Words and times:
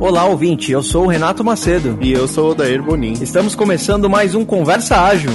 Olá, 0.00 0.24
ouvinte. 0.24 0.72
Eu 0.72 0.82
sou 0.82 1.04
o 1.04 1.06
Renato 1.06 1.44
Macedo. 1.44 1.98
E 2.00 2.10
eu 2.10 2.26
sou 2.26 2.48
o 2.48 2.50
Odair 2.52 2.82
Bonin. 2.82 3.12
Estamos 3.20 3.54
começando 3.54 4.08
mais 4.08 4.34
um 4.34 4.46
Conversa 4.46 4.98
Ágil. 4.98 5.30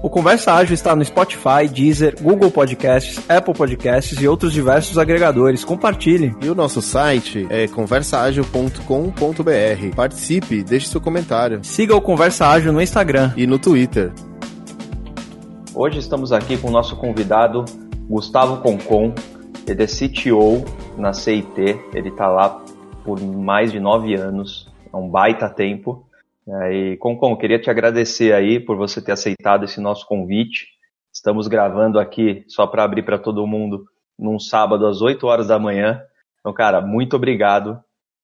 O 0.00 0.08
Conversa 0.08 0.52
Ágil 0.52 0.74
está 0.74 0.94
no 0.94 1.04
Spotify, 1.04 1.66
Deezer, 1.68 2.22
Google 2.22 2.52
Podcasts, 2.52 3.18
Apple 3.28 3.52
Podcasts 3.52 4.22
e 4.22 4.28
outros 4.28 4.52
diversos 4.52 4.96
agregadores. 4.96 5.64
Compartilhe. 5.64 6.36
E 6.40 6.48
o 6.48 6.54
nosso 6.54 6.80
site 6.80 7.48
é 7.50 7.66
conversaagil.com.br. 7.66 9.96
Participe, 9.96 10.62
deixe 10.62 10.86
seu 10.86 11.00
comentário. 11.00 11.64
Siga 11.64 11.96
o 11.96 12.00
Conversa 12.00 12.46
Ágil 12.46 12.72
no 12.72 12.80
Instagram 12.80 13.32
e 13.36 13.44
no 13.44 13.58
Twitter. 13.58 14.12
Hoje 15.74 15.98
estamos 15.98 16.30
aqui 16.30 16.56
com 16.56 16.68
o 16.68 16.70
nosso 16.70 16.94
convidado 16.94 17.64
Gustavo 18.08 18.58
Concon. 18.58 19.12
Ele 19.66 19.82
é 19.82 19.86
CTO 19.86 20.64
na 20.96 21.12
CIT. 21.12 21.78
Ele 21.94 22.08
está 22.08 22.28
lá 22.28 22.62
por 23.04 23.20
mais 23.20 23.72
de 23.72 23.80
nove 23.80 24.14
anos, 24.14 24.68
é 24.92 24.96
um 24.96 25.08
baita 25.08 25.48
tempo. 25.48 26.06
É, 26.46 26.72
e 26.72 26.96
Concon, 26.96 27.36
queria 27.36 27.58
te 27.58 27.70
agradecer 27.70 28.32
aí 28.32 28.58
por 28.58 28.76
você 28.76 29.00
ter 29.00 29.12
aceitado 29.12 29.64
esse 29.64 29.80
nosso 29.80 30.06
convite. 30.06 30.66
Estamos 31.12 31.46
gravando 31.46 31.98
aqui 31.98 32.44
só 32.48 32.66
para 32.66 32.84
abrir 32.84 33.02
para 33.02 33.18
todo 33.18 33.46
mundo 33.46 33.84
num 34.18 34.38
sábado 34.38 34.86
às 34.86 35.00
8 35.00 35.26
horas 35.26 35.48
da 35.48 35.58
manhã. 35.58 36.00
Então, 36.40 36.52
cara, 36.52 36.80
muito 36.80 37.16
obrigado 37.16 37.78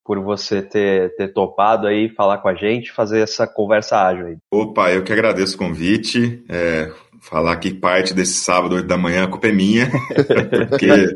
por 0.05 0.21
você 0.21 0.63
ter, 0.63 1.15
ter 1.17 1.29
topado 1.35 1.87
aí 1.87 2.09
falar 2.09 2.39
com 2.39 2.49
a 2.49 2.55
gente, 2.55 2.91
fazer 2.91 3.21
essa 3.21 3.47
conversa 3.47 4.01
ágil 4.01 4.27
aí. 4.27 4.39
Opa, 4.51 4.91
eu 4.91 5.05
que 5.05 5.13
agradeço 5.13 5.55
o 5.55 5.59
convite. 5.59 6.43
É, 6.49 6.91
falar 7.21 7.57
que 7.57 7.73
parte 7.73 8.15
desse 8.15 8.35
sábado, 8.35 8.77
8 8.77 8.87
da 8.87 8.97
manhã, 8.97 9.25
a 9.25 9.29
culpa 9.29 9.49
é 9.49 9.53
minha, 9.53 9.91
porque 10.69 11.15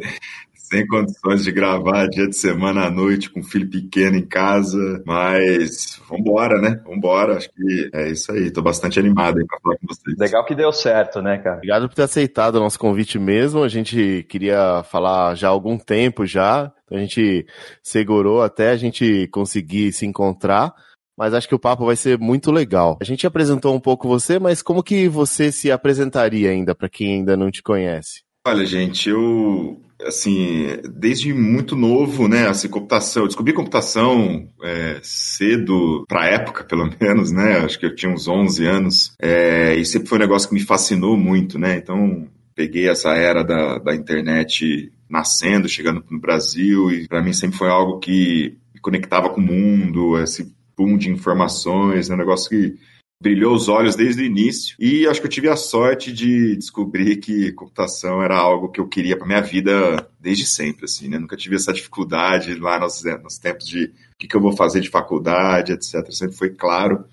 sem 0.73 0.87
condições 0.87 1.45
de 1.45 1.53
gravar 1.53 2.09
dia 2.09 2.27
de 2.27 2.35
semana 2.35 2.87
à 2.87 2.91
noite 2.91 3.29
com 3.29 3.43
filho 3.43 3.69
pequeno 3.69 4.17
em 4.17 4.25
casa, 4.25 5.03
mas 5.05 6.01
vambora, 6.09 6.59
né? 6.63 6.81
Vambora, 6.87 7.37
acho 7.37 7.51
que 7.51 7.91
é 7.93 8.11
isso 8.11 8.33
aí. 8.33 8.51
Tô 8.51 8.63
bastante 8.63 8.99
animado 8.99 9.39
aí 9.39 9.47
pra 9.47 9.61
falar 9.61 9.77
com 9.77 9.87
vocês. 9.87 10.17
Legal 10.19 10.43
que 10.47 10.55
deu 10.55 10.73
certo, 10.73 11.21
né, 11.21 11.37
cara? 11.37 11.57
Obrigado 11.57 11.89
por 11.91 11.95
ter 11.95 12.05
aceitado 12.05 12.57
o 12.57 12.61
nosso 12.61 12.79
convite 12.79 13.19
mesmo. 13.19 13.63
A 13.63 13.69
gente 13.69 14.25
queria 14.31 14.83
falar 14.85 15.35
já 15.35 15.49
há 15.49 15.51
algum 15.51 15.77
tempo 15.77 16.25
já, 16.25 16.73
então 16.87 16.97
a 16.97 17.01
gente 17.03 17.47
segurou 17.83 18.41
até 18.41 18.71
a 18.71 18.77
gente 18.77 19.29
conseguir 19.29 19.93
se 19.93 20.07
encontrar 20.07 20.73
mas 21.17 21.35
acho 21.35 21.49
que 21.49 21.55
o 21.55 21.59
papo 21.59 21.87
vai 21.87 21.97
ser 21.97 22.19
muito 22.19 22.51
legal. 22.51 22.99
A 23.01 23.05
gente 23.05 23.27
apresentou 23.27 23.75
um 23.75 23.81
pouco 23.81 24.09
você, 24.09 24.39
mas 24.39 24.63
como 24.63 24.83
que 24.83 25.09
você 25.09 25.53
se 25.53 25.71
apresentaria 25.71 26.51
ainda 26.51 26.75
para 26.75 26.89
quem 26.89 27.15
ainda 27.15 27.37
não 27.37 27.51
te 27.51 27.63
conhece? 27.63 28.23
Olha, 28.47 28.67
gente, 28.67 29.09
eu 29.09 29.81
assim, 30.07 30.67
desde 30.95 31.33
muito 31.33 31.77
novo, 31.77 32.29
né, 32.29 32.49
assim, 32.49 32.69
computação, 32.69 33.23
eu 33.23 33.29
descobri 33.29 33.53
computação 33.53 34.49
é, 34.63 34.99
cedo, 35.03 36.05
pra 36.09 36.27
época, 36.27 36.65
pelo 36.65 36.91
menos, 37.01 37.31
né, 37.31 37.59
acho 37.59 37.79
que 37.79 37.87
eu 37.87 37.95
tinha 37.95 38.13
uns 38.13 38.29
11 38.29 38.67
anos, 38.67 39.15
é, 39.21 39.75
e 39.77 39.85
sempre 39.85 40.09
foi 40.09 40.19
um 40.19 40.23
negócio 40.23 40.49
que 40.49 40.55
me 40.55 40.61
fascinou 40.61 41.17
muito, 41.17 41.59
né, 41.59 41.77
então 41.77 42.27
peguei 42.55 42.89
essa 42.89 43.11
era 43.15 43.43
da, 43.43 43.79
da 43.79 43.95
internet 43.95 44.93
nascendo, 45.09 45.69
chegando 45.69 46.05
no 46.11 46.21
Brasil, 46.21 46.91
e 46.91 47.07
para 47.09 47.23
mim 47.23 47.33
sempre 47.33 47.57
foi 47.59 47.69
algo 47.69 47.99
que 47.99 48.57
me 48.75 48.81
conectava 48.81 49.29
com 49.31 49.41
o 49.41 49.45
mundo, 49.45 50.19
esse 50.19 50.53
boom 50.77 50.97
de 50.97 51.11
informações, 51.11 52.11
é 52.11 52.15
um 52.15 52.19
negócio 52.19 52.49
que 52.49 52.79
brilhou 53.23 53.55
os 53.55 53.69
olhos 53.69 53.95
desde 53.95 54.23
o 54.23 54.27
início 54.27 54.75
e 54.81 55.07
acho 55.07 55.21
que 55.21 55.27
eu 55.27 55.31
tive 55.31 55.49
a 55.49 55.55
sorte 55.55 56.13
de 56.13 56.57
descobrir 56.57 57.19
que 57.19 57.53
computação 57.53 58.21
era 58.21 58.37
algo 58.37 58.69
que 58.69 58.81
eu 58.81 58.89
queria 58.89 59.17
para 59.17 59.29
minha 59.29 59.41
vida 59.41 60.09
desde 60.21 60.45
sempre, 60.45 60.87
assim, 60.87 61.09
né? 61.09 61.19
Nunca 61.19 61.37
tive 61.37 61.55
essa 61.55 61.73
dificuldade 61.73 62.53
lá 62.57 62.81
nos, 62.81 63.05
nos 63.23 63.39
tempos 63.39 63.67
de 63.67 63.85
o 63.85 64.19
que, 64.19 64.27
que 64.27 64.37
eu 64.37 64.41
vou 64.41 64.57
fazer 64.57 64.81
de 64.81 64.91
faculdade, 64.91 65.73
etc. 65.73 66.11
Sempre 66.11 66.37
foi 66.37 66.51
claro. 66.51 67.05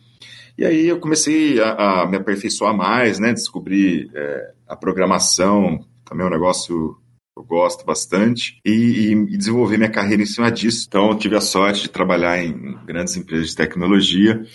E 0.57 0.65
aí 0.65 0.87
eu 0.87 0.99
comecei 0.99 1.61
a, 1.61 2.01
a 2.01 2.07
me 2.07 2.17
aperfeiçoar 2.17 2.75
mais, 2.75 3.19
né? 3.19 3.31
Descobri 3.31 4.09
é, 4.13 4.51
a 4.67 4.75
programação, 4.75 5.85
também 6.03 6.25
é 6.25 6.27
um 6.27 6.33
negócio 6.33 6.97
eu 7.39 7.45
gosto 7.45 7.85
bastante, 7.85 8.59
e, 8.65 9.13
e, 9.13 9.37
desenvolver 9.37 9.77
minha 9.77 9.89
carreira 9.89 10.21
em 10.21 10.25
cima 10.25 10.51
disso. 10.51 10.85
Então, 10.87 11.09
eu 11.09 11.17
tive 11.17 11.37
a 11.37 11.41
sorte 11.41 11.83
de 11.83 11.89
trabalhar 11.89 12.43
em 12.43 12.77
grandes 12.85 13.15
empresas 13.15 13.49
de 13.49 13.55
tecnologia 13.55 14.45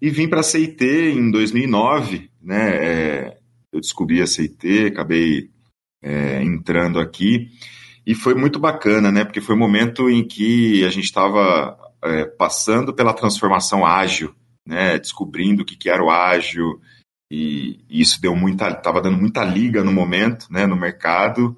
e 0.00 0.08
vim 0.08 0.26
para 0.26 0.40
a 0.40 0.42
CIT 0.42 0.84
em 0.84 1.30
2009, 1.30 2.30
né? 2.42 2.76
É, 2.76 3.38
eu 3.70 3.80
descobri 3.80 4.22
a 4.22 4.26
CIT, 4.26 4.86
acabei 4.86 5.50
é, 6.02 6.42
entrando 6.42 6.98
aqui 6.98 7.50
e 8.06 8.14
foi 8.14 8.34
muito 8.34 8.58
bacana, 8.58 9.12
né? 9.12 9.24
Porque 9.24 9.42
foi 9.42 9.54
o 9.54 9.58
um 9.58 9.60
momento 9.60 10.08
em 10.08 10.26
que 10.26 10.82
a 10.84 10.88
gente 10.88 11.04
estava 11.04 11.78
é, 12.02 12.24
passando 12.24 12.94
pela 12.94 13.12
transformação 13.12 13.84
ágil, 13.84 14.34
né? 14.66 14.98
Descobrindo 14.98 15.62
o 15.62 15.64
que, 15.64 15.76
que 15.76 15.90
era 15.90 16.02
o 16.02 16.10
ágil 16.10 16.80
e, 17.30 17.84
e 17.88 18.00
isso 18.00 18.18
deu 18.18 18.34
muita, 18.34 18.70
estava 18.70 19.02
dando 19.02 19.18
muita 19.18 19.44
liga 19.44 19.84
no 19.84 19.92
momento, 19.92 20.46
né? 20.50 20.66
No 20.66 20.74
mercado. 20.76 21.54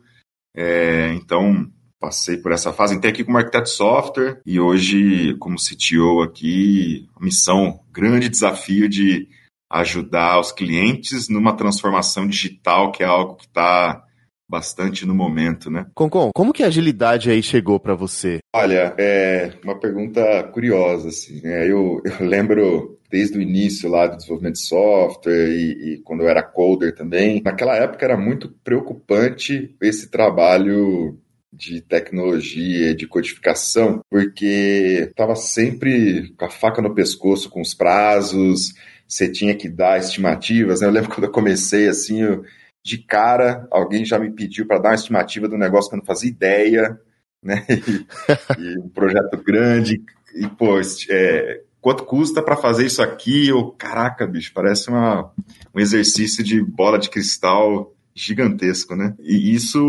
É, 0.55 1.13
então 1.15 1.71
passei 2.01 2.37
por 2.37 2.53
essa 2.53 2.73
fase. 2.73 2.95
Entrei 2.95 3.13
aqui 3.13 3.25
como 3.25 3.39
arquiteto 3.39 3.65
de 3.65 3.71
software 3.71 4.41
e 4.45 4.59
hoje, 4.59 5.37
como 5.39 5.57
CTO 5.57 6.23
aqui, 6.23 7.09
missão, 7.21 7.81
grande 7.93 8.29
desafio 8.29 8.89
de 8.89 9.29
ajudar 9.71 10.39
os 10.41 10.53
clientes 10.53 11.29
numa 11.29 11.57
transformação 11.57 12.27
digital, 12.27 12.93
que 12.93 13.03
é 13.03 13.07
algo 13.07 13.37
que 13.37 13.47
está 13.47 14.05
bastante 14.53 15.07
no 15.07 15.15
momento, 15.15 15.71
né? 15.71 15.87
Concon, 15.95 16.31
como 16.35 16.53
que 16.53 16.63
a 16.63 16.67
agilidade 16.67 17.31
aí 17.31 17.43
chegou 17.43 17.81
para 17.81 17.95
você? 17.95 18.41
Olha, 18.55 18.95
é 18.99 19.51
uma 19.65 19.81
pergunta 19.81 20.43
curiosa, 20.53 21.09
assim, 21.09 21.41
né? 21.41 21.65
Eu, 21.65 22.03
eu 22.05 22.21
lembro 22.29 22.99
desde 23.11 23.39
o 23.39 23.43
início 23.43 23.89
lá 23.89 24.07
do 24.07 24.19
desenvolvimento 24.19 24.57
de 24.57 24.67
software 24.67 25.49
e, 25.49 25.95
e, 25.95 25.99
quando 26.05 26.23
eu 26.23 26.29
era 26.29 26.43
coder 26.43 26.95
também. 26.95 27.41
Naquela 27.43 27.77
época 27.77 28.05
era 28.05 28.17
muito 28.17 28.51
preocupante 28.63 29.75
esse 29.81 30.11
trabalho 30.11 31.19
de 31.51 31.81
tecnologia, 31.81 32.95
de 32.95 33.07
codificação, 33.07 34.01
porque 34.11 35.09
estava 35.09 35.35
sempre 35.35 36.35
com 36.37 36.45
a 36.45 36.51
faca 36.51 36.83
no 36.83 36.95
pescoço 36.95 37.49
com 37.49 37.61
os 37.61 37.75
prazos, 37.75 38.75
você 39.07 39.31
tinha 39.31 39.55
que 39.55 39.69
dar 39.69 39.99
estimativas. 39.99 40.81
Né? 40.81 40.87
Eu 40.87 40.93
lembro 40.93 41.09
quando 41.15 41.25
eu 41.25 41.33
comecei 41.33 41.89
assim, 41.89 42.23
eu, 42.23 42.45
de 42.85 42.99
cara, 42.99 43.67
alguém 43.71 44.05
já 44.05 44.19
me 44.19 44.31
pediu 44.31 44.67
para 44.67 44.79
dar 44.79 44.89
uma 44.91 44.95
estimativa 44.95 45.49
do 45.49 45.57
negócio 45.57 45.91
que 45.91 45.97
eu 45.97 45.99
não 45.99 46.07
fazia 46.07 46.31
ideia, 46.31 46.99
né? 47.43 47.65
E, 48.59 48.63
e 48.63 48.79
um 48.79 48.89
projeto 48.89 49.37
grande, 49.43 50.03
e 50.35 50.49
pô, 50.49 50.81
é, 51.11 51.61
quanto 51.81 52.05
custa 52.05 52.43
para 52.43 52.57
fazer 52.57 52.87
isso 52.87 53.03
aqui? 53.03 53.49
Eu, 53.49 53.71
caraca, 53.73 54.27
bicho, 54.27 54.53
parece 54.55 54.89
uma, 54.89 55.33
um 55.75 55.81
exercício 55.81 56.43
de 56.43 56.63
bola 56.63 56.99
de 56.99 57.11
cristal 57.11 57.93
gigantesco, 58.15 58.95
né? 58.95 59.15
E 59.21 59.55
isso. 59.55 59.81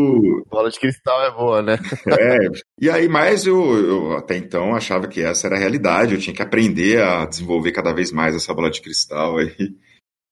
Bola 0.50 0.70
de 0.70 0.80
cristal 0.80 1.24
é 1.24 1.32
boa, 1.32 1.62
né? 1.62 1.78
é. 2.20 2.38
E 2.80 2.90
aí, 2.90 3.08
mais 3.08 3.46
eu, 3.46 3.76
eu, 3.76 4.18
até 4.18 4.38
então 4.38 4.74
achava 4.74 5.08
que 5.08 5.22
essa 5.22 5.48
era 5.48 5.56
a 5.56 5.60
realidade, 5.60 6.14
eu 6.14 6.20
tinha 6.20 6.36
que 6.36 6.42
aprender 6.42 7.02
a 7.02 7.26
desenvolver 7.26 7.72
cada 7.72 7.94
vez 7.94 8.12
mais 8.12 8.36
essa 8.36 8.54
bola 8.54 8.72
de 8.72 8.82
cristal 8.82 9.38
aí. 9.38 9.76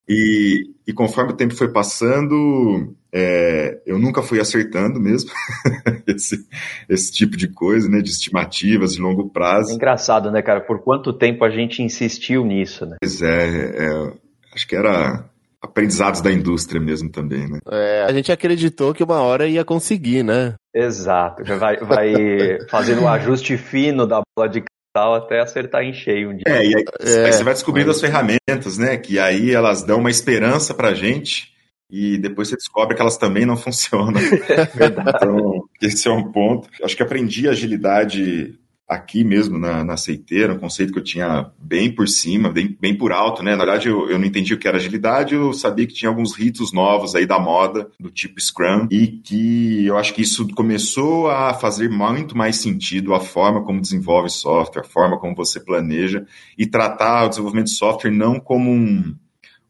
E, 0.07 0.71
e 0.87 0.93
conforme 0.93 1.31
o 1.31 1.35
tempo 1.35 1.55
foi 1.55 1.71
passando, 1.71 2.95
é, 3.13 3.81
eu 3.85 3.99
nunca 3.99 4.21
fui 4.21 4.39
acertando 4.39 4.99
mesmo 4.99 5.31
esse, 6.07 6.45
esse 6.89 7.11
tipo 7.11 7.37
de 7.37 7.47
coisa, 7.47 7.89
né? 7.89 8.01
De 8.01 8.09
estimativas 8.09 8.93
de 8.93 9.01
longo 9.01 9.29
prazo. 9.29 9.71
É 9.71 9.75
engraçado, 9.75 10.31
né, 10.31 10.41
cara? 10.41 10.61
Por 10.61 10.81
quanto 10.81 11.13
tempo 11.13 11.43
a 11.43 11.49
gente 11.49 11.81
insistiu 11.81 12.45
nisso, 12.45 12.85
né? 12.85 12.97
Pois 13.01 13.21
é, 13.21 13.85
é 13.85 14.13
acho 14.53 14.67
que 14.67 14.75
era 14.75 15.25
aprendizados 15.61 16.21
da 16.21 16.31
indústria 16.31 16.81
mesmo 16.81 17.09
também, 17.09 17.47
né? 17.47 17.59
É, 17.69 18.03
a 18.03 18.11
gente 18.11 18.31
acreditou 18.31 18.93
que 18.93 19.03
uma 19.03 19.21
hora 19.21 19.47
ia 19.47 19.63
conseguir, 19.63 20.23
né? 20.23 20.55
Exato, 20.73 21.45
já 21.45 21.55
vai, 21.55 21.77
vai 21.77 22.13
fazendo 22.69 23.01
o 23.01 23.03
um 23.03 23.07
ajuste 23.07 23.57
fino 23.57 24.07
da 24.07 24.21
bola 24.35 24.49
de 24.49 24.63
cristal 24.91 25.15
até 25.15 25.39
acertar 25.39 25.83
em 25.83 25.93
cheio 25.93 26.29
um 26.29 26.35
dia. 26.35 26.43
É, 26.45 26.65
e 26.65 26.75
aí, 26.75 26.85
é, 26.99 27.25
aí 27.25 27.33
você 27.33 27.43
vai 27.43 27.53
descobrindo 27.53 27.87
mas... 27.87 27.95
as 27.97 28.01
ferramentas, 28.01 28.77
né? 28.77 28.97
Que 28.97 29.17
aí 29.17 29.51
elas 29.51 29.83
dão 29.83 29.99
uma 29.99 30.09
esperança 30.09 30.73
pra 30.73 30.93
gente 30.93 31.51
e 31.89 32.17
depois 32.17 32.49
você 32.49 32.55
descobre 32.55 32.95
que 32.95 33.01
elas 33.01 33.17
também 33.17 33.45
não 33.45 33.55
funcionam. 33.57 34.19
É 34.19 34.65
verdade. 34.77 35.11
Então, 35.15 35.63
esse 35.81 36.07
é 36.07 36.11
um 36.11 36.31
ponto. 36.31 36.69
Acho 36.83 36.95
que 36.95 37.03
aprendi 37.03 37.47
agilidade 37.47 38.55
aqui 38.91 39.23
mesmo 39.23 39.57
na, 39.57 39.85
na 39.85 39.93
aceiteira, 39.93 40.53
um 40.53 40.59
conceito 40.59 40.91
que 40.91 40.99
eu 40.99 41.03
tinha 41.03 41.49
bem 41.57 41.95
por 41.95 42.09
cima, 42.09 42.51
bem, 42.51 42.77
bem 42.77 42.93
por 42.93 43.13
alto, 43.13 43.41
né? 43.41 43.55
Na 43.55 43.63
verdade, 43.63 43.87
eu, 43.87 44.09
eu 44.09 44.19
não 44.19 44.25
entendi 44.25 44.53
o 44.53 44.59
que 44.59 44.67
era 44.67 44.75
agilidade, 44.75 45.33
eu 45.33 45.53
sabia 45.53 45.87
que 45.87 45.93
tinha 45.93 46.09
alguns 46.09 46.35
ritos 46.35 46.73
novos 46.73 47.15
aí 47.15 47.25
da 47.25 47.39
moda, 47.39 47.89
do 47.97 48.11
tipo 48.11 48.37
Scrum, 48.41 48.89
e 48.91 49.07
que 49.07 49.85
eu 49.85 49.97
acho 49.97 50.13
que 50.13 50.21
isso 50.21 50.45
começou 50.49 51.29
a 51.29 51.53
fazer 51.53 51.89
muito 51.89 52.37
mais 52.37 52.57
sentido 52.57 53.13
a 53.13 53.21
forma 53.21 53.63
como 53.63 53.79
desenvolve 53.79 54.29
software, 54.29 54.81
a 54.81 54.89
forma 54.89 55.17
como 55.17 55.33
você 55.35 55.61
planeja, 55.61 56.25
e 56.57 56.67
tratar 56.67 57.23
o 57.23 57.29
desenvolvimento 57.29 57.67
de 57.67 57.77
software 57.77 58.11
não 58.11 58.41
como 58.41 58.69
um, 58.69 59.15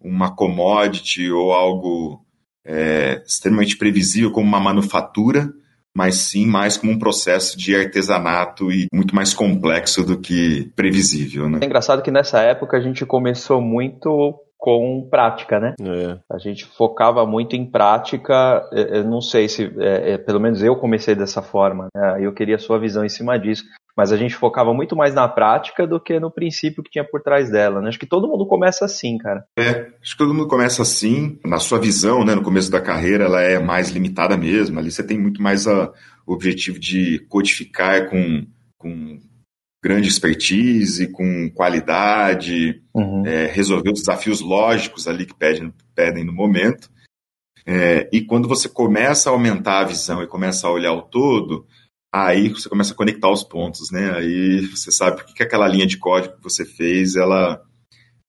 uma 0.02 0.36
commodity 0.36 1.30
ou 1.30 1.54
algo 1.54 2.26
é, 2.66 3.22
extremamente 3.24 3.78
previsível, 3.78 4.32
como 4.32 4.48
uma 4.48 4.60
manufatura, 4.60 5.54
mas 5.96 6.16
sim 6.16 6.46
mais 6.46 6.78
como 6.78 6.92
um 6.92 7.00
processo 7.00 7.58
de 7.58 7.76
artesanato 7.76 8.72
e 8.72 8.88
muito 8.94 9.16
mais 9.16 9.34
complexo 9.34 10.04
do 10.04 10.20
que 10.20 10.72
previsível. 10.76 11.50
Né? 11.50 11.60
É 11.62 11.66
engraçado 11.66 12.02
que 12.02 12.12
nessa 12.12 12.42
época 12.42 12.78
a 12.78 12.82
gente 12.82 13.06
começou 13.06 13.62
muito 13.62 14.40
com 14.62 15.08
prática, 15.10 15.60
né? 15.60 15.74
É. 15.82 16.20
A 16.32 16.38
gente 16.38 16.66
focava 16.66 17.26
muito 17.26 17.56
em 17.56 17.66
prática. 17.66 18.62
Eu 18.72 19.04
não 19.04 19.20
sei 19.20 19.50
se, 19.50 19.64
é, 19.80 20.12
é, 20.12 20.18
pelo 20.20 20.40
menos 20.40 20.62
eu 20.62 20.76
comecei 20.76 21.16
dessa 21.16 21.42
forma. 21.42 21.88
Né? 21.96 22.20
Eu 22.22 22.32
queria 22.32 22.58
a 22.58 22.60
sua 22.60 22.80
visão 22.80 23.04
em 23.04 23.10
cima 23.10 23.40
disso. 23.40 23.64
Mas 23.98 24.12
a 24.12 24.18
gente 24.18 24.36
focava 24.36 24.72
muito 24.72 24.96
mais 24.96 25.16
na 25.16 25.28
prática 25.28 25.88
do 25.88 26.00
que 26.00 26.20
no 26.20 26.30
princípio 26.30 26.84
que 26.84 26.92
tinha 26.92 27.04
por 27.04 27.24
trás 27.24 27.50
dela. 27.50 27.82
Né? 27.82 27.90
Acho 27.90 27.98
que 27.98 28.06
todo 28.06 28.28
mundo 28.28 28.46
começa 28.46 28.86
assim, 28.86 29.18
cara. 29.18 29.44
É, 29.58 29.88
acho 30.00 30.12
que 30.12 30.18
todo 30.18 30.34
mundo 30.34 30.48
começa 30.48 30.84
assim. 30.84 31.40
Na 31.44 31.58
sua 31.58 31.80
visão, 31.80 32.24
né, 32.24 32.36
no 32.36 32.44
começo 32.44 32.70
da 32.70 32.80
carreira, 32.80 33.26
ela 33.26 33.42
é 33.42 33.58
mais 33.58 33.90
limitada 33.90 34.38
mesmo. 34.38 34.78
Ali 34.78 34.92
você 34.92 35.02
tem 35.02 35.18
muito 35.18 35.42
mais 35.42 35.66
a, 35.66 35.92
o 36.26 36.34
objetivo 36.34 36.80
de 36.80 37.26
codificar 37.28 38.08
com, 38.12 38.46
com 38.78 39.20
grande 39.82 40.08
expertise, 40.08 41.08
com 41.08 41.50
qualidade, 41.50 42.82
uhum. 42.94 43.26
é, 43.26 43.48
resolver 43.48 43.92
os 43.92 44.02
desafios 44.02 44.40
lógicos 44.40 45.08
ali 45.08 45.26
que 45.26 45.34
pedem, 45.34 45.74
pedem 45.96 46.24
no 46.24 46.32
momento. 46.32 46.90
É, 47.66 48.08
e 48.12 48.22
quando 48.22 48.48
você 48.48 48.70
começa 48.70 49.30
a 49.30 49.34
aumentar 49.34 49.80
a 49.80 49.86
visão 49.86 50.22
e 50.22 50.28
começa 50.28 50.68
a 50.68 50.72
olhar 50.72 50.94
o 50.94 51.02
todo, 51.02 51.66
aí 52.14 52.50
você 52.50 52.70
começa 52.70 52.94
a 52.94 52.96
conectar 52.96 53.30
os 53.30 53.44
pontos, 53.44 53.92
né? 53.92 54.12
Aí 54.16 54.68
você 54.68 54.92
sabe 54.92 55.18
por 55.18 55.26
que, 55.26 55.34
que 55.34 55.44
aquela 55.44 55.68
linha 55.68 55.88
de 55.88 55.98
código 55.98 56.36
que 56.36 56.44
você 56.44 56.66
fez, 56.66 57.16
ela, 57.16 57.62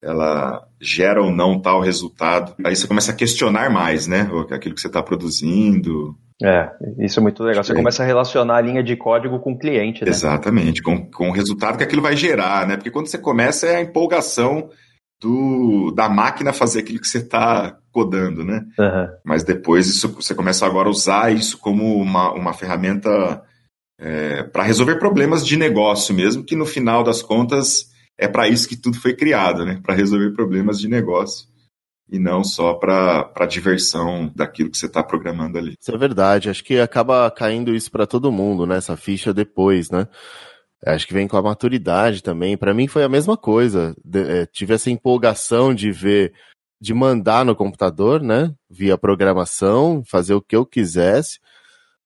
ela 0.01 0.67
gera 0.81 1.21
ou 1.21 1.31
não 1.31 1.59
tal 1.59 1.81
resultado. 1.81 2.55
Aí 2.63 2.75
você 2.75 2.87
começa 2.87 3.11
a 3.11 3.15
questionar 3.15 3.69
mais, 3.69 4.07
né? 4.07 4.29
Aquilo 4.51 4.75
que 4.75 4.81
você 4.81 4.87
está 4.87 5.03
produzindo. 5.03 6.17
É, 6.43 6.69
isso 6.99 7.19
é 7.19 7.23
muito 7.23 7.41
legal. 7.41 7.63
Você 7.63 7.73
começa 7.73 8.03
a 8.03 8.05
relacionar 8.05 8.57
a 8.57 8.61
linha 8.61 8.83
de 8.83 8.97
código 8.97 9.39
com 9.39 9.53
o 9.53 9.57
cliente, 9.57 10.03
né? 10.03 10.09
Exatamente, 10.09 10.83
com, 10.83 11.09
com 11.09 11.29
o 11.29 11.31
resultado 11.31 11.77
que 11.77 11.83
aquilo 11.85 12.01
vai 12.01 12.17
gerar, 12.17 12.67
né? 12.67 12.75
Porque 12.75 12.91
quando 12.91 13.07
você 13.07 13.17
começa 13.17 13.65
é 13.65 13.77
a 13.77 13.81
empolgação 13.81 14.69
do, 15.21 15.91
da 15.95 16.09
máquina 16.09 16.51
fazer 16.51 16.81
aquilo 16.81 16.99
que 16.99 17.07
você 17.07 17.19
está 17.19 17.77
codando, 17.93 18.43
né? 18.43 18.65
Uhum. 18.77 19.07
Mas 19.23 19.43
depois 19.43 19.87
isso, 19.87 20.09
você 20.09 20.35
começa 20.35 20.65
agora 20.65 20.89
a 20.89 20.91
usar 20.91 21.33
isso 21.33 21.57
como 21.57 21.95
uma, 21.95 22.33
uma 22.33 22.51
ferramenta 22.51 23.41
é, 23.97 24.43
para 24.43 24.63
resolver 24.63 24.99
problemas 24.99 25.45
de 25.45 25.55
negócio 25.55 26.13
mesmo, 26.13 26.43
que 26.43 26.57
no 26.57 26.65
final 26.65 27.05
das 27.05 27.21
contas 27.21 27.85
é 28.17 28.27
para 28.27 28.49
isso 28.49 28.67
que 28.67 28.75
tudo 28.75 28.99
foi 28.99 29.15
criado, 29.15 29.63
né? 29.63 29.79
Para 29.81 29.95
resolver 29.95 30.31
problemas 30.31 30.77
de 30.77 30.89
negócio 30.89 31.52
e 32.09 32.19
não 32.19 32.43
só 32.43 32.73
para 32.75 33.45
diversão 33.47 34.31
daquilo 34.35 34.69
que 34.69 34.77
você 34.77 34.85
está 34.85 35.03
programando 35.03 35.57
ali. 35.57 35.75
Isso 35.79 35.93
é 35.93 35.97
verdade. 35.97 36.49
Acho 36.49 36.63
que 36.63 36.79
acaba 36.79 37.29
caindo 37.31 37.73
isso 37.73 37.89
para 37.91 38.05
todo 38.05 38.31
mundo, 38.31 38.65
né? 38.65 38.77
Essa 38.77 38.95
ficha 38.97 39.33
depois, 39.33 39.89
né? 39.89 40.07
Acho 40.85 41.07
que 41.07 41.13
vem 41.13 41.27
com 41.27 41.37
a 41.37 41.41
maturidade 41.41 42.21
também. 42.21 42.57
Para 42.57 42.73
mim 42.73 42.87
foi 42.87 43.03
a 43.03 43.09
mesma 43.09 43.37
coisa. 43.37 43.95
De, 44.03 44.19
é, 44.19 44.45
tive 44.45 44.73
essa 44.73 44.91
empolgação 44.91 45.73
de 45.73 45.91
ver, 45.91 46.33
de 46.79 46.93
mandar 46.93 47.45
no 47.45 47.55
computador, 47.55 48.21
né? 48.21 48.53
Via 48.69 48.97
programação, 48.97 50.03
fazer 50.05 50.33
o 50.33 50.41
que 50.41 50.55
eu 50.55 50.65
quisesse. 50.65 51.39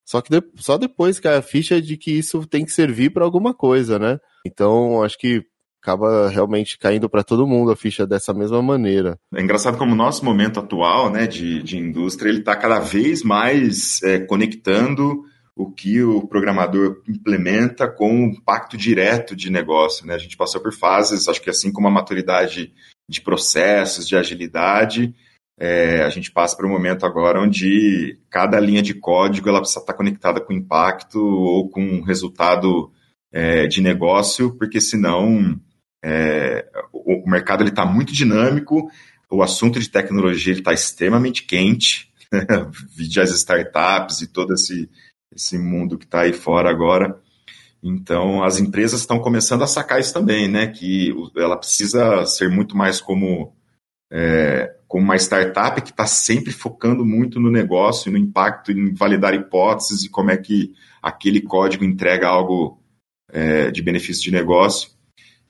Só 0.06 0.22
que 0.22 0.30
de, 0.30 0.42
só 0.56 0.78
depois 0.78 1.20
que 1.20 1.28
a 1.28 1.42
ficha 1.42 1.82
de 1.82 1.98
que 1.98 2.12
isso 2.12 2.46
tem 2.46 2.64
que 2.64 2.72
servir 2.72 3.10
para 3.10 3.26
alguma 3.26 3.54
coisa, 3.54 3.98
né? 3.98 4.20
Então 4.46 5.04
acho 5.04 5.18
que 5.18 5.44
acaba 5.88 6.28
realmente 6.28 6.78
caindo 6.78 7.10
para 7.10 7.24
todo 7.24 7.48
mundo 7.48 7.72
a 7.72 7.76
ficha 7.76 8.06
dessa 8.06 8.34
mesma 8.34 8.62
maneira. 8.62 9.18
É 9.34 9.42
engraçado 9.42 9.78
como 9.78 9.94
o 9.94 9.96
nosso 9.96 10.26
momento 10.26 10.60
atual 10.60 11.10
né, 11.10 11.26
de, 11.26 11.64
de 11.64 11.78
indústria 11.78 12.30
ele 12.30 12.40
está 12.40 12.56
cada 12.58 12.80
vez 12.80 13.24
mais 13.24 14.04
é, 14.04 14.20
conectando 14.20 15.24
o 15.56 15.72
que 15.72 16.04
o 16.04 16.28
programador 16.28 17.02
implementa 17.08 17.88
com 17.88 18.26
o 18.26 18.28
impacto 18.32 18.78
direto 18.78 19.36
de 19.36 19.50
negócio. 19.50 20.06
Né? 20.06 20.14
A 20.14 20.20
gente 20.20 20.36
passou 20.36 20.62
por 20.62 20.74
fases, 20.74 21.28
acho 21.28 21.42
que 21.42 21.50
assim 21.50 21.72
como 21.72 21.88
a 21.88 21.92
maturidade 21.92 22.74
de 23.10 23.22
processos, 23.22 24.08
de 24.08 24.16
agilidade, 24.16 25.16
é, 25.58 26.04
a 26.04 26.10
gente 26.10 26.32
passa 26.32 26.56
por 26.56 26.66
um 26.66 26.70
momento 26.70 27.06
agora 27.06 27.42
onde 27.42 28.20
cada 28.30 28.60
linha 28.60 28.82
de 28.82 28.94
código 28.94 29.50
ela 29.50 29.60
precisa 29.60 29.80
estar 29.80 29.94
conectada 29.94 30.40
com 30.42 30.54
impacto 30.54 31.20
ou 31.20 31.70
com 31.70 32.02
resultado 32.02 32.92
é, 33.32 33.66
de 33.68 33.82
negócio, 33.82 34.56
porque 34.58 34.80
senão 34.80 35.60
é, 36.04 36.68
o, 36.94 37.30
mercado 37.30 37.64
está 37.64 37.86
muito 37.86 38.14
dinâmico, 38.14 38.90
o 39.30 39.42
assunto 39.42 39.80
de 39.80 39.90
tecnologia 39.90 40.54
está 40.54 40.74
extremamente 40.74 41.44
quente, 41.44 42.12
vide 42.96 43.20
as 43.20 43.32
startups 43.32 44.22
e 44.22 44.28
todo 44.28 44.54
esse, 44.54 44.90
esse 45.34 45.58
mundo 45.58 45.98
que 45.98 46.06
está 46.06 46.22
aí 46.22 46.34
fora 46.34 46.70
agora. 46.70 47.20
Então, 47.84 48.44
as 48.44 48.60
empresas 48.60 49.02
estão 49.02 49.20
começando 49.20 49.64
a 49.64 49.68
sacar 49.68 50.00
isso 50.00 50.14
também, 50.14 50.48
né? 50.48 50.68
Que 50.68 51.14
ela 51.36 51.58
precisa 51.58 52.26
ser 52.26 52.50
muito 52.50 52.76
mais 52.76 53.00
como, 53.00 53.54
é, 54.12 54.76
como 54.88 55.06
uma 55.06 55.16
startup 55.16 55.80
que 55.82 55.92
está 55.92 56.08
sempre 56.08 56.52
focando 56.52 57.06
muito 57.06 57.40
no 57.40 57.52
negócio, 57.52 58.12
no 58.12 58.18
impacto, 58.18 58.72
em 58.72 58.94
validar 58.94 59.34
hipóteses 59.34 60.04
e 60.04 60.10
como 60.10 60.32
é 60.32 60.38
que 60.38 60.74
aquele 61.02 61.42
código 61.42 61.86
entrega 61.86 62.28
algo 62.28 62.82
é, 63.30 63.70
de 63.70 63.82
benefício 63.82 64.24
de 64.24 64.32
negócio 64.32 64.97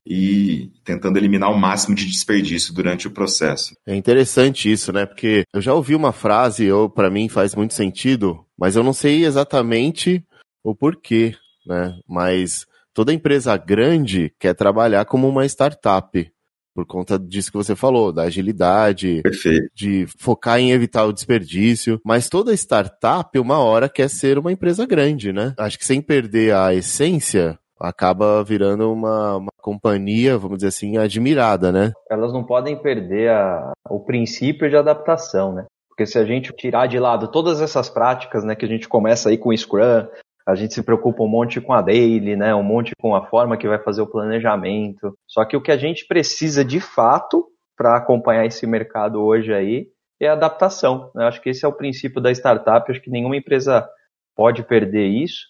e 0.10 0.72
tentando 0.84 1.18
eliminar 1.18 1.52
o 1.52 1.58
máximo 1.58 1.96
de 1.96 2.06
desperdício 2.06 2.74
durante 2.74 3.08
o 3.08 3.12
processo. 3.12 3.76
É 3.86 3.96
interessante 3.96 4.72
isso, 4.72 4.94
né? 4.94 5.06
Porque 5.06 5.44
eu 5.54 5.62
já 5.62 5.74
ouvi 5.74 5.94
uma 5.96 6.14
frase, 6.14 6.72
ou 6.72 6.90
para 6.90 7.10
mim 7.10 7.28
faz 7.28 7.54
muito 7.54 7.74
sentido, 7.74 8.46
mas 8.58 8.76
eu 8.76 8.84
não 8.84 8.94
sei 8.94 9.26
exatamente 9.26 10.24
o 10.64 10.74
porquê, 10.74 11.36
né? 11.66 12.00
Mas 12.08 12.66
toda 12.94 13.14
empresa 13.14 13.56
grande 13.58 14.34
quer 14.40 14.54
trabalhar 14.54 15.06
como 15.06 15.28
uma 15.28 15.46
startup. 15.46 16.32
Por 16.74 16.86
conta 16.86 17.18
disso 17.18 17.52
que 17.52 17.58
você 17.58 17.76
falou, 17.76 18.14
da 18.14 18.24
agilidade, 18.24 19.22
Perfeito. 19.24 19.68
de 19.76 20.06
focar 20.16 20.60
em 20.60 20.72
evitar 20.72 21.06
o 21.06 21.12
desperdício. 21.12 22.00
Mas 22.06 22.30
toda 22.30 22.54
startup, 22.54 23.38
uma 23.40 23.58
hora, 23.58 23.90
quer 23.90 24.08
ser 24.08 24.38
uma 24.38 24.52
empresa 24.52 24.86
grande, 24.86 25.34
né? 25.34 25.56
Acho 25.58 25.80
que 25.80 25.86
sem 25.86 26.02
perder 26.02 26.54
a 26.54 26.76
essência, 26.76 27.58
acaba 27.80 28.44
virando 28.44 28.92
uma, 28.92 29.38
uma 29.38 29.52
companhia, 29.62 30.38
vamos 30.38 30.58
dizer 30.58 30.70
assim, 30.70 30.98
admirada, 30.98 31.72
né? 31.72 31.92
Elas 32.10 32.34
não 32.34 32.44
podem 32.44 32.82
perder 32.82 33.30
a, 33.30 33.72
o 33.90 34.00
princípio 34.00 34.70
de 34.70 34.76
adaptação, 34.76 35.54
né? 35.54 35.66
Porque 35.90 36.06
se 36.06 36.20
a 36.20 36.26
gente 36.26 36.54
tirar 36.54 36.88
de 36.88 37.00
lado 37.00 37.28
todas 37.28 37.60
essas 37.60 37.90
práticas, 37.90 38.44
né, 38.44 38.56
que 38.56 38.66
a 38.66 38.68
gente 38.68 38.88
começa 38.88 39.30
aí 39.30 39.38
com 39.38 39.50
o 39.50 39.58
Scrum, 39.58 40.06
a 40.48 40.56
gente 40.56 40.74
se 40.74 40.84
preocupa 40.84 41.24
um 41.24 41.28
monte 41.28 41.60
com 41.60 41.74
a 41.74 41.82
daily, 41.82 42.36
né, 42.36 42.54
um 42.54 42.64
monte 42.64 42.94
com 43.02 43.16
a 43.16 43.26
forma 43.26 43.58
que 43.58 43.68
vai 43.68 43.80
fazer 43.80 44.02
o 44.02 44.08
planejamento. 44.08 45.18
Só 45.28 45.44
que 45.44 45.58
o 45.58 45.62
que 45.62 45.72
a 45.72 45.78
gente 45.78 46.06
precisa 46.08 46.64
de 46.64 46.80
fato 46.80 47.46
para 47.76 47.98
acompanhar 47.98 48.46
esse 48.46 48.66
mercado 48.66 49.22
hoje 49.22 49.54
aí 49.54 49.88
é 50.22 50.28
adaptação. 50.28 51.12
Né? 51.14 51.26
Acho 51.26 51.42
que 51.42 51.50
esse 51.50 51.66
é 51.66 51.68
o 51.68 51.74
princípio 51.74 52.22
da 52.22 52.32
startup. 52.32 52.90
Acho 52.90 53.02
que 53.02 53.10
nenhuma 53.10 53.36
empresa 53.36 53.88
pode 54.36 54.64
perder 54.64 55.08
isso. 55.08 55.48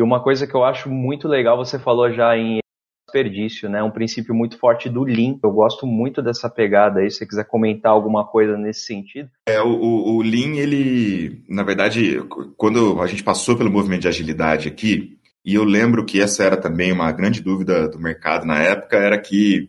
E 0.00 0.02
uma 0.02 0.18
coisa 0.18 0.46
que 0.46 0.54
eu 0.54 0.64
acho 0.64 0.88
muito 0.88 1.28
legal, 1.28 1.58
você 1.58 1.78
falou 1.78 2.10
já 2.10 2.34
em 2.34 2.60
desperdício, 3.04 3.68
né? 3.68 3.82
Um 3.82 3.90
princípio 3.90 4.34
muito 4.34 4.56
forte 4.56 4.88
do 4.88 5.02
Lean. 5.02 5.38
Eu 5.42 5.52
gosto 5.52 5.86
muito 5.86 6.22
dessa 6.22 6.48
pegada 6.48 7.00
aí. 7.00 7.10
Se 7.10 7.18
você 7.18 7.26
quiser 7.26 7.44
comentar 7.44 7.92
alguma 7.92 8.26
coisa 8.26 8.56
nesse 8.56 8.86
sentido. 8.86 9.28
É, 9.46 9.60
o, 9.60 9.68
o 9.68 10.22
Lean, 10.22 10.56
ele, 10.56 11.44
na 11.46 11.62
verdade, 11.62 12.18
quando 12.56 12.98
a 13.02 13.06
gente 13.06 13.22
passou 13.22 13.58
pelo 13.58 13.70
movimento 13.70 14.00
de 14.00 14.08
agilidade 14.08 14.68
aqui, 14.68 15.18
e 15.44 15.54
eu 15.54 15.64
lembro 15.64 16.06
que 16.06 16.18
essa 16.18 16.44
era 16.44 16.56
também 16.56 16.90
uma 16.90 17.12
grande 17.12 17.42
dúvida 17.42 17.86
do 17.86 17.98
mercado 17.98 18.46
na 18.46 18.58
época, 18.58 18.96
era 18.96 19.18
que, 19.18 19.68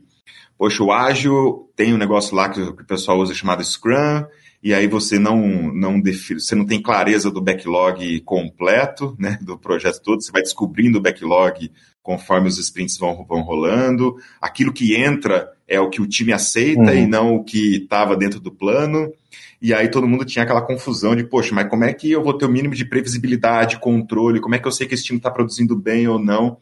poxa, 0.58 0.82
o 0.82 0.94
ágil 0.94 1.70
tem 1.76 1.94
um 1.94 1.98
negócio 1.98 2.34
lá 2.34 2.48
que 2.48 2.62
o 2.62 2.86
pessoal 2.86 3.20
usa 3.20 3.34
chamado 3.34 3.62
Scrum, 3.66 4.24
e 4.64 4.74
aí 4.74 4.88
você 4.88 5.18
não, 5.18 5.74
não 5.74 6.00
define, 6.00 6.40
você 6.40 6.54
não 6.54 6.66
tem 6.66 6.82
clareza 6.82 7.32
do 7.32 7.42
backlog 7.42 8.20
completo, 8.22 9.16
né, 9.18 9.40
do 9.42 9.58
projeto 9.58 10.02
todo, 10.02 10.22
você 10.22 10.32
vai 10.32 10.42
descobrindo 10.42 11.00
o 11.00 11.02
backlog 11.02 11.72
conforme 12.04 12.48
os 12.48 12.58
sprints 12.58 12.98
vão, 12.98 13.24
vão 13.26 13.42
rolando, 13.42 14.16
aquilo 14.40 14.74
que 14.74 14.96
entra 14.96 15.52
é 15.68 15.80
o 15.80 15.90
que 15.90 16.02
o 16.02 16.08
time 16.08 16.34
aceita 16.34 16.92
uhum. 16.92 16.96
e 16.96 17.08
não 17.08 17.36
o 17.36 17.44
que 17.44 17.78
estava 17.78 18.16
dentro 18.16 18.40
do 18.40 18.52
plano, 18.52 19.12
e 19.62 19.74
aí 19.74 19.90
todo 19.90 20.08
mundo 20.08 20.26
tinha 20.26 20.44
aquela 20.44 20.62
confusão 20.62 21.16
de, 21.16 21.24
poxa, 21.24 21.54
mas 21.54 21.70
como 21.70 21.84
é 21.84 21.94
que 21.94 22.12
eu 22.12 22.24
vou 22.24 22.38
ter 22.38 22.46
o 22.46 22.50
mínimo 22.50 22.74
de 22.74 22.86
previsibilidade, 22.86 23.80
controle, 23.80 24.40
como 24.40 24.56
é 24.56 24.60
que 24.60 24.68
eu 24.68 24.72
sei 24.72 24.88
que 24.88 24.96
esse 24.96 25.04
time 25.04 25.18
está 25.18 25.30
produzindo 25.30 25.76
bem 25.76 26.08
ou 26.08 26.20
não? 26.20 26.58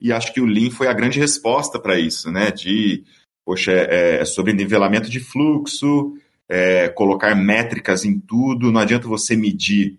E 0.00 0.12
acho 0.12 0.32
que 0.32 0.40
o 0.40 0.46
Lean 0.46 0.70
foi 0.70 0.86
a 0.88 0.92
grande 0.92 1.18
resposta 1.18 1.78
para 1.78 1.98
isso, 1.98 2.30
né, 2.30 2.50
de, 2.50 3.04
poxa, 3.44 3.72
é, 3.72 4.20
é 4.20 4.24
sobre 4.24 4.52
nivelamento 4.52 5.10
de 5.10 5.20
fluxo, 5.20 6.14
é, 6.48 6.88
colocar 6.88 7.34
métricas 7.34 8.04
em 8.04 8.18
tudo, 8.18 8.70
não 8.70 8.80
adianta 8.80 9.08
você 9.08 9.36
medir 9.36 9.98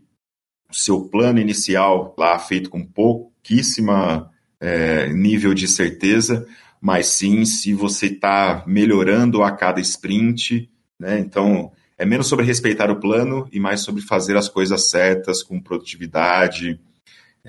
o 0.69 0.75
seu 0.75 1.01
plano 1.01 1.39
inicial 1.39 2.15
lá 2.17 2.37
feito 2.39 2.69
com 2.69 2.85
pouquíssima 2.85 4.31
é, 4.59 5.07
nível 5.13 5.53
de 5.53 5.67
certeza, 5.67 6.47
mas 6.81 7.07
sim 7.07 7.45
se 7.45 7.73
você 7.73 8.07
está 8.07 8.63
melhorando 8.67 9.43
a 9.43 9.51
cada 9.51 9.79
sprint, 9.81 10.69
né? 10.99 11.19
Então 11.19 11.71
é 11.97 12.05
menos 12.05 12.27
sobre 12.27 12.45
respeitar 12.45 12.91
o 12.91 12.99
plano 12.99 13.47
e 13.51 13.59
mais 13.59 13.81
sobre 13.81 14.01
fazer 14.01 14.37
as 14.37 14.47
coisas 14.49 14.89
certas 14.89 15.43
com 15.43 15.59
produtividade, 15.61 16.79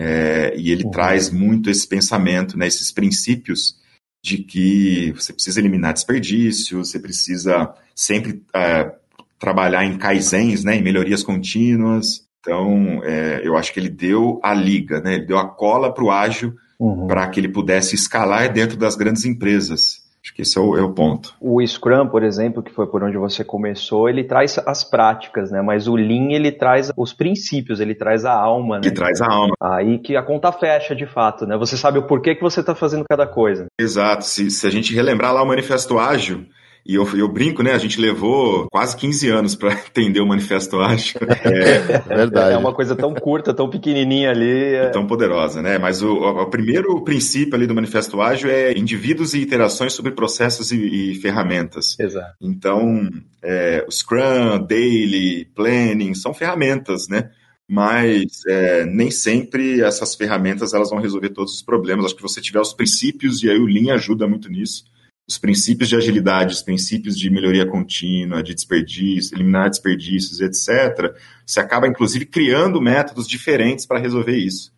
É, 0.00 0.54
e 0.56 0.70
ele 0.70 0.84
uhum. 0.84 0.92
traz 0.92 1.28
muito 1.28 1.68
esse 1.68 1.84
pensamento, 1.84 2.56
né, 2.56 2.68
esses 2.68 2.92
princípios 2.92 3.74
de 4.22 4.38
que 4.38 5.12
você 5.12 5.32
precisa 5.32 5.60
eliminar 5.60 5.92
desperdício, 5.92 6.84
você 6.84 6.98
precisa 6.98 7.72
sempre 7.94 8.42
é, 8.54 8.92
trabalhar 9.38 9.84
em 9.84 9.96
kaizens, 9.96 10.64
né, 10.64 10.76
em 10.76 10.82
melhorias 10.82 11.22
contínuas. 11.22 12.26
Então, 12.40 13.02
é, 13.04 13.40
eu 13.44 13.56
acho 13.56 13.72
que 13.72 13.80
ele 13.80 13.88
deu 13.88 14.40
a 14.42 14.54
liga, 14.54 15.00
né, 15.00 15.14
ele 15.14 15.26
deu 15.26 15.38
a 15.38 15.48
cola 15.48 15.92
para 15.92 16.04
o 16.04 16.10
ágil 16.10 16.54
uhum. 16.78 17.06
para 17.06 17.26
que 17.28 17.40
ele 17.40 17.48
pudesse 17.48 17.94
escalar 17.94 18.52
dentro 18.52 18.76
das 18.76 18.96
grandes 18.96 19.24
empresas. 19.24 20.07
Acho 20.22 20.34
que 20.34 20.42
esse 20.42 20.58
é 20.58 20.60
o, 20.60 20.76
é 20.76 20.82
o, 20.82 20.92
ponto. 20.92 21.34
O 21.40 21.64
Scrum, 21.66 22.08
por 22.08 22.22
exemplo, 22.22 22.62
que 22.62 22.72
foi 22.72 22.86
por 22.86 23.02
onde 23.02 23.16
você 23.16 23.44
começou, 23.44 24.08
ele 24.08 24.24
traz 24.24 24.58
as 24.66 24.84
práticas, 24.84 25.50
né? 25.50 25.62
Mas 25.62 25.86
o 25.86 25.94
Lean, 25.96 26.32
ele 26.32 26.52
traz 26.52 26.90
os 26.96 27.12
princípios, 27.12 27.80
ele 27.80 27.94
traz 27.94 28.24
a 28.24 28.32
alma, 28.32 28.76
né? 28.76 28.82
Ele 28.84 28.94
traz 28.94 29.20
a 29.20 29.26
alma. 29.26 29.54
Aí 29.60 29.98
que 29.98 30.16
a 30.16 30.22
conta 30.22 30.50
fecha, 30.52 30.94
de 30.94 31.06
fato, 31.06 31.46
né? 31.46 31.56
Você 31.56 31.76
sabe 31.76 31.98
o 31.98 32.06
porquê 32.06 32.34
que 32.34 32.42
você 32.42 32.60
está 32.60 32.74
fazendo 32.74 33.04
cada 33.08 33.26
coisa. 33.26 33.66
Exato. 33.78 34.24
Se, 34.24 34.50
se 34.50 34.66
a 34.66 34.70
gente 34.70 34.94
relembrar 34.94 35.32
lá 35.32 35.42
o 35.42 35.46
Manifesto 35.46 35.98
Ágil, 35.98 36.46
e 36.88 36.94
eu, 36.94 37.06
eu 37.14 37.28
brinco, 37.28 37.62
né? 37.62 37.72
A 37.72 37.78
gente 37.78 38.00
levou 38.00 38.66
quase 38.70 38.96
15 38.96 39.28
anos 39.28 39.54
para 39.54 39.74
entender 39.74 40.20
o 40.22 40.26
manifesto 40.26 40.80
ágil. 40.80 41.20
É, 41.44 41.98
verdade. 42.16 42.54
É 42.54 42.56
uma 42.56 42.72
coisa 42.72 42.96
tão 42.96 43.12
curta, 43.12 43.52
tão 43.52 43.68
pequenininha 43.68 44.30
ali. 44.30 44.74
É... 44.74 44.88
Tão 44.88 45.06
poderosa, 45.06 45.60
né? 45.60 45.76
Mas 45.76 46.00
o, 46.00 46.10
o, 46.14 46.46
primeiro 46.46 47.04
princípio 47.04 47.54
ali 47.54 47.66
do 47.66 47.74
manifesto 47.74 48.22
ágil 48.22 48.48
é 48.48 48.72
indivíduos 48.72 49.34
e 49.34 49.42
interações 49.42 49.92
sobre 49.92 50.12
processos 50.12 50.72
e, 50.72 51.12
e 51.12 51.14
ferramentas. 51.16 51.94
Exato. 52.00 52.34
Então, 52.40 53.06
é, 53.42 53.84
o 53.86 53.92
Scrum, 53.92 54.66
Daily, 54.66 55.44
Planning 55.54 56.14
são 56.14 56.32
ferramentas, 56.32 57.06
né? 57.06 57.30
mas 57.70 58.46
é, 58.48 58.86
nem 58.86 59.10
sempre 59.10 59.82
essas 59.82 60.14
ferramentas 60.14 60.72
elas 60.72 60.88
vão 60.88 61.00
resolver 61.00 61.28
todos 61.28 61.56
os 61.56 61.62
problemas. 61.62 62.06
Acho 62.06 62.16
que 62.16 62.22
você 62.22 62.40
tiver 62.40 62.60
os 62.60 62.72
princípios 62.72 63.42
e 63.42 63.50
aí 63.50 63.58
o 63.58 63.66
Lean 63.66 63.92
ajuda 63.92 64.26
muito 64.26 64.48
nisso 64.48 64.84
os 65.28 65.36
princípios 65.36 65.90
de 65.90 65.96
agilidade, 65.96 66.54
os 66.54 66.62
princípios 66.62 67.16
de 67.16 67.28
melhoria 67.28 67.66
contínua, 67.66 68.42
de 68.42 68.54
desperdício, 68.54 69.36
eliminar 69.36 69.68
desperdícios, 69.68 70.40
etc., 70.40 71.14
você 71.44 71.60
acaba, 71.60 71.86
inclusive, 71.86 72.24
criando 72.24 72.80
métodos 72.80 73.28
diferentes 73.28 73.84
para 73.84 73.98
resolver 73.98 74.36
isso. 74.36 74.72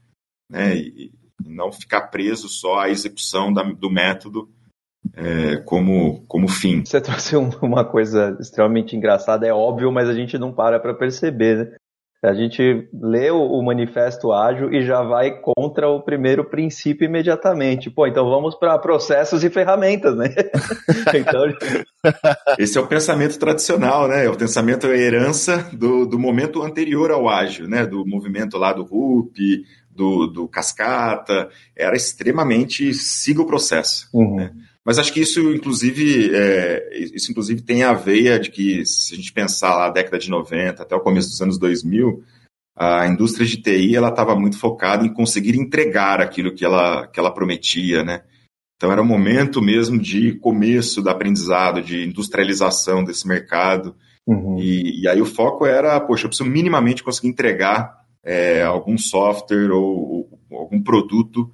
Né? 0.51 0.77
E, 0.77 1.13
não 1.47 1.73
ficar 1.73 2.03
preso 2.09 2.49
só 2.49 2.81
à 2.81 2.91
execução 2.91 3.53
da, 3.53 3.63
do 3.63 3.91
método 3.91 4.49
é, 5.15 5.57
como, 5.59 6.25
como 6.27 6.49
fim. 6.49 6.85
Você 6.85 7.01
trouxe 7.01 7.37
uma 7.37 7.85
coisa 7.85 8.37
extremamente 8.41 8.97
engraçada, 8.97 9.47
é 9.47 9.53
óbvio, 9.53 9.91
mas 9.91 10.09
a 10.09 10.15
gente 10.15 10.37
não 10.37 10.53
para 10.53 10.79
para 10.79 10.95
perceber. 10.95 11.57
Né? 11.57 11.77
A 12.23 12.35
gente 12.35 12.87
lê 12.93 13.31
o, 13.31 13.63
manifesto 13.63 14.31
ágil 14.31 14.71
e 14.71 14.85
já 14.85 15.03
vai 15.03 15.41
contra 15.41 15.89
o 15.89 16.03
primeiro 16.03 16.45
princípio 16.45 17.07
imediatamente. 17.07 17.89
Pô, 17.89 18.07
então 18.07 18.29
vamos 18.29 18.55
para 18.55 18.79
processos 18.79 19.43
e 19.43 19.49
ferramentas, 19.49 20.15
né? 20.15 20.29
então... 21.15 21.45
Esse 22.59 22.77
é 22.77 22.81
o 22.81 22.87
pensamento 22.87 23.39
tradicional, 23.39 24.07
né? 24.07 24.29
O 24.29 24.37
pensamento 24.37 24.87
é 24.87 24.93
a 24.93 24.99
herança 24.99 25.71
do, 25.73 26.05
do 26.05 26.19
momento 26.19 26.63
anterior 26.63 27.11
ao 27.11 27.27
ágil, 27.27 27.67
né? 27.67 27.87
Do 27.87 28.07
movimento 28.07 28.59
lá 28.59 28.75
do 28.75 28.83
RUP, 28.83 29.65
do, 29.91 30.27
do 30.27 30.47
cascata. 30.47 31.49
Era 31.75 31.97
extremamente 31.97 32.93
siga 32.93 33.41
o 33.41 33.47
processo. 33.47 34.11
Uhum. 34.13 34.37
Né? 34.37 34.53
Mas 34.85 34.99
acho 34.99 35.13
que 35.13 35.21
isso, 35.21 35.53
inclusive, 35.53 36.35
é, 36.35 36.99
isso 37.15 37.31
inclusive 37.31 37.61
tem 37.61 37.83
a 37.83 37.93
veia 37.93 38.39
de 38.39 38.51
que, 38.51 38.85
se 38.87 39.15
a 39.15 39.17
gente 39.17 39.33
pensar 39.33 39.75
lá 39.75 39.87
a 39.87 39.91
década 39.91 40.19
de 40.19 40.31
90 40.31 40.83
até 40.83 40.97
o 40.97 41.01
começo 41.01 41.29
dos 41.29 41.41
anos 41.41 41.59
2000, 41.59 42.25
a 42.75 43.07
indústria 43.07 43.47
de 43.47 43.61
TI 43.61 43.95
ela 43.95 44.09
estava 44.09 44.35
muito 44.35 44.59
focada 44.59 45.05
em 45.05 45.13
conseguir 45.13 45.55
entregar 45.55 46.21
aquilo 46.21 46.55
que 46.55 46.65
ela, 46.65 47.07
que 47.07 47.21
ela 47.21 47.33
prometia, 47.33 48.03
né? 48.03 48.23
Então 48.77 48.91
era 48.91 49.03
um 49.03 49.07
momento 49.07 49.61
mesmo 49.61 49.99
de 49.99 50.33
começo 50.39 51.03
do 51.03 51.11
aprendizado, 51.11 51.83
de 51.83 52.07
industrialização 52.07 53.05
desse 53.05 53.29
mercado. 53.29 53.95
Uhum. 54.27 54.59
E, 54.59 55.03
e, 55.03 55.09
aí 55.09 55.21
o 55.21 55.27
foco 55.27 55.67
era, 55.67 56.01
poxa, 56.01 56.25
eu 56.25 56.29
preciso 56.31 56.49
minimamente 56.49 57.03
conseguir 57.03 57.29
entregar 57.29 58.01
é, 58.25 58.63
algum 58.63 58.97
software 58.97 59.71
ou, 59.71 60.31
ou, 60.51 60.59
algum 60.59 60.83
produto 60.83 61.53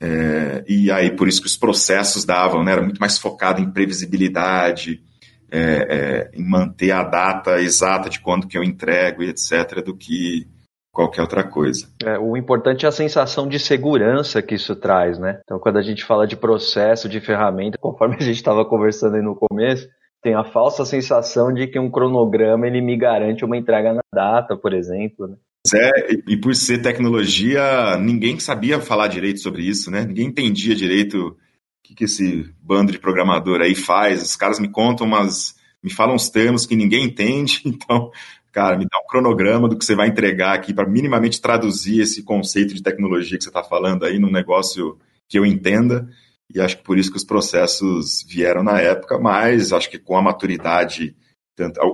é, 0.00 0.64
e 0.66 0.90
aí, 0.90 1.14
por 1.14 1.28
isso 1.28 1.42
que 1.42 1.46
os 1.46 1.56
processos 1.56 2.24
davam, 2.24 2.64
né? 2.64 2.72
Era 2.72 2.82
muito 2.82 3.00
mais 3.00 3.18
focado 3.18 3.60
em 3.60 3.70
previsibilidade, 3.70 5.02
é, 5.50 5.60
é, 5.60 6.30
em 6.32 6.42
manter 6.42 6.92
a 6.92 7.02
data 7.02 7.60
exata 7.60 8.08
de 8.08 8.20
quando 8.20 8.46
que 8.46 8.56
eu 8.56 8.62
entrego 8.62 9.22
e 9.22 9.28
etc., 9.28 9.84
do 9.84 9.94
que 9.94 10.48
qualquer 10.92 11.20
outra 11.20 11.44
coisa. 11.44 11.86
É, 12.02 12.18
o 12.18 12.36
importante 12.36 12.86
é 12.86 12.88
a 12.88 12.92
sensação 12.92 13.46
de 13.46 13.58
segurança 13.58 14.40
que 14.40 14.54
isso 14.54 14.74
traz, 14.74 15.18
né? 15.18 15.40
Então, 15.44 15.58
quando 15.58 15.78
a 15.78 15.82
gente 15.82 16.04
fala 16.04 16.26
de 16.26 16.36
processo, 16.36 17.08
de 17.08 17.20
ferramenta, 17.20 17.76
conforme 17.78 18.16
a 18.18 18.22
gente 18.22 18.36
estava 18.36 18.64
conversando 18.64 19.16
aí 19.16 19.22
no 19.22 19.36
começo, 19.36 19.86
tem 20.22 20.34
a 20.34 20.44
falsa 20.44 20.84
sensação 20.84 21.52
de 21.52 21.66
que 21.66 21.78
um 21.78 21.90
cronograma 21.90 22.66
ele 22.66 22.80
me 22.80 22.96
garante 22.96 23.44
uma 23.44 23.56
entrega 23.56 23.92
na 23.92 24.02
data, 24.12 24.56
por 24.56 24.72
exemplo. 24.72 25.28
Né? 25.28 25.36
É, 25.74 26.12
e, 26.26 26.36
por 26.38 26.54
ser 26.54 26.80
tecnologia, 26.80 27.96
ninguém 27.98 28.38
sabia 28.40 28.80
falar 28.80 29.08
direito 29.08 29.40
sobre 29.40 29.62
isso, 29.62 29.90
né? 29.90 30.04
Ninguém 30.04 30.28
entendia 30.28 30.74
direito 30.74 31.28
o 31.28 31.36
que, 31.82 31.94
que 31.94 32.04
esse 32.04 32.50
bando 32.62 32.90
de 32.90 32.98
programador 32.98 33.60
aí 33.60 33.74
faz. 33.74 34.22
Os 34.22 34.36
caras 34.36 34.58
me 34.58 34.70
contam 34.70 35.06
umas. 35.06 35.54
me 35.82 35.90
falam 35.90 36.14
uns 36.14 36.30
termos 36.30 36.64
que 36.64 36.74
ninguém 36.74 37.04
entende, 37.04 37.60
então, 37.66 38.10
cara, 38.50 38.78
me 38.78 38.86
dá 38.86 38.98
um 38.98 39.06
cronograma 39.06 39.68
do 39.68 39.76
que 39.76 39.84
você 39.84 39.94
vai 39.94 40.08
entregar 40.08 40.54
aqui 40.54 40.72
para 40.72 40.88
minimamente 40.88 41.40
traduzir 41.40 42.00
esse 42.00 42.22
conceito 42.22 42.74
de 42.74 42.82
tecnologia 42.82 43.36
que 43.36 43.44
você 43.44 43.50
está 43.50 43.62
falando 43.62 44.04
aí 44.06 44.18
num 44.18 44.32
negócio 44.32 44.98
que 45.28 45.38
eu 45.38 45.44
entenda. 45.44 46.08
E 46.52 46.58
acho 46.60 46.78
que 46.78 46.84
por 46.84 46.98
isso 46.98 47.10
que 47.10 47.18
os 47.18 47.24
processos 47.24 48.24
vieram 48.26 48.62
na 48.64 48.80
época, 48.80 49.18
mas 49.18 49.72
acho 49.72 49.90
que 49.90 49.98
com 49.98 50.16
a 50.16 50.22
maturidade. 50.22 51.14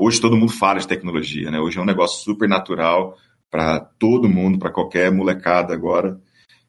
Hoje 0.01 0.21
todo 0.21 0.37
mundo 0.37 0.53
fala 0.53 0.79
de 0.79 0.87
tecnologia, 0.87 1.51
né? 1.51 1.59
Hoje 1.59 1.77
é 1.77 1.83
um 1.83 1.85
negócio 1.85 2.23
super 2.23 2.49
natural 2.49 3.19
para 3.51 3.81
todo 3.81 4.29
mundo, 4.29 4.59
para 4.59 4.71
qualquer 4.71 5.11
molecada 5.11 5.73
agora. 5.73 6.21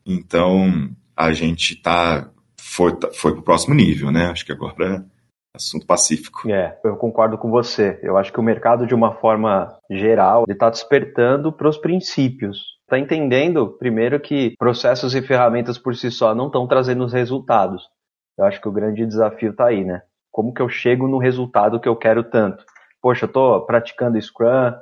Então, 0.06 0.90
a 1.16 1.34
gente 1.34 1.76
tá 1.76 2.30
foi 2.60 2.98
foi 3.14 3.34
pro 3.34 3.44
próximo 3.44 3.74
nível, 3.74 4.12
né? 4.12 4.28
Acho 4.28 4.46
que 4.46 4.52
agora 4.52 4.76
é 4.96 5.18
assunto 5.56 5.86
pacífico. 5.86 6.50
É, 6.50 6.78
eu 6.84 6.96
concordo 6.96 7.38
com 7.38 7.50
você. 7.50 8.00
Eu 8.02 8.18
acho 8.18 8.32
que 8.32 8.40
o 8.40 8.44
mercado 8.44 8.86
de 8.86 8.96
uma 8.96 9.16
forma 9.16 9.76
geral, 9.90 10.46
ele 10.48 10.58
tá 10.58 10.70
despertando 10.70 11.52
para 11.52 11.68
os 11.68 11.78
princípios. 11.78 12.78
Tá 12.88 12.98
entendendo 12.98 13.76
primeiro 13.78 14.20
que 14.20 14.56
processos 14.58 15.14
e 15.14 15.22
ferramentas 15.22 15.78
por 15.78 15.96
si 15.96 16.10
só 16.10 16.34
não 16.34 16.48
estão 16.48 16.68
trazendo 16.68 17.04
os 17.04 17.12
resultados. 17.12 17.84
Eu 18.38 18.46
acho 18.46 18.62
que 18.62 18.70
o 18.70 18.72
grande 18.72 19.06
desafio 19.06 19.54
tá 19.54 19.66
aí, 19.66 19.84
né? 19.84 20.04
Como 20.32 20.54
que 20.54 20.62
eu 20.62 20.70
chego 20.70 21.08
no 21.08 21.18
resultado 21.18 21.80
que 21.80 21.90
eu 21.90 21.96
quero 21.96 22.24
tanto? 22.24 22.64
Poxa, 23.02 23.26
eu 23.26 23.30
tô 23.30 23.62
praticando 23.66 24.22
Scrum, 24.22 24.74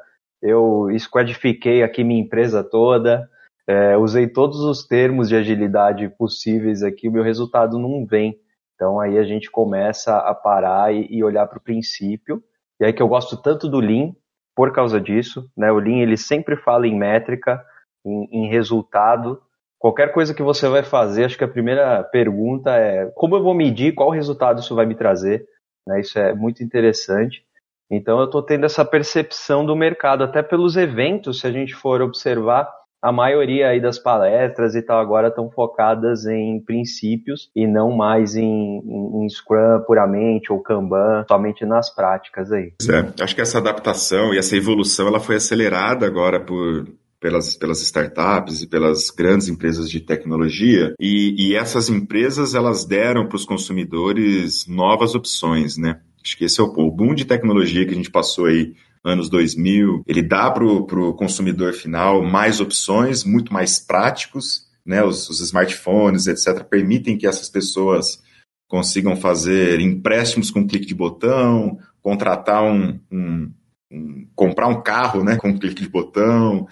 eu 0.45 0.87
squadifiquei 0.99 1.81
aqui 1.81 2.03
minha 2.03 2.21
empresa 2.21 2.63
toda, 2.63 3.27
é, 3.67 3.97
usei 3.97 4.27
todos 4.27 4.59
os 4.59 4.85
termos 4.85 5.27
de 5.27 5.35
agilidade 5.35 6.07
possíveis 6.09 6.83
aqui, 6.83 7.09
o 7.09 7.11
meu 7.11 7.23
resultado 7.23 7.79
não 7.79 8.05
vem. 8.05 8.39
Então 8.75 8.99
aí 8.99 9.17
a 9.17 9.23
gente 9.23 9.49
começa 9.49 10.17
a 10.17 10.35
parar 10.35 10.93
e, 10.93 11.07
e 11.09 11.23
olhar 11.23 11.47
para 11.47 11.57
o 11.57 11.61
princípio. 11.61 12.43
E 12.79 12.85
aí 12.85 12.93
que 12.93 13.01
eu 13.01 13.07
gosto 13.07 13.35
tanto 13.37 13.67
do 13.67 13.79
Lean 13.79 14.13
por 14.55 14.71
causa 14.71 15.01
disso, 15.01 15.49
né? 15.57 15.71
O 15.71 15.79
Lean 15.79 16.01
ele 16.01 16.17
sempre 16.17 16.55
fala 16.55 16.87
em 16.87 16.95
métrica, 16.95 17.63
em, 18.05 18.27
em 18.31 18.49
resultado. 18.49 19.41
Qualquer 19.79 20.11
coisa 20.13 20.33
que 20.33 20.43
você 20.43 20.67
vai 20.67 20.83
fazer, 20.83 21.25
acho 21.25 21.37
que 21.37 21.43
a 21.43 21.47
primeira 21.47 22.03
pergunta 22.03 22.71
é 22.71 23.07
como 23.15 23.35
eu 23.35 23.43
vou 23.43 23.53
medir, 23.53 23.93
qual 23.95 24.09
resultado 24.09 24.59
isso 24.59 24.75
vai 24.75 24.85
me 24.85 24.95
trazer. 24.95 25.45
Né? 25.87 26.01
Isso 26.01 26.19
é 26.19 26.33
muito 26.33 26.63
interessante. 26.63 27.43
Então 27.89 28.19
eu 28.19 28.25
estou 28.25 28.41
tendo 28.41 28.65
essa 28.65 28.83
percepção 28.83 29.65
do 29.65 29.75
mercado, 29.75 30.23
até 30.23 30.41
pelos 30.41 30.75
eventos, 30.75 31.39
se 31.39 31.47
a 31.47 31.51
gente 31.51 31.73
for 31.73 32.01
observar, 32.01 32.67
a 33.05 33.11
maioria 33.11 33.67
aí 33.67 33.79
das 33.79 33.99
palestras 33.99 34.73
e 34.73 34.81
tal 34.81 34.99
agora 34.99 35.27
estão 35.27 35.47
focadas 35.51 36.25
em 36.25 36.59
princípios 36.59 37.51
e 37.55 37.67
não 37.67 37.95
mais 37.95 38.35
em, 38.35 38.43
em, 38.43 39.23
em, 39.23 39.29
Scrum 39.29 39.83
puramente 39.85 40.51
ou 40.51 40.59
Kanban, 40.59 41.23
somente 41.29 41.63
nas 41.65 41.93
práticas 41.93 42.51
aí. 42.51 42.73
É, 42.89 43.23
acho 43.23 43.35
que 43.35 43.41
essa 43.41 43.59
adaptação 43.59 44.33
e 44.33 44.39
essa 44.39 44.57
evolução 44.57 45.07
ela 45.07 45.19
foi 45.19 45.35
acelerada 45.35 46.07
agora 46.07 46.39
por 46.39 46.87
pelas, 47.19 47.55
pelas 47.55 47.81
startups 47.81 48.61
e 48.61 48.67
pelas 48.67 49.09
grandes 49.09 49.47
empresas 49.47 49.89
de 49.89 49.99
tecnologia 49.99 50.93
e, 50.99 51.35
e 51.37 51.55
essas 51.55 51.89
empresas 51.89 52.53
elas 52.53 52.85
deram 52.85 53.27
para 53.27 53.35
os 53.35 53.45
consumidores 53.45 54.67
novas 54.67 55.15
opções, 55.15 55.77
né? 55.77 55.99
Acho 56.25 56.37
que 56.37 56.45
esse 56.45 56.59
é 56.59 56.63
o, 56.63 56.67
o 56.67 56.89
boom 56.89 57.13
de 57.13 57.23
tecnologia 57.23 57.85
que 57.85 57.93
a 57.93 57.95
gente 57.95 58.09
passou 58.09 58.47
aí 58.47 58.73
anos 59.03 59.29
2000. 59.29 60.03
Ele 60.07 60.23
dá 60.23 60.49
para 60.49 60.65
o 60.65 61.13
consumidor 61.13 61.73
final 61.73 62.23
mais 62.23 62.59
opções, 62.59 63.23
muito 63.23 63.53
mais 63.53 63.77
práticos, 63.77 64.65
né? 64.83 65.03
Os, 65.03 65.29
os 65.29 65.39
smartphones, 65.39 66.25
etc., 66.25 66.63
permitem 66.63 67.15
que 67.15 67.27
essas 67.27 67.47
pessoas 67.47 68.23
consigam 68.67 69.15
fazer 69.15 69.79
empréstimos 69.79 70.49
com 70.49 70.67
clique 70.67 70.87
de 70.87 70.95
botão, 70.95 71.77
contratar 72.01 72.63
um, 72.63 72.99
um, 73.11 73.51
um, 73.91 74.27
comprar 74.33 74.67
um 74.67 74.81
carro, 74.81 75.23
né, 75.23 75.35
com 75.35 75.57
clique 75.57 75.83
de 75.83 75.89
botão, 75.89 76.67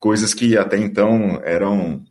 coisas 0.00 0.34
que 0.34 0.58
até 0.58 0.76
então 0.76 1.40
eram 1.44 2.02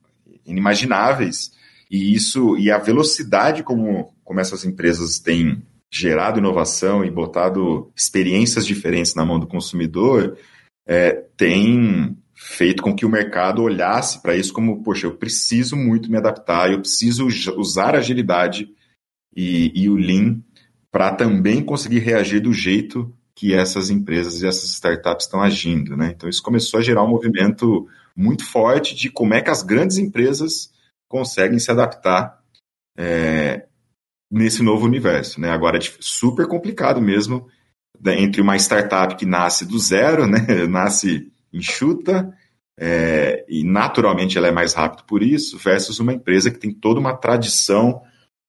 inimagináveis. 0.46 1.52
E 1.92 2.16
isso 2.16 2.58
e 2.58 2.72
a 2.72 2.78
velocidade 2.78 3.62
como, 3.62 4.14
como 4.24 4.40
essas 4.40 4.64
empresas 4.64 5.20
têm 5.20 5.62
gerado 5.98 6.40
inovação 6.40 7.06
e 7.06 7.10
botado 7.10 7.90
experiências 7.96 8.66
diferentes 8.66 9.16
na 9.16 9.26
mão 9.26 9.40
do 9.40 9.48
consumidor 9.48 10.38
é, 10.86 11.12
tem 11.38 12.18
feito 12.34 12.84
com 12.84 12.94
que 12.94 13.06
o 13.06 13.10
mercado 13.10 13.64
olhasse 13.64 14.22
para 14.22 14.36
isso 14.36 14.52
como, 14.52 14.84
poxa, 14.84 15.08
eu 15.08 15.16
preciso 15.16 15.78
muito 15.78 16.12
me 16.12 16.18
adaptar, 16.18 16.70
eu 16.70 16.82
preciso 16.82 17.28
usar 17.58 17.96
agilidade 17.96 18.70
e, 19.34 19.72
e 19.74 19.90
o 19.90 19.96
Lean 19.96 20.42
para 20.92 21.16
também 21.16 21.64
conseguir 21.64 22.00
reagir 22.00 22.42
do 22.42 22.52
jeito 22.52 23.14
que 23.34 23.54
essas 23.54 23.90
empresas 23.90 24.42
e 24.42 24.48
essas 24.48 24.70
startups 24.72 25.26
estão 25.26 25.42
agindo. 25.42 25.96
Né? 25.96 26.14
Então, 26.16 26.30
isso 26.30 26.44
começou 26.44 26.80
a 26.80 26.84
gerar 26.84 27.04
um 27.04 27.10
movimento 27.10 27.88
muito 28.16 28.46
forte 28.46 28.96
de 28.96 29.10
como 29.10 29.34
é 29.34 29.42
que 29.42 29.50
as 29.50 29.62
grandes 29.62 29.98
empresas 29.98 30.72
conseguem 31.08 31.60
se 31.60 31.72
adaptar 31.72 32.42
é, 32.98 33.66
nesse 34.32 34.64
novo 34.64 34.86
universo. 34.86 35.40
Né? 35.40 35.50
Agora 35.50 35.78
é 35.78 35.82
super 36.00 36.48
complicado 36.48 37.02
mesmo 37.02 37.48
né, 38.02 38.20
entre 38.20 38.42
uma 38.42 38.56
startup 38.58 39.16
que 39.16 39.26
nasce 39.26 39.66
do 39.66 39.80
zero, 39.80 40.28
né? 40.28 40.40
nasce 40.70 41.32
enxuta, 41.52 42.34
é, 42.78 43.46
e 43.48 43.64
naturalmente 43.64 44.38
ela 44.38 44.48
é 44.48 44.52
mais 44.52 44.74
rápida 44.74 45.04
por 45.08 45.24
isso, 45.24 45.58
versus 45.58 46.00
uma 46.00 46.14
empresa 46.14 46.52
que 46.52 46.60
tem 46.60 46.74
toda 46.74 47.00
uma 47.00 47.16
tradição, 47.16 48.02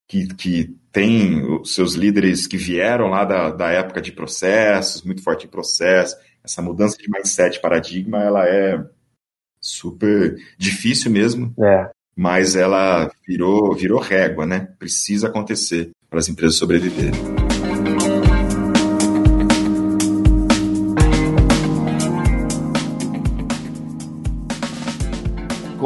que, 0.08 0.26
que 0.34 0.76
tem 0.90 1.44
os 1.60 1.74
seus 1.74 1.94
líderes 1.94 2.46
que 2.46 2.56
vieram 2.56 3.08
lá 3.08 3.24
da, 3.24 3.50
da 3.50 3.70
época 3.70 4.00
de 4.00 4.12
processos, 4.12 5.02
muito 5.02 5.22
forte 5.22 5.46
em 5.46 5.50
processo. 5.50 6.16
Essa 6.42 6.62
mudança 6.62 6.96
de 6.96 7.08
mindset, 7.10 7.60
paradigma, 7.60 8.22
ela 8.22 8.46
é 8.48 8.84
super 9.60 10.36
difícil 10.58 11.10
mesmo. 11.10 11.54
É 11.60 11.95
mas 12.16 12.56
ela 12.56 13.10
virou, 13.26 13.74
virou 13.74 14.00
régua, 14.00 14.46
né? 14.46 14.68
Precisa 14.78 15.28
acontecer 15.28 15.90
para 16.08 16.18
as 16.18 16.28
empresas 16.28 16.56
sobreviverem. 16.56 17.46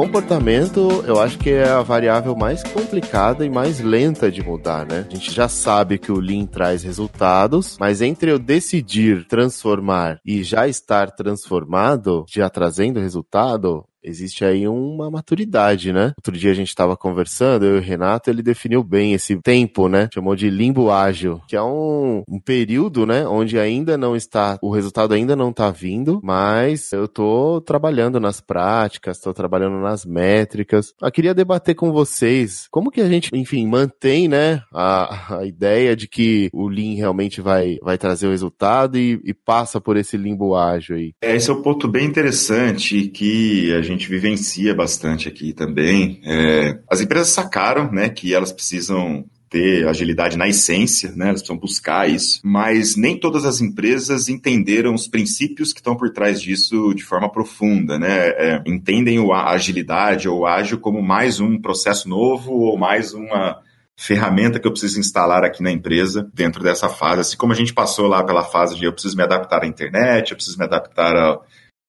comportamento, 0.01 1.03
eu 1.05 1.21
acho 1.21 1.37
que 1.37 1.51
é 1.51 1.69
a 1.69 1.83
variável 1.83 2.35
mais 2.35 2.63
complicada 2.63 3.45
e 3.45 3.49
mais 3.51 3.79
lenta 3.79 4.31
de 4.31 4.41
mudar, 4.41 4.83
né? 4.83 5.05
A 5.07 5.13
gente 5.13 5.31
já 5.31 5.47
sabe 5.47 5.99
que 5.99 6.11
o 6.11 6.19
Lean 6.19 6.47
traz 6.47 6.81
resultados, 6.81 7.77
mas 7.79 8.01
entre 8.01 8.31
eu 8.31 8.39
decidir 8.39 9.27
transformar 9.27 10.19
e 10.25 10.43
já 10.43 10.67
estar 10.67 11.11
transformado, 11.11 12.25
já 12.27 12.49
trazendo 12.49 12.99
resultado, 12.99 13.85
existe 14.03 14.43
aí 14.43 14.67
uma 14.67 15.09
maturidade, 15.09 15.93
né? 15.93 16.13
Outro 16.17 16.37
dia 16.37 16.51
a 16.51 16.55
gente 16.55 16.69
estava 16.69 16.97
conversando, 16.97 17.65
eu 17.65 17.75
e 17.75 17.79
o 17.79 17.83
Renato, 17.83 18.29
ele 18.29 18.41
definiu 18.41 18.83
bem 18.83 19.13
esse 19.13 19.37
tempo, 19.41 19.87
né? 19.87 20.09
Chamou 20.13 20.35
de 20.35 20.49
limbo 20.49 20.91
ágil, 20.91 21.41
que 21.47 21.55
é 21.55 21.61
um, 21.61 22.23
um 22.27 22.39
período, 22.39 23.05
né? 23.05 23.27
Onde 23.27 23.59
ainda 23.59 23.97
não 23.97 24.15
está, 24.15 24.57
o 24.61 24.71
resultado 24.71 25.13
ainda 25.13 25.35
não 25.35 25.49
está 25.49 25.69
vindo, 25.71 26.19
mas 26.23 26.91
eu 26.91 27.07
tô 27.07 27.61
trabalhando 27.61 28.19
nas 28.19 28.41
práticas, 28.41 29.19
tô 29.19 29.33
trabalhando 29.33 29.79
nas 29.79 30.05
métricas. 30.05 30.93
Eu 31.01 31.11
queria 31.11 31.33
debater 31.33 31.75
com 31.75 31.91
vocês 31.91 32.67
como 32.71 32.91
que 32.91 33.01
a 33.01 33.07
gente, 33.07 33.29
enfim, 33.33 33.67
mantém, 33.67 34.27
né? 34.27 34.61
A, 34.73 35.39
a 35.39 35.45
ideia 35.45 35.95
de 35.95 36.07
que 36.07 36.49
o 36.53 36.67
Lean 36.67 36.95
realmente 36.95 37.41
vai, 37.41 37.77
vai 37.81 37.97
trazer 37.97 38.27
o 38.27 38.31
resultado 38.31 38.97
e, 38.97 39.19
e 39.23 39.33
passa 39.33 39.79
por 39.79 39.97
esse 39.97 40.17
limbo 40.17 40.55
ágil 40.55 40.95
aí. 40.95 41.13
É, 41.21 41.35
esse 41.35 41.49
é 41.49 41.53
um 41.53 41.61
ponto 41.61 41.87
bem 41.87 42.05
interessante 42.05 43.07
que 43.07 43.73
a 43.73 43.81
gente 43.81 43.90
gente 43.91 44.09
vivencia 44.09 44.73
bastante 44.73 45.27
aqui 45.27 45.53
também. 45.53 46.21
É, 46.23 46.79
as 46.89 47.01
empresas 47.01 47.29
sacaram 47.29 47.91
né, 47.91 48.09
que 48.09 48.33
elas 48.33 48.51
precisam 48.51 49.25
ter 49.51 49.85
agilidade 49.85 50.37
na 50.37 50.47
essência, 50.47 51.11
né? 51.11 51.27
Elas 51.27 51.41
precisam 51.41 51.57
buscar 51.57 52.09
isso, 52.09 52.39
mas 52.41 52.95
nem 52.95 53.19
todas 53.19 53.43
as 53.43 53.59
empresas 53.59 54.29
entenderam 54.29 54.93
os 54.93 55.09
princípios 55.09 55.73
que 55.73 55.81
estão 55.81 55.93
por 55.93 56.09
trás 56.09 56.41
disso 56.41 56.93
de 56.95 57.03
forma 57.03 57.29
profunda, 57.29 57.99
né? 57.99 58.29
É, 58.29 58.63
entendem 58.65 59.19
a 59.29 59.49
agilidade 59.49 60.29
ou 60.29 60.47
ágil 60.47 60.79
como 60.79 61.03
mais 61.03 61.41
um 61.41 61.59
processo 61.59 62.07
novo 62.07 62.53
ou 62.53 62.77
mais 62.77 63.13
uma 63.13 63.59
ferramenta 63.93 64.57
que 64.57 64.65
eu 64.65 64.71
preciso 64.71 65.01
instalar 65.01 65.43
aqui 65.43 65.61
na 65.61 65.69
empresa 65.69 66.27
dentro 66.33 66.63
dessa 66.63 66.87
fase. 66.87 67.19
Assim 67.19 67.37
como 67.37 67.51
a 67.51 67.55
gente 67.55 67.73
passou 67.73 68.07
lá 68.07 68.23
pela 68.23 68.43
fase 68.43 68.77
de 68.77 68.85
eu 68.85 68.93
preciso 68.93 69.17
me 69.17 69.23
adaptar 69.23 69.63
à 69.63 69.67
internet, 69.67 70.31
eu 70.31 70.37
preciso 70.37 70.57
me 70.57 70.63
adaptar 70.63 71.13
a 71.13 71.39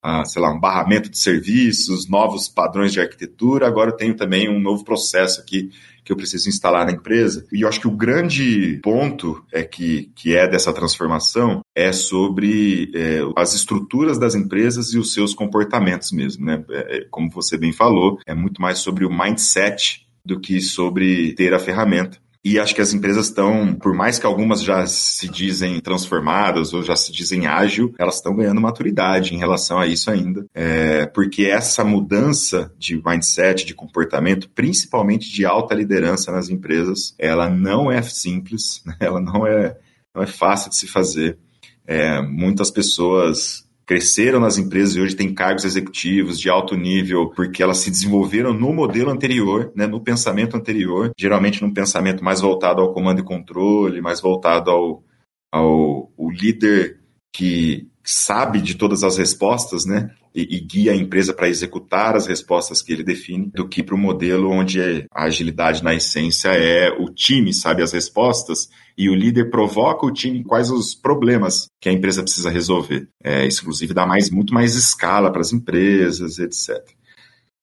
a, 0.02 0.24
sei 0.24 0.42
lá, 0.42 0.52
um 0.52 0.58
barramento 0.58 1.08
de 1.08 1.18
serviços, 1.18 2.08
novos 2.08 2.48
padrões 2.48 2.92
de 2.92 3.00
arquitetura. 3.00 3.66
Agora 3.66 3.90
eu 3.90 3.96
tenho 3.96 4.14
também 4.14 4.48
um 4.48 4.58
novo 4.58 4.84
processo 4.84 5.40
aqui 5.40 5.70
que 6.04 6.12
eu 6.12 6.16
preciso 6.16 6.48
instalar 6.48 6.84
na 6.84 6.92
empresa. 6.92 7.46
E 7.52 7.62
eu 7.62 7.68
acho 7.68 7.80
que 7.80 7.86
o 7.86 7.96
grande 7.96 8.80
ponto 8.82 9.44
é 9.52 9.62
que, 9.62 10.10
que 10.16 10.34
é 10.34 10.48
dessa 10.48 10.72
transformação 10.72 11.60
é 11.76 11.92
sobre 11.92 12.90
é, 12.94 13.20
as 13.36 13.54
estruturas 13.54 14.18
das 14.18 14.34
empresas 14.34 14.92
e 14.92 14.98
os 14.98 15.12
seus 15.12 15.32
comportamentos 15.32 16.10
mesmo, 16.10 16.44
né? 16.44 16.64
É, 16.70 16.96
é 16.96 17.06
como 17.10 17.30
você 17.30 17.56
bem 17.56 17.72
falou, 17.72 18.18
é 18.26 18.34
muito 18.34 18.60
mais 18.60 18.78
sobre 18.78 19.04
o 19.04 19.10
mindset 19.10 20.06
do 20.24 20.40
que 20.40 20.60
sobre 20.60 21.34
ter 21.34 21.54
a 21.54 21.58
ferramenta. 21.58 22.18
E 22.44 22.58
acho 22.58 22.74
que 22.74 22.80
as 22.80 22.92
empresas 22.92 23.26
estão, 23.26 23.72
por 23.74 23.94
mais 23.94 24.18
que 24.18 24.26
algumas 24.26 24.62
já 24.62 24.84
se 24.84 25.28
dizem 25.28 25.78
transformadas 25.80 26.74
ou 26.74 26.82
já 26.82 26.96
se 26.96 27.12
dizem 27.12 27.46
ágil, 27.46 27.94
elas 27.96 28.16
estão 28.16 28.34
ganhando 28.34 28.60
maturidade 28.60 29.32
em 29.32 29.38
relação 29.38 29.78
a 29.78 29.86
isso 29.86 30.10
ainda. 30.10 30.44
É, 30.52 31.06
porque 31.06 31.44
essa 31.44 31.84
mudança 31.84 32.72
de 32.76 33.00
mindset, 33.04 33.64
de 33.64 33.74
comportamento, 33.74 34.50
principalmente 34.50 35.32
de 35.32 35.44
alta 35.44 35.72
liderança 35.72 36.32
nas 36.32 36.48
empresas, 36.48 37.14
ela 37.16 37.48
não 37.48 37.92
é 37.92 38.02
simples, 38.02 38.82
ela 38.98 39.20
não 39.20 39.46
é, 39.46 39.78
não 40.12 40.22
é 40.22 40.26
fácil 40.26 40.70
de 40.70 40.76
se 40.76 40.88
fazer. 40.88 41.38
É, 41.86 42.20
muitas 42.22 42.72
pessoas 42.72 43.68
cresceram 43.86 44.40
nas 44.40 44.58
empresas 44.58 44.96
e 44.96 45.00
hoje 45.00 45.16
têm 45.16 45.34
cargos 45.34 45.64
executivos 45.64 46.38
de 46.38 46.48
alto 46.48 46.76
nível 46.76 47.30
porque 47.30 47.62
elas 47.62 47.78
se 47.78 47.90
desenvolveram 47.90 48.52
no 48.52 48.72
modelo 48.72 49.10
anterior, 49.10 49.72
né, 49.74 49.86
no 49.86 50.00
pensamento 50.00 50.56
anterior, 50.56 51.10
geralmente 51.18 51.62
num 51.62 51.72
pensamento 51.72 52.24
mais 52.24 52.40
voltado 52.40 52.80
ao 52.80 52.92
comando 52.92 53.20
e 53.20 53.24
controle, 53.24 54.00
mais 54.00 54.20
voltado 54.20 54.70
ao, 54.70 55.04
ao 55.52 56.10
líder 56.30 57.00
que 57.32 57.88
sabe 58.04 58.60
de 58.60 58.74
todas 58.74 59.04
as 59.04 59.16
respostas, 59.16 59.84
né? 59.84 60.10
E, 60.34 60.56
e 60.56 60.60
guia 60.60 60.92
a 60.92 60.96
empresa 60.96 61.32
para 61.32 61.48
executar 61.48 62.16
as 62.16 62.26
respostas 62.26 62.80
que 62.80 62.92
ele 62.92 63.04
define, 63.04 63.50
do 63.54 63.68
que 63.68 63.82
para 63.82 63.94
o 63.94 63.98
modelo 63.98 64.50
onde 64.50 64.80
a 65.12 65.24
agilidade 65.24 65.84
na 65.84 65.94
essência 65.94 66.48
é 66.48 66.90
o 66.90 67.12
time 67.12 67.52
sabe 67.52 67.82
as 67.82 67.92
respostas 67.92 68.68
e 68.96 69.10
o 69.10 69.14
líder 69.14 69.50
provoca 69.50 70.06
o 70.06 70.12
time 70.12 70.42
quais 70.42 70.70
os 70.70 70.94
problemas 70.94 71.66
que 71.80 71.88
a 71.88 71.92
empresa 71.92 72.22
precisa 72.22 72.50
resolver. 72.50 73.08
É, 73.22 73.46
isso, 73.46 73.62
inclusive, 73.62 73.94
dá 73.94 74.06
mais, 74.06 74.30
muito 74.30 74.54
mais 74.54 74.74
escala 74.74 75.30
para 75.30 75.40
as 75.40 75.52
empresas, 75.52 76.38
etc. 76.38 76.78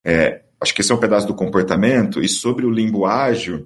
É, 0.06 0.44
acho 0.62 0.74
que 0.74 0.82
esse 0.82 0.92
é 0.92 0.96
um 0.96 1.00
pedaço 1.00 1.28
do 1.28 1.36
comportamento. 1.36 2.22
E 2.22 2.28
sobre 2.28 2.66
o 2.66 2.72
limbo 2.72 3.06
ágil, 3.06 3.66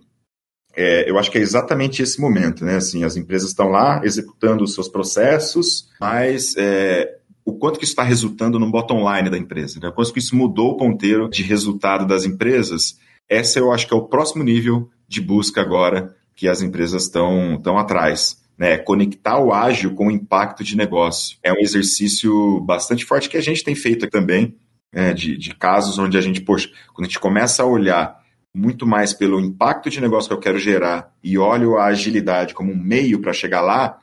é, 0.76 1.10
eu 1.10 1.20
acho 1.20 1.30
que 1.30 1.38
é 1.38 1.42
exatamente 1.42 2.02
esse 2.02 2.20
momento, 2.20 2.66
né? 2.66 2.78
Assim, 2.78 3.04
as 3.04 3.16
empresas 3.16 3.50
estão 3.50 3.70
lá 3.70 4.02
executando 4.04 4.64
os 4.64 4.74
seus 4.74 4.88
processos, 4.88 5.90
mas 6.00 6.56
é, 6.58 7.18
o 7.46 7.54
quanto 7.54 7.78
que 7.78 7.86
isso 7.86 7.94
está 7.94 8.04
resultando 8.04 8.60
no 8.60 8.72
bottom 8.72 9.12
line 9.12 9.30
da 9.30 9.38
empresa, 9.38 9.80
né? 9.80 9.90
o 9.90 9.94
quanto 9.94 10.12
que 10.12 10.20
isso 10.20 10.36
mudou 10.36 10.72
o 10.72 10.78
ponteiro 10.78 11.30
de 11.30 11.44
resultado 11.44 12.08
das 12.08 12.26
empresas, 12.26 12.98
essa 13.30 13.60
eu 13.60 13.72
acho 13.72 13.88
que 13.88 13.94
é 13.94 13.98
o 13.98 14.08
próximo 14.08 14.44
nível 14.44 14.90
de 15.08 15.22
busca 15.22 15.62
agora 15.62 16.16
que 16.36 16.48
as 16.48 16.62
empresas 16.62 17.04
estão 17.04 17.60
tão 17.62 17.78
atrás. 17.78 18.42
Né, 18.56 18.78
conectar 18.78 19.40
o 19.40 19.52
ágil 19.52 19.96
com 19.96 20.08
o 20.08 20.12
impacto 20.12 20.64
de 20.64 20.78
negócio. 20.78 21.40
É 21.42 21.52
um 21.52 21.58
exercício 21.58 22.62
bastante 22.62 23.04
forte 23.04 23.28
que 23.28 23.36
a 23.36 23.42
gente 23.42 23.64
tem 23.64 23.74
feito 23.74 24.08
também, 24.08 24.56
né, 24.94 25.12
de, 25.12 25.36
de 25.36 25.56
casos 25.56 25.98
onde 25.98 26.20
a 26.20 26.22
gente, 26.22 26.40
poxa, 26.40 26.70
quando 26.94 27.08
a 27.08 27.10
gente 27.10 27.20
começa 27.20 27.64
a 27.64 27.66
olhar 27.66 28.23
muito 28.56 28.86
mais 28.86 29.14
pelo 29.14 29.40
impacto 29.40 29.90
de 29.90 30.00
negócio 30.00 30.30
que 30.30 30.36
eu 30.36 30.40
quero 30.40 30.60
gerar 30.60 31.12
e 31.24 31.38
olho 31.38 31.78
a 31.78 31.86
agilidade 31.86 32.54
como 32.54 32.72
um 32.72 32.78
meio 32.78 33.20
para 33.20 33.34
chegar 33.34 33.62
lá, 33.62 34.00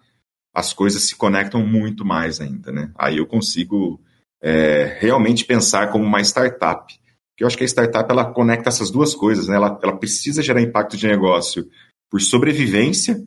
as 0.53 0.73
coisas 0.73 1.05
se 1.05 1.15
conectam 1.15 1.65
muito 1.65 2.05
mais 2.05 2.41
ainda, 2.41 2.73
né? 2.73 2.91
Aí 2.99 3.19
eu 3.19 3.27
consigo 3.27 4.01
é, 4.43 4.97
realmente 5.01 5.45
pensar 5.45 5.91
como 5.93 6.05
uma 6.05 6.21
startup. 6.21 6.93
Porque 7.31 7.45
eu 7.45 7.47
acho 7.47 7.57
que 7.57 7.63
a 7.63 7.69
startup 7.69 8.11
ela 8.11 8.33
conecta 8.33 8.69
essas 8.69 8.91
duas 8.91 9.15
coisas, 9.15 9.47
né? 9.47 9.55
Ela, 9.57 9.79
ela 9.83 9.97
precisa 9.97 10.43
gerar 10.43 10.61
impacto 10.61 10.97
de 10.97 11.07
negócio 11.07 11.69
por 12.11 12.21
sobrevivência 12.21 13.23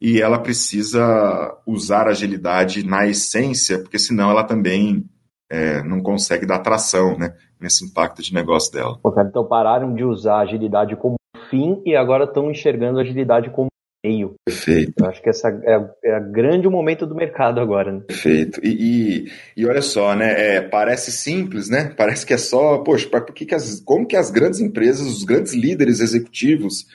e 0.00 0.20
ela 0.20 0.38
precisa 0.38 1.56
usar 1.66 2.06
agilidade 2.06 2.86
na 2.86 3.06
essência, 3.06 3.78
porque 3.78 3.98
senão 3.98 4.30
ela 4.30 4.44
também 4.44 5.04
é, 5.50 5.82
não 5.82 6.00
consegue 6.00 6.46
dar 6.46 6.60
tração, 6.60 7.18
né? 7.18 7.34
Nesse 7.60 7.84
impacto 7.84 8.22
de 8.22 8.32
negócio 8.32 8.72
dela. 8.72 8.98
Pô, 9.02 9.12
cara, 9.12 9.28
então 9.28 9.44
pararam 9.44 9.94
de 9.94 10.04
usar 10.04 10.38
agilidade 10.38 10.96
como 10.96 11.16
fim 11.50 11.82
e 11.84 11.96
agora 11.96 12.24
estão 12.24 12.50
enxergando 12.50 13.00
agilidade 13.00 13.50
como 13.50 13.68
meio. 14.02 14.34
Perfeito. 14.46 14.94
Eu 14.98 15.06
acho 15.06 15.20
que 15.20 15.28
essa 15.28 15.48
é, 15.48 16.08
é 16.08 16.14
a 16.14 16.20
grande 16.20 16.68
momento 16.68 17.06
do 17.06 17.14
mercado 17.14 17.60
agora. 17.60 17.92
Né? 17.92 18.00
Perfeito. 18.06 18.60
E, 18.64 18.68
e, 18.68 19.32
e, 19.56 19.66
olha 19.66 19.82
só, 19.82 20.14
né? 20.14 20.56
É, 20.56 20.60
parece 20.62 21.12
simples, 21.12 21.68
né? 21.68 21.92
Parece 21.96 22.24
que 22.24 22.32
é 22.32 22.38
só, 22.38 22.78
poxa, 22.78 23.08
por 23.08 23.24
que, 23.26 23.44
que 23.44 23.54
as, 23.54 23.80
como 23.80 24.06
que 24.06 24.16
as 24.16 24.30
grandes 24.30 24.60
empresas, 24.60 25.06
os 25.06 25.24
grandes 25.24 25.52
líderes 25.52 26.00
executivos 26.00 26.86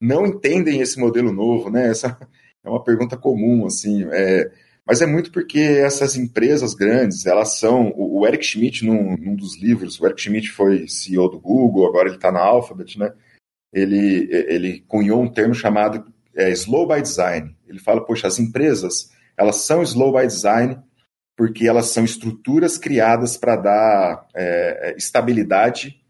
não 0.00 0.26
entendem 0.26 0.80
esse 0.80 0.98
modelo 0.98 1.32
novo, 1.32 1.70
né? 1.70 1.88
Essa 1.90 2.16
é 2.64 2.68
uma 2.68 2.82
pergunta 2.82 3.16
comum, 3.16 3.66
assim. 3.66 4.06
É, 4.10 4.50
mas 4.86 5.00
é 5.00 5.06
muito 5.06 5.32
porque 5.32 5.58
essas 5.58 6.16
empresas 6.16 6.74
grandes, 6.74 7.24
elas 7.24 7.58
são. 7.58 7.92
O 7.96 8.26
Eric 8.26 8.44
Schmidt, 8.44 8.84
num, 8.84 9.16
num 9.16 9.34
dos 9.34 9.58
livros, 9.60 9.98
o 9.98 10.06
Eric 10.06 10.20
Schmidt 10.20 10.50
foi 10.50 10.86
CEO 10.88 11.28
do 11.28 11.40
Google, 11.40 11.86
agora 11.86 12.08
ele 12.08 12.16
está 12.16 12.30
na 12.30 12.40
Alphabet, 12.40 12.98
né? 12.98 13.12
Ele, 13.72 14.28
ele 14.30 14.84
cunhou 14.86 15.20
um 15.22 15.32
termo 15.32 15.54
chamado 15.54 16.04
é, 16.36 16.50
slow 16.50 16.86
by 16.86 17.00
design. 17.00 17.56
Ele 17.66 17.78
fala, 17.78 18.04
poxa, 18.04 18.26
as 18.26 18.38
empresas, 18.38 19.10
elas 19.36 19.56
são 19.56 19.82
slow 19.82 20.12
by 20.12 20.26
design 20.26 20.78
porque 21.36 21.66
elas 21.66 21.86
são 21.86 22.04
estruturas 22.04 22.78
criadas 22.78 23.36
para 23.36 23.56
dar 23.56 24.28
é, 24.34 24.94
estabilidade 24.96 26.00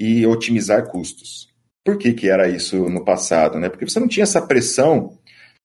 e 0.00 0.26
otimizar 0.26 0.88
custos. 0.90 1.48
Por 1.84 1.98
que, 1.98 2.12
que 2.12 2.28
era 2.28 2.48
isso 2.48 2.88
no 2.88 3.04
passado? 3.04 3.58
Né? 3.58 3.68
Porque 3.68 3.88
você 3.88 4.00
não 4.00 4.08
tinha 4.08 4.24
essa 4.24 4.42
pressão 4.42 5.18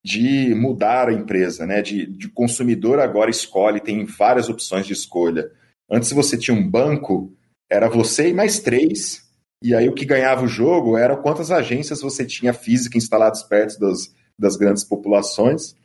de 0.04 0.54
mudar 0.56 1.10
a 1.10 1.14
empresa, 1.14 1.66
né? 1.66 1.82
De, 1.82 2.06
de 2.06 2.30
consumidor 2.30 3.00
agora 3.00 3.30
escolhe, 3.30 3.80
tem 3.80 4.06
várias 4.06 4.50
opções 4.50 4.86
de 4.86 4.94
escolha. 4.94 5.52
Antes 5.90 6.12
você 6.12 6.38
tinha 6.38 6.56
um 6.56 6.68
banco, 6.68 7.34
era 7.70 7.90
você 7.90 8.30
e 8.30 8.34
mais 8.34 8.60
três, 8.60 9.26
e 9.64 9.74
aí 9.74 9.90
o 9.90 9.94
que 9.94 10.06
ganhava 10.06 10.44
o 10.44 10.48
jogo 10.48 10.98
era 10.98 11.18
quantas 11.18 11.52
agências 11.52 12.02
você 12.02 12.26
tinha 12.26 12.54
física 12.54 12.98
instaladas 12.98 13.44
perto 13.44 13.80
das, 13.80 14.14
das 14.38 14.56
grandes 14.56 14.84
populações, 14.84 15.76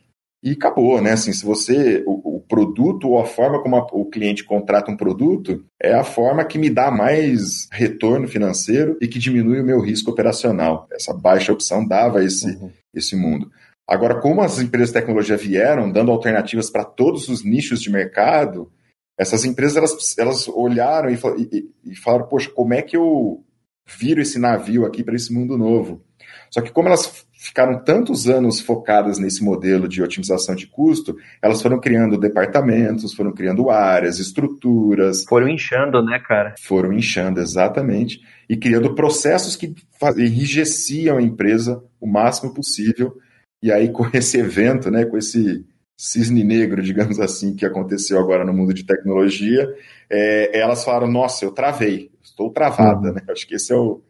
e 0.43 0.51
acabou, 0.51 1.01
né? 1.01 1.13
Assim, 1.13 1.31
se 1.31 1.45
você 1.45 2.03
o, 2.05 2.35
o 2.35 2.39
produto 2.41 3.07
ou 3.07 3.19
a 3.19 3.25
forma 3.25 3.61
como 3.63 3.77
a, 3.77 3.87
o 3.93 4.05
cliente 4.05 4.43
contrata 4.43 4.91
um 4.91 4.97
produto 4.97 5.63
é 5.81 5.93
a 5.93 6.03
forma 6.03 6.43
que 6.43 6.59
me 6.59 6.69
dá 6.69 6.91
mais 6.91 7.69
retorno 7.71 8.27
financeiro 8.27 8.97
e 9.01 9.07
que 9.07 9.17
diminui 9.17 9.61
o 9.61 9.65
meu 9.65 9.79
risco 9.79 10.11
operacional. 10.11 10.85
Essa 10.91 11.13
baixa 11.13 11.53
opção 11.53 11.87
dava 11.87 12.23
esse, 12.25 12.57
uhum. 12.57 12.69
esse 12.93 13.15
mundo. 13.15 13.49
Agora, 13.87 14.21
como 14.21 14.41
as 14.41 14.59
empresas 14.59 14.89
de 14.89 14.99
tecnologia 14.99 15.37
vieram 15.37 15.91
dando 15.91 16.11
alternativas 16.11 16.69
para 16.69 16.85
todos 16.85 17.27
os 17.27 17.43
nichos 17.43 17.81
de 17.81 17.91
mercado, 17.91 18.71
essas 19.17 19.45
empresas 19.45 19.77
elas, 19.77 20.17
elas 20.17 20.47
olharam 20.47 21.09
e, 21.09 21.19
e, 21.51 21.91
e 21.91 21.95
falaram: 21.95 22.27
Poxa, 22.27 22.49
como 22.49 22.73
é 22.73 22.81
que 22.81 22.95
eu 22.95 23.43
viro 23.85 24.21
esse 24.21 24.39
navio 24.39 24.85
aqui 24.85 25.03
para 25.03 25.15
esse 25.15 25.33
mundo 25.33 25.57
novo? 25.57 26.01
Só 26.49 26.61
que, 26.61 26.71
como 26.71 26.87
elas 26.87 27.25
ficaram 27.33 27.83
tantos 27.83 28.29
anos 28.29 28.61
focadas 28.61 29.19
nesse 29.19 29.43
modelo 29.43 29.87
de 29.87 30.01
otimização 30.01 30.55
de 30.55 30.67
custo, 30.67 31.17
elas 31.41 31.61
foram 31.61 31.79
criando 31.79 32.17
departamentos, 32.17 33.13
foram 33.13 33.33
criando 33.33 33.69
áreas, 33.69 34.19
estruturas. 34.19 35.25
Foram 35.25 35.49
inchando, 35.49 36.03
né, 36.03 36.19
cara? 36.25 36.55
Foram 36.61 36.93
inchando, 36.93 37.41
exatamente. 37.41 38.21
E 38.47 38.55
criando 38.55 38.95
processos 38.95 39.55
que 39.55 39.75
enrijeciam 40.17 41.17
a 41.17 41.21
empresa 41.21 41.83
o 41.99 42.07
máximo 42.07 42.53
possível 42.53 43.17
e 43.63 43.71
aí, 43.71 43.89
com 43.89 44.05
esse 44.13 44.37
evento, 44.37 44.91
né, 44.91 45.05
com 45.05 45.17
esse 45.17 45.65
cisne 45.95 46.43
negro, 46.43 46.81
digamos 46.81 47.17
assim, 47.17 47.55
que 47.55 47.65
aconteceu 47.65 48.19
agora 48.19 48.43
no 48.43 48.53
mundo 48.53 48.73
de 48.73 48.85
tecnologia, 48.85 49.73
é, 50.09 50.59
elas 50.59 50.83
falaram: 50.83 51.09
Nossa, 51.09 51.45
eu 51.45 51.51
travei, 51.51 52.11
estou 52.21 52.51
travada. 52.51 53.07
Uhum. 53.07 53.13
Né? 53.15 53.21
Acho 53.29 53.47
que 53.47 53.55
esse 53.55 53.71
é 53.71 53.75
o, 53.77 54.01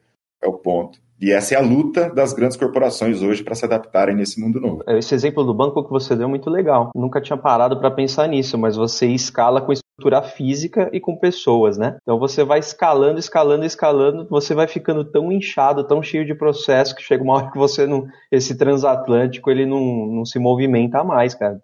é 0.41 0.47
o 0.47 0.53
ponto. 0.53 0.99
E 1.21 1.31
essa 1.31 1.55
é 1.55 1.57
a 1.57 1.61
luta 1.61 2.09
das 2.09 2.33
grandes 2.33 2.57
corporações 2.57 3.21
hoje 3.21 3.43
para 3.43 3.55
se 3.55 3.63
adaptarem 3.63 4.15
nesse 4.15 4.41
mundo 4.41 4.59
novo. 4.59 4.83
Esse 4.87 5.15
exemplo 5.15 5.43
do 5.43 5.53
banco 5.53 5.83
que 5.83 5.89
você 5.89 6.15
deu 6.15 6.25
é 6.25 6.29
muito 6.29 6.49
legal. 6.49 6.91
Nunca 6.95 7.21
tinha 7.21 7.37
parado 7.37 7.79
para 7.79 7.91
pensar 7.91 8.27
nisso, 8.27 8.57
mas 8.57 8.75
você 8.75 9.07
escala 9.07 9.61
com 9.61 9.71
estrutura 9.71 10.21
física 10.21 10.89
e 10.91 10.99
com 10.99 11.15
pessoas, 11.15 11.77
né? 11.77 11.97
Então 12.01 12.19
você 12.19 12.43
vai 12.43 12.59
escalando, 12.59 13.19
escalando, 13.19 13.63
escalando, 13.63 14.27
você 14.29 14.53
vai 14.53 14.67
ficando 14.67 15.05
tão 15.05 15.31
inchado, 15.31 15.87
tão 15.87 16.01
cheio 16.01 16.25
de 16.25 16.35
processo 16.35 16.95
que 16.95 17.03
chega 17.03 17.23
uma 17.23 17.35
hora 17.35 17.51
que 17.51 17.57
você 17.57 17.85
não, 17.85 18.07
esse 18.31 18.57
transatlântico 18.57 19.49
ele 19.49 19.65
não, 19.65 20.07
não 20.07 20.25
se 20.25 20.39
movimenta 20.39 21.03
mais, 21.03 21.33
cara. 21.33 21.59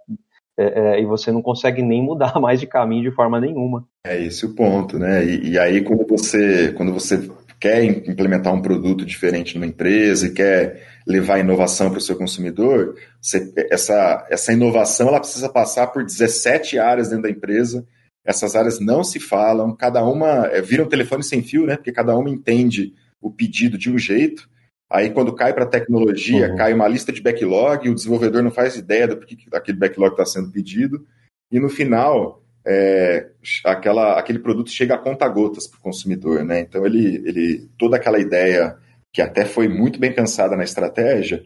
É, 0.57 0.97
é, 0.97 1.01
e 1.01 1.05
você 1.05 1.31
não 1.31 1.41
consegue 1.41 1.81
nem 1.81 2.03
mudar 2.03 2.37
mais 2.39 2.59
de 2.59 2.67
caminho 2.67 3.09
de 3.09 3.15
forma 3.15 3.39
nenhuma. 3.39 3.85
É 4.05 4.21
esse 4.21 4.45
o 4.45 4.53
ponto, 4.53 4.99
né? 4.99 5.25
E, 5.25 5.51
e 5.51 5.59
aí 5.59 5.81
quando 5.81 6.05
você 6.05 6.73
quando 6.73 6.93
você 6.93 7.29
quer 7.59 7.83
implementar 7.83 8.53
um 8.53 8.61
produto 8.61 9.05
diferente 9.05 9.55
numa 9.55 9.67
empresa 9.67 10.27
e 10.27 10.33
quer 10.33 10.87
levar 11.05 11.39
inovação 11.39 11.89
para 11.89 11.97
o 11.97 12.01
seu 12.01 12.15
consumidor, 12.15 12.95
você, 13.21 13.51
essa, 13.69 14.25
essa 14.29 14.53
inovação 14.53 15.09
ela 15.09 15.19
precisa 15.19 15.49
passar 15.49 15.87
por 15.87 16.05
17 16.05 16.79
áreas 16.79 17.09
dentro 17.09 17.23
da 17.23 17.29
empresa. 17.29 17.85
Essas 18.23 18.55
áreas 18.55 18.79
não 18.79 19.03
se 19.03 19.19
falam, 19.19 19.75
cada 19.75 20.03
uma 20.05 20.47
é, 20.47 20.61
vira 20.61 20.83
um 20.83 20.89
telefone 20.89 21.23
sem 21.23 21.41
fio, 21.41 21.65
né? 21.65 21.75
Porque 21.75 21.91
cada 21.91 22.15
uma 22.15 22.29
entende 22.29 22.93
o 23.21 23.31
pedido 23.31 23.77
de 23.77 23.89
um 23.89 23.97
jeito. 23.97 24.49
Aí, 24.89 25.09
quando 25.09 25.33
cai 25.33 25.53
para 25.53 25.63
a 25.63 25.67
tecnologia, 25.69 26.49
uhum. 26.49 26.55
cai 26.55 26.73
uma 26.73 26.87
lista 26.87 27.11
de 27.11 27.21
backlog, 27.21 27.85
e 27.85 27.91
o 27.91 27.95
desenvolvedor 27.95 28.41
não 28.41 28.51
faz 28.51 28.75
ideia 28.75 29.07
do 29.07 29.17
que 29.17 29.37
aquele 29.53 29.77
backlog 29.77 30.11
está 30.11 30.25
sendo 30.25 30.51
pedido. 30.51 31.05
E 31.51 31.59
no 31.59 31.69
final, 31.69 32.43
é, 32.65 33.27
aquela, 33.65 34.19
aquele 34.19 34.39
produto 34.39 34.69
chega 34.69 34.95
a 34.95 34.99
conta-gotas 34.99 35.67
para 35.67 35.79
o 35.79 35.81
consumidor, 35.81 36.43
né? 36.43 36.61
Então 36.61 36.85
ele, 36.85 37.23
ele, 37.25 37.69
toda 37.77 37.97
aquela 37.97 38.19
ideia 38.19 38.77
que 39.11 39.21
até 39.21 39.45
foi 39.45 39.67
muito 39.67 39.99
bem 39.99 40.13
pensada 40.13 40.55
na 40.55 40.63
estratégia, 40.63 41.43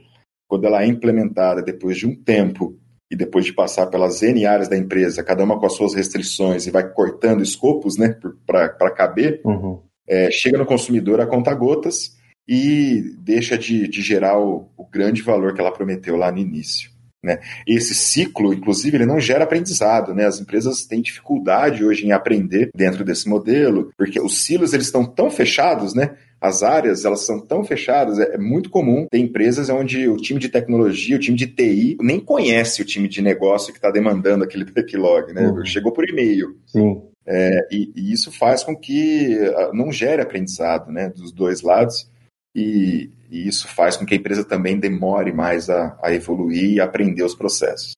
quando 0.47 0.65
ela 0.65 0.83
é 0.83 0.87
implementada 0.87 1.61
depois 1.61 1.97
de 1.97 2.05
um 2.05 2.15
tempo 2.15 2.77
e 3.09 3.15
depois 3.15 3.45
de 3.45 3.53
passar 3.53 3.87
pelas 3.87 4.21
N 4.21 4.45
áreas 4.45 4.67
da 4.67 4.77
empresa, 4.77 5.23
cada 5.23 5.43
uma 5.43 5.59
com 5.59 5.65
as 5.65 5.73
suas 5.73 5.93
restrições 5.93 6.65
e 6.65 6.71
vai 6.71 6.87
cortando 6.89 7.43
escopos, 7.43 7.97
né, 7.97 8.17
para 8.45 8.91
caber, 8.91 9.41
uhum. 9.45 9.79
é, 10.07 10.31
chega 10.31 10.57
no 10.57 10.65
consumidor 10.65 11.21
a 11.21 11.27
conta-gotas 11.27 12.17
e 12.47 13.15
deixa 13.19 13.57
de, 13.57 13.87
de 13.87 14.01
gerar 14.01 14.39
o, 14.39 14.69
o 14.75 14.85
grande 14.85 15.21
valor 15.21 15.53
que 15.53 15.61
ela 15.61 15.71
prometeu 15.71 16.17
lá 16.17 16.31
no 16.31 16.39
início. 16.39 16.92
Né? 17.23 17.39
Esse 17.65 17.95
ciclo, 17.95 18.53
inclusive, 18.53 18.97
ele 18.97 19.05
não 19.05 19.19
gera 19.19 19.45
aprendizado. 19.45 20.13
Né? 20.13 20.25
As 20.25 20.41
empresas 20.41 20.85
têm 20.85 21.01
dificuldade 21.01 21.83
hoje 21.83 22.05
em 22.05 22.11
aprender 22.11 22.69
dentro 22.75 23.05
desse 23.05 23.29
modelo, 23.29 23.91
porque 23.97 24.19
os 24.19 24.43
silos 24.43 24.73
eles 24.73 24.87
estão 24.87 25.05
tão 25.05 25.31
fechados, 25.31 25.93
né? 25.93 26.15
as 26.43 26.61
áreas 26.61 27.05
elas 27.05 27.21
são 27.21 27.39
tão 27.39 27.63
fechadas, 27.63 28.19
é, 28.19 28.35
é 28.35 28.37
muito 28.37 28.69
comum 28.69 29.07
ter 29.09 29.17
empresas 29.17 29.69
onde 29.69 30.09
o 30.09 30.17
time 30.17 30.41
de 30.41 30.49
tecnologia, 30.49 31.15
o 31.15 31.19
time 31.19 31.37
de 31.37 31.47
TI, 31.47 31.97
nem 32.01 32.19
conhece 32.19 32.81
o 32.81 32.85
time 32.85 33.07
de 33.07 33.21
negócio 33.21 33.71
que 33.71 33.77
está 33.79 33.89
demandando 33.89 34.43
aquele 34.43 34.65
backlog, 34.69 35.31
né? 35.31 35.47
Uhum. 35.47 35.65
Chegou 35.65 35.93
por 35.93 36.07
e-mail. 36.07 36.57
Sim. 36.65 37.01
É, 37.25 37.67
e, 37.71 37.93
e, 37.95 38.11
isso 38.11 38.29
faz 38.37 38.61
com 38.61 38.75
que 38.75 39.39
ah, 39.55 39.71
não 39.73 39.89
gere 39.89 40.21
aprendizado 40.21 40.91
né, 40.91 41.07
dos 41.07 41.31
dois 41.31 41.61
lados 41.61 42.11
e, 42.53 43.09
e 43.33 43.47
isso 43.47 43.67
faz 43.67 43.97
com 43.97 44.05
que 44.05 44.13
a 44.13 44.17
empresa 44.17 44.45
também 44.45 44.79
demore 44.79 45.33
mais 45.33 45.67
a, 45.67 45.97
a 46.03 46.13
evoluir 46.13 46.73
e 46.73 46.79
aprender 46.79 47.23
os 47.23 47.33
processos. 47.33 47.93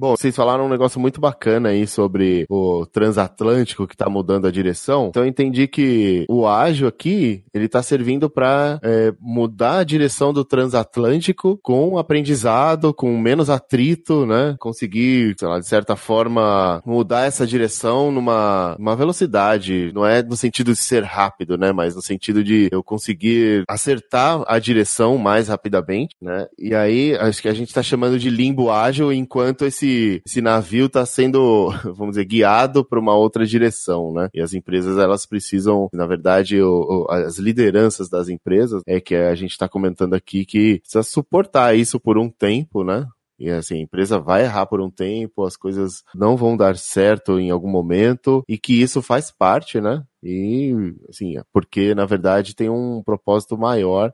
Bom, 0.00 0.16
vocês 0.16 0.34
falaram 0.34 0.64
um 0.64 0.68
negócio 0.70 0.98
muito 0.98 1.20
bacana 1.20 1.68
aí 1.68 1.86
sobre 1.86 2.46
o 2.48 2.86
transatlântico 2.86 3.86
que 3.86 3.94
tá 3.94 4.08
mudando 4.08 4.46
a 4.46 4.50
direção. 4.50 5.08
Então 5.10 5.24
eu 5.24 5.28
entendi 5.28 5.68
que 5.68 6.24
o 6.26 6.46
ágil 6.46 6.88
aqui, 6.88 7.44
ele 7.52 7.68
tá 7.68 7.82
servindo 7.82 8.30
para 8.30 8.80
é, 8.82 9.12
mudar 9.20 9.80
a 9.80 9.84
direção 9.84 10.32
do 10.32 10.42
transatlântico 10.42 11.60
com 11.62 11.98
aprendizado, 11.98 12.94
com 12.94 13.14
menos 13.18 13.50
atrito, 13.50 14.24
né? 14.24 14.56
Conseguir, 14.58 15.34
sei 15.38 15.46
lá, 15.46 15.58
de 15.58 15.68
certa 15.68 15.94
forma, 15.96 16.82
mudar 16.86 17.26
essa 17.26 17.46
direção 17.46 18.10
numa 18.10 18.74
uma 18.78 18.96
velocidade. 18.96 19.92
Não 19.92 20.06
é 20.06 20.22
no 20.22 20.34
sentido 20.34 20.72
de 20.72 20.78
ser 20.78 21.04
rápido, 21.04 21.58
né? 21.58 21.72
Mas 21.72 21.94
no 21.94 22.00
sentido 22.00 22.42
de 22.42 22.70
eu 22.72 22.82
conseguir 22.82 23.64
acertar 23.68 24.42
a 24.46 24.58
direção 24.58 25.18
mais 25.18 25.48
rapidamente, 25.48 26.16
né? 26.22 26.46
E 26.58 26.74
aí, 26.74 27.14
acho 27.16 27.42
que 27.42 27.48
a 27.50 27.54
gente 27.54 27.74
tá 27.74 27.82
chamando 27.82 28.18
de 28.18 28.30
limbo 28.30 28.70
ágil 28.70 29.12
enquanto 29.12 29.66
esse 29.66 29.89
esse, 30.24 30.40
navio 30.40 30.86
está 30.86 31.04
sendo, 31.04 31.70
vamos 31.94 32.10
dizer, 32.10 32.24
guiado 32.24 32.84
para 32.84 33.00
uma 33.00 33.14
outra 33.14 33.46
direção, 33.46 34.12
né? 34.12 34.28
E 34.34 34.40
as 34.40 34.54
empresas, 34.54 34.98
elas 34.98 35.26
precisam, 35.26 35.88
na 35.92 36.06
verdade, 36.06 36.60
o, 36.60 37.06
o, 37.08 37.10
as 37.10 37.38
lideranças 37.38 38.08
das 38.08 38.28
empresas, 38.28 38.82
é 38.86 39.00
que 39.00 39.14
a 39.14 39.34
gente 39.34 39.52
está 39.52 39.68
comentando 39.68 40.14
aqui 40.14 40.44
que 40.44 40.80
precisa 40.80 41.02
suportar 41.02 41.76
isso 41.76 41.98
por 41.98 42.18
um 42.18 42.28
tempo, 42.28 42.84
né? 42.84 43.06
E 43.40 43.48
assim, 43.48 43.76
a 43.76 43.82
empresa 43.82 44.18
vai 44.18 44.42
errar 44.42 44.66
por 44.66 44.82
um 44.82 44.90
tempo, 44.90 45.46
as 45.46 45.56
coisas 45.56 46.02
não 46.14 46.36
vão 46.36 46.54
dar 46.54 46.76
certo 46.76 47.40
em 47.40 47.50
algum 47.50 47.70
momento, 47.70 48.44
e 48.46 48.58
que 48.58 48.82
isso 48.82 49.00
faz 49.00 49.30
parte, 49.30 49.80
né? 49.80 50.04
E, 50.22 50.74
assim, 51.08 51.36
porque 51.50 51.94
na 51.94 52.04
verdade 52.04 52.54
tem 52.54 52.68
um 52.68 53.02
propósito 53.02 53.56
maior 53.56 54.12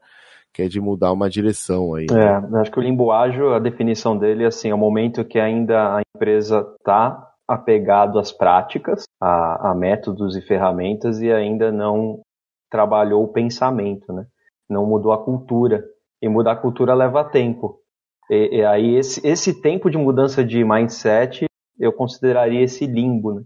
que 0.56 0.62
é 0.62 0.68
de 0.68 0.80
mudar 0.80 1.12
uma 1.12 1.28
direção 1.28 1.92
aí. 1.92 2.06
É, 2.10 2.56
acho 2.58 2.72
que 2.72 2.78
o 2.78 2.82
limbo 2.82 3.12
ágil, 3.12 3.52
a 3.52 3.58
definição 3.58 4.16
dele 4.16 4.46
assim, 4.46 4.70
é 4.70 4.74
o 4.74 4.78
momento 4.78 5.22
que 5.22 5.38
ainda 5.38 5.98
a 5.98 6.00
empresa 6.16 6.66
está 6.78 7.30
apegado 7.46 8.18
às 8.18 8.32
práticas, 8.32 9.04
a, 9.20 9.70
a, 9.70 9.74
métodos 9.74 10.34
e 10.34 10.40
ferramentas 10.40 11.20
e 11.20 11.30
ainda 11.30 11.70
não 11.70 12.22
trabalhou 12.70 13.22
o 13.22 13.28
pensamento, 13.28 14.10
né? 14.14 14.24
Não 14.66 14.86
mudou 14.86 15.12
a 15.12 15.22
cultura. 15.22 15.84
E 16.22 16.28
mudar 16.28 16.52
a 16.52 16.56
cultura 16.56 16.94
leva 16.94 17.22
tempo. 17.22 17.78
E, 18.30 18.60
e 18.60 18.64
aí 18.64 18.96
esse, 18.96 19.24
esse 19.28 19.60
tempo 19.60 19.90
de 19.90 19.98
mudança 19.98 20.42
de 20.42 20.64
mindset 20.64 21.44
eu 21.78 21.92
consideraria 21.92 22.62
esse 22.62 22.86
limbo, 22.86 23.34
né? 23.34 23.42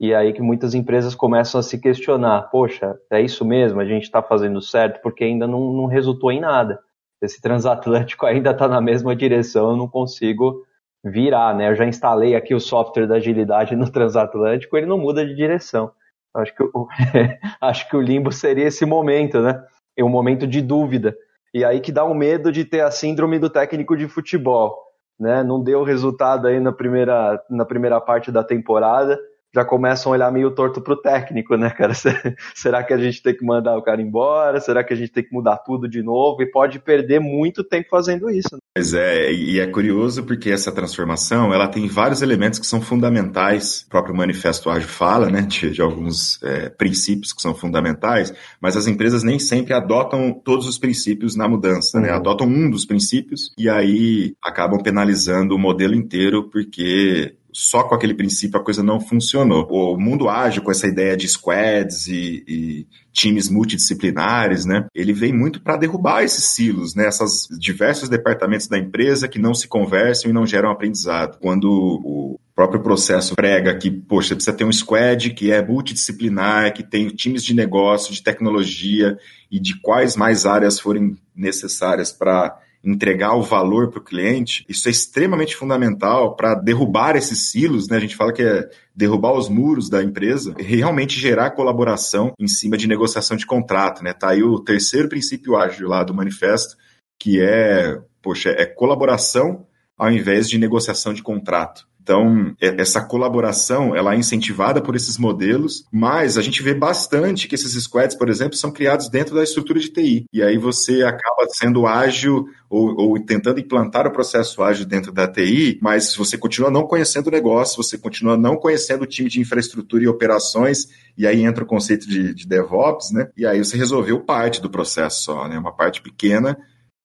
E 0.00 0.14
aí 0.14 0.32
que 0.32 0.40
muitas 0.40 0.74
empresas 0.74 1.14
começam 1.14 1.58
a 1.58 1.62
se 1.62 1.80
questionar, 1.80 2.42
poxa, 2.50 2.96
é 3.10 3.20
isso 3.20 3.44
mesmo, 3.44 3.80
a 3.80 3.84
gente 3.84 4.04
está 4.04 4.22
fazendo 4.22 4.62
certo, 4.62 5.00
porque 5.02 5.24
ainda 5.24 5.46
não, 5.46 5.72
não 5.72 5.86
resultou 5.86 6.30
em 6.30 6.40
nada. 6.40 6.78
Esse 7.20 7.40
transatlântico 7.40 8.24
ainda 8.26 8.52
está 8.52 8.68
na 8.68 8.80
mesma 8.80 9.16
direção, 9.16 9.70
eu 9.70 9.76
não 9.76 9.88
consigo 9.88 10.62
virar, 11.04 11.54
né? 11.54 11.70
Eu 11.70 11.74
já 11.74 11.84
instalei 11.84 12.36
aqui 12.36 12.54
o 12.54 12.60
software 12.60 13.06
da 13.06 13.16
agilidade 13.16 13.74
no 13.74 13.90
transatlântico, 13.90 14.76
ele 14.76 14.86
não 14.86 14.98
muda 14.98 15.26
de 15.26 15.34
direção. 15.34 15.90
Acho 16.34 16.54
que, 16.54 16.62
o, 16.62 16.88
acho 17.60 17.88
que 17.88 17.96
o 17.96 18.00
limbo 18.00 18.30
seria 18.30 18.66
esse 18.66 18.84
momento, 18.86 19.40
né? 19.40 19.60
É 19.96 20.04
um 20.04 20.08
momento 20.08 20.46
de 20.46 20.62
dúvida. 20.62 21.16
E 21.52 21.64
aí 21.64 21.80
que 21.80 21.90
dá 21.90 22.04
um 22.04 22.14
medo 22.14 22.52
de 22.52 22.64
ter 22.64 22.82
a 22.82 22.90
síndrome 22.90 23.38
do 23.38 23.50
técnico 23.50 23.96
de 23.96 24.06
futebol, 24.06 24.76
né? 25.18 25.42
Não 25.42 25.60
deu 25.60 25.82
resultado 25.82 26.46
aí 26.46 26.60
na 26.60 26.72
primeira, 26.72 27.42
na 27.50 27.64
primeira 27.64 28.00
parte 28.00 28.30
da 28.30 28.44
temporada, 28.44 29.18
já 29.54 29.64
começam 29.64 30.12
a 30.12 30.14
olhar 30.14 30.32
meio 30.32 30.50
torto 30.50 30.80
pro 30.80 31.00
técnico, 31.00 31.56
né, 31.56 31.70
cara? 31.70 31.94
Será 32.54 32.82
que 32.82 32.92
a 32.92 32.98
gente 32.98 33.22
tem 33.22 33.34
que 33.34 33.44
mandar 33.44 33.76
o 33.76 33.82
cara 33.82 34.00
embora? 34.00 34.60
Será 34.60 34.84
que 34.84 34.92
a 34.92 34.96
gente 34.96 35.10
tem 35.10 35.24
que 35.24 35.32
mudar 35.32 35.58
tudo 35.58 35.88
de 35.88 36.02
novo? 36.02 36.42
E 36.42 36.50
pode 36.50 36.78
perder 36.78 37.20
muito 37.20 37.64
tempo 37.64 37.88
fazendo 37.90 38.30
isso. 38.30 38.50
Né? 38.52 38.58
Pois 38.74 38.94
é, 38.94 39.32
e 39.32 39.58
é 39.58 39.66
curioso 39.66 40.24
porque 40.24 40.50
essa 40.50 40.70
transformação, 40.70 41.52
ela 41.52 41.68
tem 41.68 41.86
vários 41.88 42.22
elementos 42.22 42.58
que 42.58 42.66
são 42.66 42.80
fundamentais. 42.80 43.84
O 43.86 43.88
próprio 43.90 44.14
Manifesto 44.14 44.70
Ágil 44.70 44.88
fala, 44.88 45.30
né, 45.30 45.42
de, 45.42 45.70
de 45.70 45.80
alguns 45.80 46.42
é, 46.42 46.68
princípios 46.68 47.32
que 47.32 47.42
são 47.42 47.54
fundamentais, 47.54 48.32
mas 48.60 48.76
as 48.76 48.86
empresas 48.86 49.22
nem 49.22 49.38
sempre 49.38 49.72
adotam 49.72 50.32
todos 50.32 50.66
os 50.66 50.78
princípios 50.78 51.34
na 51.34 51.48
mudança, 51.48 51.98
né? 51.98 52.08
uhum. 52.08 52.12
né? 52.12 52.18
Adotam 52.18 52.46
um 52.46 52.70
dos 52.70 52.84
princípios 52.84 53.52
e 53.58 53.68
aí 53.68 54.34
acabam 54.42 54.80
penalizando 54.82 55.54
o 55.54 55.58
modelo 55.58 55.94
inteiro 55.94 56.48
porque 56.50 57.34
só 57.58 57.82
com 57.82 57.92
aquele 57.92 58.14
princípio 58.14 58.60
a 58.60 58.62
coisa 58.62 58.84
não 58.84 59.00
funcionou. 59.00 59.66
O 59.68 59.98
mundo 59.98 60.28
ágil, 60.28 60.62
com 60.62 60.70
essa 60.70 60.86
ideia 60.86 61.16
de 61.16 61.26
squads 61.26 62.06
e, 62.06 62.44
e 62.46 62.86
times 63.12 63.48
multidisciplinares, 63.48 64.64
né? 64.64 64.86
Ele 64.94 65.12
vem 65.12 65.32
muito 65.32 65.60
para 65.60 65.76
derrubar 65.76 66.22
esses 66.22 66.44
silos, 66.44 66.94
né? 66.94 67.08
Essas 67.08 67.48
diversos 67.58 68.08
departamentos 68.08 68.68
da 68.68 68.78
empresa 68.78 69.26
que 69.26 69.40
não 69.40 69.54
se 69.54 69.66
conversam 69.66 70.30
e 70.30 70.32
não 70.32 70.46
geram 70.46 70.70
aprendizado. 70.70 71.36
Quando 71.40 71.68
o 71.68 72.38
próprio 72.54 72.80
processo 72.80 73.34
prega 73.34 73.76
que, 73.76 73.90
poxa, 73.90 74.36
precisa 74.36 74.56
ter 74.56 74.64
um 74.64 74.72
squad 74.72 75.30
que 75.30 75.50
é 75.50 75.60
multidisciplinar, 75.60 76.72
que 76.72 76.84
tem 76.84 77.08
times 77.08 77.42
de 77.42 77.54
negócio, 77.54 78.14
de 78.14 78.22
tecnologia 78.22 79.18
e 79.50 79.58
de 79.58 79.80
quais 79.80 80.14
mais 80.14 80.46
áreas 80.46 80.78
forem 80.78 81.16
necessárias 81.34 82.12
para 82.12 82.56
entregar 82.82 83.34
o 83.34 83.42
valor 83.42 83.90
para 83.90 83.98
o 83.98 84.04
cliente, 84.04 84.64
isso 84.68 84.88
é 84.88 84.90
extremamente 84.90 85.56
fundamental 85.56 86.36
para 86.36 86.54
derrubar 86.54 87.16
esses 87.16 87.50
silos, 87.50 87.88
né? 87.88 87.96
A 87.96 88.00
gente 88.00 88.16
fala 88.16 88.32
que 88.32 88.42
é 88.42 88.68
derrubar 88.94 89.32
os 89.32 89.48
muros 89.48 89.90
da 89.90 90.02
empresa 90.02 90.54
e 90.58 90.62
realmente 90.62 91.18
gerar 91.18 91.50
colaboração 91.50 92.32
em 92.38 92.46
cima 92.46 92.76
de 92.76 92.86
negociação 92.86 93.36
de 93.36 93.46
contrato, 93.46 94.02
né? 94.02 94.12
Tá 94.12 94.30
aí 94.30 94.42
o 94.42 94.60
terceiro 94.60 95.08
princípio 95.08 95.56
ágil 95.56 95.88
lá 95.88 96.04
do 96.04 96.14
manifesto, 96.14 96.76
que 97.18 97.40
é, 97.40 98.00
poxa, 98.22 98.50
é 98.50 98.64
colaboração 98.64 99.66
ao 99.96 100.10
invés 100.12 100.48
de 100.48 100.58
negociação 100.58 101.12
de 101.12 101.22
contrato. 101.22 101.87
Então, 102.08 102.56
é, 102.58 102.80
essa 102.80 103.02
colaboração, 103.02 103.94
ela 103.94 104.14
é 104.14 104.16
incentivada 104.16 104.80
por 104.80 104.96
esses 104.96 105.18
modelos, 105.18 105.84
mas 105.92 106.38
a 106.38 106.42
gente 106.42 106.62
vê 106.62 106.72
bastante 106.72 107.46
que 107.46 107.54
esses 107.54 107.74
squads, 107.84 108.16
por 108.16 108.30
exemplo, 108.30 108.56
são 108.56 108.72
criados 108.72 109.10
dentro 109.10 109.34
da 109.34 109.42
estrutura 109.42 109.78
de 109.78 109.90
TI. 109.90 110.24
E 110.32 110.42
aí 110.42 110.56
você 110.56 111.02
acaba 111.02 111.46
sendo 111.50 111.86
ágil 111.86 112.46
ou, 112.70 112.98
ou 112.98 113.20
tentando 113.22 113.60
implantar 113.60 114.06
o 114.06 114.10
processo 114.10 114.62
ágil 114.62 114.86
dentro 114.86 115.12
da 115.12 115.28
TI, 115.28 115.78
mas 115.82 116.16
você 116.16 116.38
continua 116.38 116.70
não 116.70 116.86
conhecendo 116.86 117.26
o 117.26 117.30
negócio, 117.30 117.76
você 117.82 117.98
continua 117.98 118.38
não 118.38 118.56
conhecendo 118.56 119.02
o 119.02 119.06
time 119.06 119.28
de 119.28 119.42
infraestrutura 119.42 120.02
e 120.02 120.08
operações, 120.08 120.88
e 121.16 121.26
aí 121.26 121.42
entra 121.44 121.62
o 121.62 121.66
conceito 121.66 122.08
de, 122.08 122.32
de 122.32 122.48
DevOps, 122.48 123.12
né? 123.12 123.28
E 123.36 123.44
aí 123.44 123.58
você 123.58 123.76
resolveu 123.76 124.18
parte 124.20 124.62
do 124.62 124.70
processo 124.70 125.24
só, 125.24 125.46
né? 125.46 125.58
Uma 125.58 125.72
parte 125.72 126.00
pequena 126.00 126.56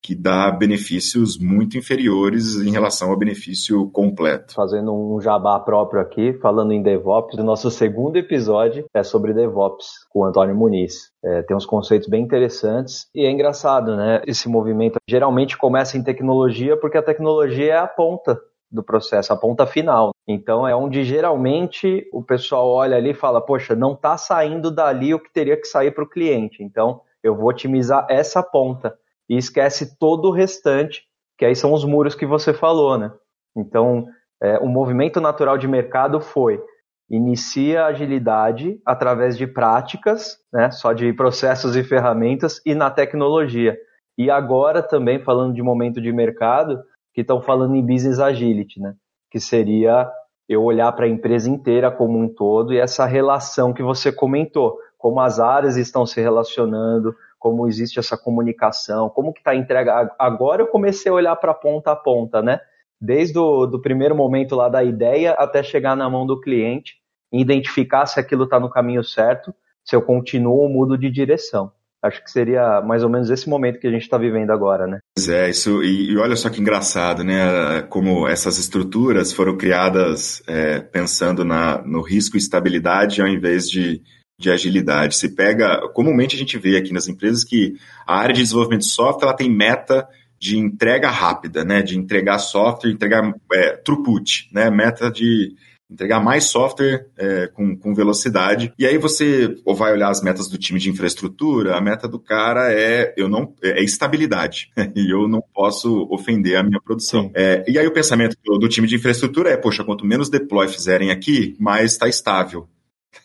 que 0.04 0.14
dá 0.14 0.52
benefícios 0.52 1.40
muito 1.40 1.78
inferiores 1.78 2.58
em 2.58 2.70
relação 2.70 3.10
ao 3.10 3.18
benefício 3.18 3.90
completo. 3.92 4.54
Fazendo 4.54 4.94
um 4.94 5.22
jabá 5.22 5.58
próprio 5.62 6.02
aqui, 6.02 6.34
falando 6.34 6.74
em 6.74 6.84
DevOps, 6.84 7.40
o 7.40 7.44
nosso 7.44 7.72
segundo 7.72 8.18
episódio 8.18 8.86
é 8.94 9.02
sobre 9.02 9.34
DevOps 9.34 10.06
com 10.10 10.20
o 10.20 10.26
Antônio 10.26 10.54
Muniz. 10.54 11.10
É, 11.24 11.42
tem 11.44 11.56
uns 11.56 11.66
conceitos 11.66 12.10
bem 12.10 12.22
interessantes 12.22 13.08
e 13.16 13.26
é 13.26 13.32
engraçado, 13.32 13.96
né? 13.96 14.22
Esse 14.28 14.50
movimento 14.50 14.98
geralmente 15.08 15.58
começa 15.58 15.98
em 15.98 16.04
tecnologia 16.04 16.76
porque 16.76 16.98
a 16.98 17.04
tecnologia 17.04 17.74
é 17.74 17.78
a 17.78 17.88
ponta 17.88 18.38
do 18.70 18.84
processo, 18.84 19.32
a 19.32 19.38
ponta 19.38 19.66
final. 19.66 20.12
Então 20.28 20.68
é 20.68 20.76
onde 20.76 21.06
geralmente 21.06 22.06
o 22.12 22.22
pessoal 22.22 22.68
olha 22.68 22.98
ali 22.98 23.12
e 23.12 23.14
fala, 23.14 23.40
poxa, 23.40 23.74
não 23.74 23.94
está 23.94 24.18
saindo 24.18 24.70
dali 24.70 25.14
o 25.14 25.20
que 25.20 25.32
teria 25.32 25.56
que 25.56 25.68
sair 25.68 25.92
para 25.92 26.04
o 26.04 26.10
cliente. 26.10 26.62
Então 26.62 27.00
eu 27.24 27.36
vou 27.36 27.48
otimizar 27.48 28.06
essa 28.10 28.44
ponta 28.44 28.98
e 29.30 29.38
esquece 29.38 29.98
todo 29.98 30.30
o 30.30 30.32
restante, 30.32 31.04
que 31.38 31.46
aí 31.46 31.56
são 31.56 31.74
os 31.74 31.84
muros 31.84 32.16
que 32.16 32.26
você 32.26 32.54
falou, 32.54 32.98
né? 32.98 33.12
Então, 33.56 34.06
é, 34.42 34.58
o 34.60 34.68
movimento 34.68 35.22
natural 35.22 35.58
de 35.58 35.68
mercado 35.68 36.20
foi 36.20 36.62
inicia 37.10 37.84
a 37.84 37.88
agilidade 37.88 38.80
através 38.86 39.38
de 39.38 39.46
práticas, 39.46 40.38
né, 40.52 40.72
só 40.72 40.94
de 40.94 41.14
processos 41.14 41.76
e 41.76 41.84
ferramentas 41.84 42.62
e 42.66 42.74
na 42.74 42.90
tecnologia. 42.90 43.78
E 44.18 44.32
agora 44.32 44.82
também 44.82 45.20
falando 45.20 45.54
de 45.54 45.62
momento 45.62 46.02
de 46.02 46.12
mercado, 46.12 46.82
que 47.14 47.22
estão 47.22 47.42
falando 47.42 47.76
em 47.76 47.86
business 47.86 48.20
agility, 48.20 48.80
né, 48.80 48.96
que 49.30 49.40
seria 49.40 50.10
eu 50.50 50.64
olhar 50.64 50.92
para 50.94 51.06
a 51.06 51.10
empresa 51.10 51.50
inteira 51.50 51.92
como 51.92 52.18
um 52.18 52.28
todo 52.28 52.74
e 52.74 52.80
essa 52.80 53.06
relação 53.06 53.74
que 53.74 53.84
você 53.84 54.12
comentou, 54.12 54.78
como 54.98 55.20
as 55.20 55.40
áreas 55.40 55.78
estão 55.78 56.06
se 56.06 56.20
relacionando, 56.20 57.16
como 57.44 57.68
existe 57.68 58.00
essa 58.00 58.18
comunicação, 58.18 59.10
como 59.10 59.34
que 59.34 59.42
está 59.42 59.52
a 59.52 59.56
entrega. 59.56 60.10
Agora 60.18 60.62
eu 60.62 60.68
comecei 60.68 61.12
a 61.12 61.16
olhar 61.16 61.36
para 61.36 61.54
ponta 61.54 61.92
a 61.92 61.96
ponta, 61.96 62.42
né? 62.42 62.62
Desde 63.02 63.38
o 63.38 63.66
do 63.66 63.82
primeiro 63.82 64.16
momento 64.16 64.56
lá 64.56 64.70
da 64.70 64.82
ideia 64.82 65.34
até 65.34 65.62
chegar 65.62 65.94
na 65.94 66.10
mão 66.10 66.26
do 66.26 66.40
cliente, 66.40 66.94
identificar 67.34 68.06
se 68.06 68.18
aquilo 68.18 68.46
está 68.46 68.62
no 68.62 68.70
caminho 68.70 69.04
certo, 69.04 69.54
se 69.84 69.94
eu 69.94 70.02
continuo 70.02 70.56
ou 70.56 70.70
mudo 70.70 70.98
de 70.98 71.12
direção. 71.12 71.70
Acho 72.02 72.24
que 72.24 72.32
seria 72.32 72.82
mais 72.82 73.04
ou 73.04 73.10
menos 73.10 73.30
esse 73.30 73.50
momento 73.50 73.78
que 73.78 73.88
a 73.88 73.92
gente 73.92 74.04
está 74.04 74.18
vivendo 74.18 74.52
agora, 74.52 74.88
né? 74.88 75.00
Pois 75.18 75.28
é, 75.28 75.50
isso, 75.50 75.84
e, 75.84 76.12
e, 76.12 76.18
olha 76.18 76.38
só 76.38 76.50
que 76.50 76.62
engraçado, 76.62 77.26
né? 77.26 77.82
Como 77.90 78.26
essas 78.26 78.58
estruturas 78.58 79.34
foram 79.34 79.58
criadas 79.58 80.42
é, 80.48 80.80
pensando 80.80 81.44
na, 81.44 81.82
no 81.82 82.02
risco 82.02 82.38
e 82.38 82.40
estabilidade 82.40 83.22
ao 83.22 83.28
invés 83.28 83.70
de 83.70 84.02
de 84.40 84.50
agilidade. 84.50 85.16
Se 85.16 85.30
pega, 85.30 85.88
comumente 85.94 86.36
a 86.36 86.40
gente 86.40 86.58
vê 86.58 86.78
aqui 86.78 86.92
nas 86.92 87.08
empresas 87.08 87.44
que 87.44 87.76
a 88.06 88.18
área 88.18 88.34
de 88.34 88.42
desenvolvimento 88.42 88.82
de 88.82 88.88
software 88.88 89.28
ela 89.28 89.36
tem 89.36 89.50
meta 89.50 90.08
de 90.40 90.58
entrega 90.58 91.10
rápida, 91.10 91.64
né? 91.64 91.82
De 91.82 91.98
entregar 91.98 92.38
software, 92.40 92.92
entregar 92.92 93.34
é, 93.54 93.78
throughput, 93.78 94.50
né? 94.52 94.70
Meta 94.70 95.10
de 95.10 95.56
entregar 95.90 96.20
mais 96.20 96.46
software 96.46 97.08
é, 97.18 97.48
com, 97.48 97.78
com 97.78 97.94
velocidade. 97.94 98.74
E 98.78 98.86
aí 98.86 98.98
você 98.98 99.56
ou 99.64 99.76
vai 99.76 99.94
olhar 99.94 100.10
as 100.10 100.22
metas 100.22 100.50
do 100.50 100.58
time 100.58 100.80
de 100.80 100.90
infraestrutura, 100.90 101.78
a 101.78 101.82
meta 101.82 102.08
do 102.08 102.20
cara 102.20 102.74
é 102.74 103.14
eu 103.16 103.30
não 103.30 103.54
é, 103.64 103.80
é 103.80 103.84
estabilidade 103.84 104.70
e 104.96 105.14
eu 105.14 105.28
não 105.28 105.42
posso 105.54 106.08
ofender 106.12 106.58
a 106.58 106.64
minha 106.64 106.82
produção. 106.82 107.32
É, 107.36 107.64
e 107.68 107.78
aí 107.78 107.86
o 107.86 107.94
pensamento 107.94 108.36
do, 108.44 108.58
do, 108.58 108.68
time 108.68 108.88
de 108.88 108.96
infraestrutura 108.96 109.50
é, 109.50 109.58
poxa, 109.58 109.84
quanto 109.84 110.06
menos 110.06 110.30
deploy 110.30 110.68
fizerem 110.68 111.12
aqui, 111.12 111.56
mais 111.60 111.92
está 111.92 112.08
estável. 112.08 112.68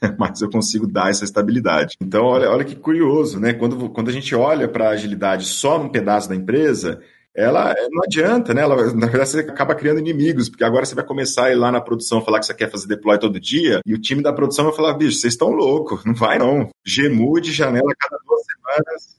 mas 0.19 0.41
eu 0.41 0.51
consigo 0.51 0.87
dar 0.87 1.11
essa 1.11 1.25
estabilidade. 1.25 1.97
Então, 2.01 2.25
olha, 2.25 2.51
olha 2.51 2.65
que 2.65 2.77
curioso, 2.77 3.41
né? 3.41 3.53
Quando, 3.53 3.89
quando 3.91 4.09
a 4.09 4.13
gente 4.13 4.35
olha 4.35 4.69
para 4.69 4.89
a 4.89 4.93
agilidade 4.93 5.47
só 5.47 5.79
num 5.79 5.89
pedaço 5.89 6.29
da 6.29 6.37
empresa, 6.37 7.01
ela 7.35 7.75
não 7.91 8.03
adianta, 8.03 8.53
né? 8.53 8.63
Ela, 8.63 8.77
na 8.95 9.07
verdade, 9.07 9.29
você 9.29 9.41
acaba 9.41 9.75
criando 9.75 10.01
inimigos, 10.01 10.49
porque 10.49 10.65
agora 10.65 10.85
você 10.85 10.95
vai 10.95 11.05
começar 11.05 11.47
a 11.47 11.53
ir 11.53 11.55
lá 11.55 11.71
na 11.71 11.81
produção 11.81 12.21
falar 12.21 12.41
que 12.41 12.47
você 12.47 12.55
quer 12.55 12.71
fazer 12.71 12.89
deploy 12.89 13.19
todo 13.19 13.39
dia, 13.39 13.81
e 13.87 13.95
o 13.95 14.01
time 14.01 14.23
da 14.23 14.33
produção 14.33 14.65
vai 14.65 14.75
falar, 14.75 14.95
bicho, 14.95 15.19
vocês 15.19 15.35
estão 15.35 15.51
loucos, 15.51 16.05
não 16.05 16.15
vai 16.15 16.39
não. 16.39 16.69
Gmude, 16.85 17.53
janela 17.53 17.93
cada 17.99 18.19
duas 18.27 18.43
semanas, 18.45 19.19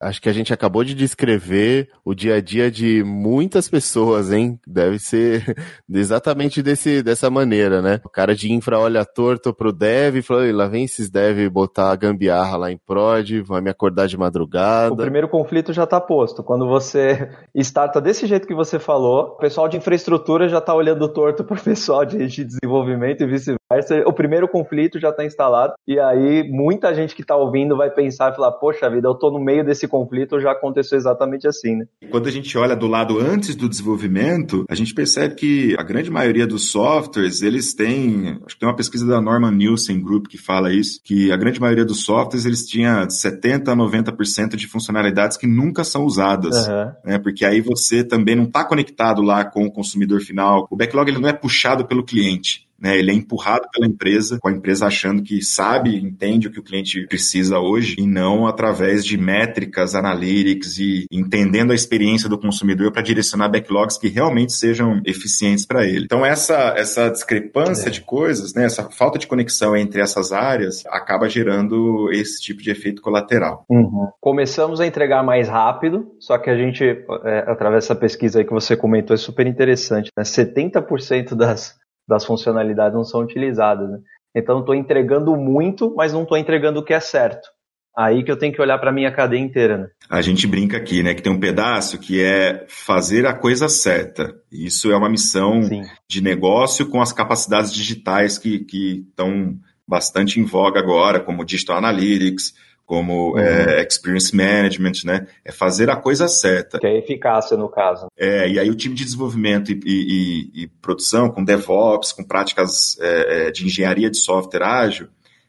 Acho 0.00 0.22
que 0.22 0.30
a 0.30 0.32
gente 0.32 0.50
acabou 0.50 0.82
de 0.82 0.94
descrever 0.94 1.90
o 2.02 2.14
dia 2.14 2.36
a 2.36 2.40
dia 2.40 2.70
de 2.70 3.04
muitas 3.04 3.68
pessoas, 3.68 4.32
hein? 4.32 4.58
Deve 4.66 4.98
ser 4.98 5.44
exatamente 5.92 6.62
desse, 6.62 7.02
dessa 7.02 7.28
maneira, 7.28 7.82
né? 7.82 8.00
O 8.02 8.08
cara 8.08 8.34
de 8.34 8.50
infra 8.50 8.78
olha 8.78 9.04
torto 9.04 9.52
pro 9.52 9.74
dev 9.74 10.16
e 10.16 10.22
fala, 10.22 10.50
lá 10.54 10.66
vem 10.68 10.84
esses 10.84 11.10
dev 11.10 11.50
botar 11.50 11.90
a 11.90 11.96
gambiarra 11.96 12.56
lá 12.56 12.72
em 12.72 12.78
prod, 12.78 13.42
vai 13.42 13.60
me 13.60 13.68
acordar 13.68 14.06
de 14.06 14.16
madrugada. 14.16 14.94
O 14.94 14.96
primeiro 14.96 15.28
conflito 15.28 15.70
já 15.70 15.86
tá 15.86 16.00
posto. 16.00 16.42
Quando 16.42 16.66
você 16.66 17.30
starta 17.54 18.00
desse 18.00 18.26
jeito 18.26 18.48
que 18.48 18.54
você 18.54 18.78
falou, 18.78 19.34
o 19.34 19.36
pessoal 19.36 19.68
de 19.68 19.76
infraestrutura 19.76 20.48
já 20.48 20.62
tá 20.62 20.74
olhando 20.74 21.12
torto 21.12 21.44
pro 21.44 21.60
pessoal 21.62 22.06
de, 22.06 22.26
de 22.26 22.42
desenvolvimento 22.42 23.22
e 23.22 23.26
vice-versa. 23.26 24.02
O 24.06 24.14
primeiro 24.14 24.48
conflito 24.48 24.98
já 24.98 25.12
tá 25.12 25.26
instalado 25.26 25.74
e 25.86 26.00
aí 26.00 26.50
muita 26.50 26.94
gente 26.94 27.14
que 27.14 27.22
tá 27.22 27.36
ouvindo 27.36 27.76
vai 27.76 27.90
pensar 27.90 28.32
e 28.32 28.34
falar, 28.34 28.52
poxa 28.52 28.88
vida, 28.88 29.06
eu 29.06 29.14
tô 29.14 29.30
no 29.30 29.38
meio 29.38 29.62
desse 29.62 29.89
conflito 29.90 30.40
já 30.40 30.52
aconteceu 30.52 30.96
exatamente 30.96 31.46
assim, 31.46 31.76
né? 31.76 31.86
Quando 32.10 32.28
a 32.28 32.30
gente 32.30 32.56
olha 32.56 32.76
do 32.76 32.86
lado 32.86 33.18
antes 33.18 33.54
do 33.54 33.68
desenvolvimento, 33.68 34.64
a 34.68 34.74
gente 34.74 34.94
percebe 34.94 35.34
que 35.34 35.76
a 35.78 35.82
grande 35.82 36.10
maioria 36.10 36.46
dos 36.46 36.70
softwares, 36.70 37.42
eles 37.42 37.74
têm, 37.74 38.38
acho 38.46 38.54
que 38.54 38.60
tem 38.60 38.68
uma 38.68 38.76
pesquisa 38.76 39.06
da 39.06 39.20
Norman 39.20 39.50
Nielsen 39.50 40.00
Group 40.00 40.28
que 40.28 40.38
fala 40.38 40.72
isso, 40.72 41.00
que 41.04 41.32
a 41.32 41.36
grande 41.36 41.60
maioria 41.60 41.84
dos 41.84 42.04
softwares, 42.04 42.46
eles 42.46 42.66
tinham 42.66 43.08
70 43.08 43.72
a 43.72 43.76
90% 43.76 44.56
de 44.56 44.66
funcionalidades 44.66 45.36
que 45.36 45.46
nunca 45.46 45.84
são 45.84 46.04
usadas, 46.04 46.66
uhum. 46.66 46.92
né? 47.04 47.18
Porque 47.18 47.44
aí 47.44 47.60
você 47.60 48.04
também 48.04 48.36
não 48.36 48.44
está 48.44 48.64
conectado 48.64 49.22
lá 49.22 49.44
com 49.44 49.64
o 49.64 49.72
consumidor 49.72 50.20
final. 50.20 50.66
O 50.70 50.76
backlog 50.76 51.10
ele 51.10 51.18
não 51.18 51.28
é 51.28 51.32
puxado 51.32 51.84
pelo 51.84 52.04
cliente. 52.04 52.69
Né, 52.80 52.98
ele 52.98 53.10
é 53.10 53.14
empurrado 53.14 53.68
pela 53.72 53.86
empresa, 53.86 54.38
com 54.40 54.48
a 54.48 54.52
empresa 54.52 54.86
achando 54.86 55.22
que 55.22 55.42
sabe, 55.42 55.96
entende 55.96 56.48
o 56.48 56.50
que 56.50 56.60
o 56.60 56.62
cliente 56.62 57.06
precisa 57.06 57.58
hoje, 57.58 57.96
e 57.98 58.06
não 58.06 58.46
através 58.46 59.04
de 59.04 59.18
métricas, 59.18 59.94
analytics 59.94 60.78
e 60.78 61.06
entendendo 61.10 61.72
a 61.72 61.74
experiência 61.74 62.28
do 62.28 62.38
consumidor 62.38 62.92
para 62.92 63.02
direcionar 63.02 63.48
backlogs 63.48 63.98
que 63.98 64.08
realmente 64.08 64.52
sejam 64.52 65.00
eficientes 65.04 65.66
para 65.66 65.84
ele. 65.84 66.04
Então, 66.04 66.24
essa, 66.24 66.74
essa 66.76 67.10
discrepância 67.10 67.88
é. 67.88 67.90
de 67.90 68.00
coisas, 68.00 68.54
né, 68.54 68.64
essa 68.64 68.88
falta 68.90 69.18
de 69.18 69.26
conexão 69.26 69.76
entre 69.76 70.00
essas 70.00 70.32
áreas, 70.32 70.84
acaba 70.86 71.28
gerando 71.28 72.10
esse 72.12 72.40
tipo 72.40 72.62
de 72.62 72.70
efeito 72.70 73.02
colateral. 73.02 73.64
Uhum. 73.68 74.08
Começamos 74.20 74.80
a 74.80 74.86
entregar 74.86 75.22
mais 75.22 75.48
rápido, 75.48 76.12
só 76.18 76.38
que 76.38 76.50
a 76.50 76.56
gente, 76.56 76.84
é, 76.84 77.44
através 77.46 77.84
dessa 77.84 77.94
pesquisa 77.94 78.38
aí 78.38 78.44
que 78.44 78.52
você 78.52 78.76
comentou, 78.76 79.14
é 79.14 79.18
super 79.18 79.46
interessante. 79.46 80.10
Né? 80.16 80.22
70% 80.22 81.34
das 81.34 81.79
das 82.10 82.24
funcionalidades 82.24 82.94
não 82.94 83.04
são 83.04 83.20
utilizadas. 83.20 83.88
Né? 83.88 83.98
Então, 84.34 84.60
estou 84.60 84.74
entregando 84.74 85.36
muito, 85.36 85.94
mas 85.96 86.12
não 86.12 86.24
estou 86.24 86.36
entregando 86.36 86.80
o 86.80 86.84
que 86.84 86.92
é 86.92 87.00
certo. 87.00 87.48
Aí 87.96 88.22
que 88.22 88.30
eu 88.30 88.36
tenho 88.36 88.52
que 88.52 88.60
olhar 88.60 88.78
para 88.78 88.90
a 88.90 88.92
minha 88.92 89.10
cadeia 89.12 89.40
inteira. 89.40 89.78
Né? 89.78 89.88
A 90.08 90.20
gente 90.20 90.46
brinca 90.46 90.76
aqui, 90.76 91.02
né, 91.02 91.14
que 91.14 91.22
tem 91.22 91.32
um 91.32 91.40
pedaço 91.40 91.98
que 91.98 92.22
é 92.22 92.64
fazer 92.68 93.26
a 93.26 93.34
coisa 93.34 93.68
certa. 93.68 94.34
Isso 94.50 94.92
é 94.92 94.96
uma 94.96 95.08
missão 95.08 95.62
Sim. 95.62 95.82
de 96.08 96.22
negócio 96.22 96.88
com 96.88 97.00
as 97.00 97.12
capacidades 97.12 97.72
digitais 97.72 98.38
que 98.38 98.64
estão 99.08 99.56
bastante 99.86 100.38
em 100.38 100.44
voga 100.44 100.78
agora, 100.78 101.18
como 101.20 101.44
Digital 101.44 101.78
Analytics, 101.78 102.54
como 102.90 103.34
uhum. 103.34 103.38
é, 103.38 103.86
experience 103.86 104.34
management, 104.34 105.04
né? 105.04 105.24
É 105.44 105.52
fazer 105.52 105.88
a 105.88 105.94
coisa 105.94 106.26
certa. 106.26 106.76
Que 106.76 106.88
é 106.88 106.98
eficácia 106.98 107.56
no 107.56 107.68
caso. 107.68 108.08
É, 108.18 108.50
e 108.50 108.58
aí 108.58 108.68
o 108.68 108.74
time 108.74 108.96
de 108.96 109.04
desenvolvimento 109.04 109.70
e, 109.70 109.78
e, 109.86 110.62
e 110.64 110.66
produção, 110.82 111.30
com 111.30 111.44
DevOps, 111.44 112.10
com 112.10 112.24
práticas 112.24 112.98
é, 112.98 113.46
é, 113.46 113.50
de 113.52 113.64
engenharia 113.64 114.10
de 114.10 114.18
software 114.18 114.64
ágil, 114.64 115.06